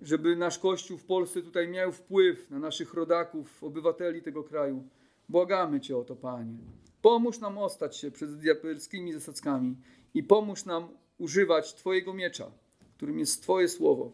żeby 0.01 0.35
nasz 0.35 0.59
Kościół 0.59 0.97
w 0.97 1.05
Polsce 1.05 1.41
tutaj 1.41 1.67
miał 1.67 1.91
wpływ 1.91 2.49
na 2.49 2.59
naszych 2.59 2.93
rodaków, 2.93 3.63
obywateli 3.63 4.21
tego 4.21 4.43
kraju. 4.43 4.83
Błagamy 5.29 5.81
Cię 5.81 5.97
o 5.97 6.03
to, 6.03 6.15
Panie. 6.15 6.57
Pomóż 7.01 7.39
nam 7.39 7.57
ostać 7.57 7.97
się 7.97 8.11
przed 8.11 8.37
diabelskimi 8.37 9.13
zasadzkami 9.13 9.75
i 10.13 10.23
pomóż 10.23 10.65
nam 10.65 10.87
używać 11.17 11.73
Twojego 11.73 12.13
miecza, 12.13 12.51
którym 12.97 13.19
jest 13.19 13.41
Twoje 13.41 13.67
słowo, 13.67 14.11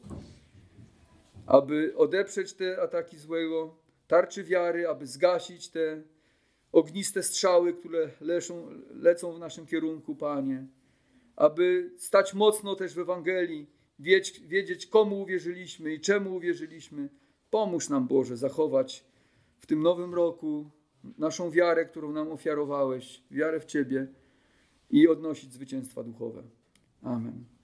aby 1.45 1.93
odeprzeć 1.97 2.53
te 2.53 2.81
ataki 2.81 3.17
złego, 3.17 3.75
tarczy 4.07 4.43
wiary, 4.43 4.87
aby 4.87 5.07
zgasić 5.07 5.69
te 5.69 6.01
ogniste 6.75 7.23
strzały, 7.23 7.73
które 7.73 8.09
lecą 8.91 9.33
w 9.33 9.39
naszym 9.39 9.65
kierunku, 9.65 10.15
Panie, 10.15 10.67
aby 11.35 11.91
stać 11.97 12.33
mocno 12.33 12.75
też 12.75 12.93
w 12.93 12.99
Ewangelii, 12.99 13.67
wiedzieć, 13.99 14.39
wiedzieć 14.39 14.87
komu 14.87 15.21
uwierzyliśmy 15.21 15.93
i 15.93 15.99
czemu 15.99 16.35
uwierzyliśmy. 16.35 17.09
Pomóż 17.49 17.89
nam, 17.89 18.07
Boże, 18.07 18.37
zachować 18.37 19.05
w 19.59 19.65
tym 19.65 19.81
nowym 19.81 20.13
roku 20.13 20.69
naszą 21.17 21.51
wiarę, 21.51 21.85
którą 21.85 22.11
nam 22.11 22.31
ofiarowałeś, 22.31 23.23
wiarę 23.31 23.59
w 23.59 23.65
Ciebie 23.65 24.07
i 24.89 25.07
odnosić 25.07 25.53
zwycięstwa 25.53 26.03
duchowe. 26.03 26.43
Amen. 27.01 27.54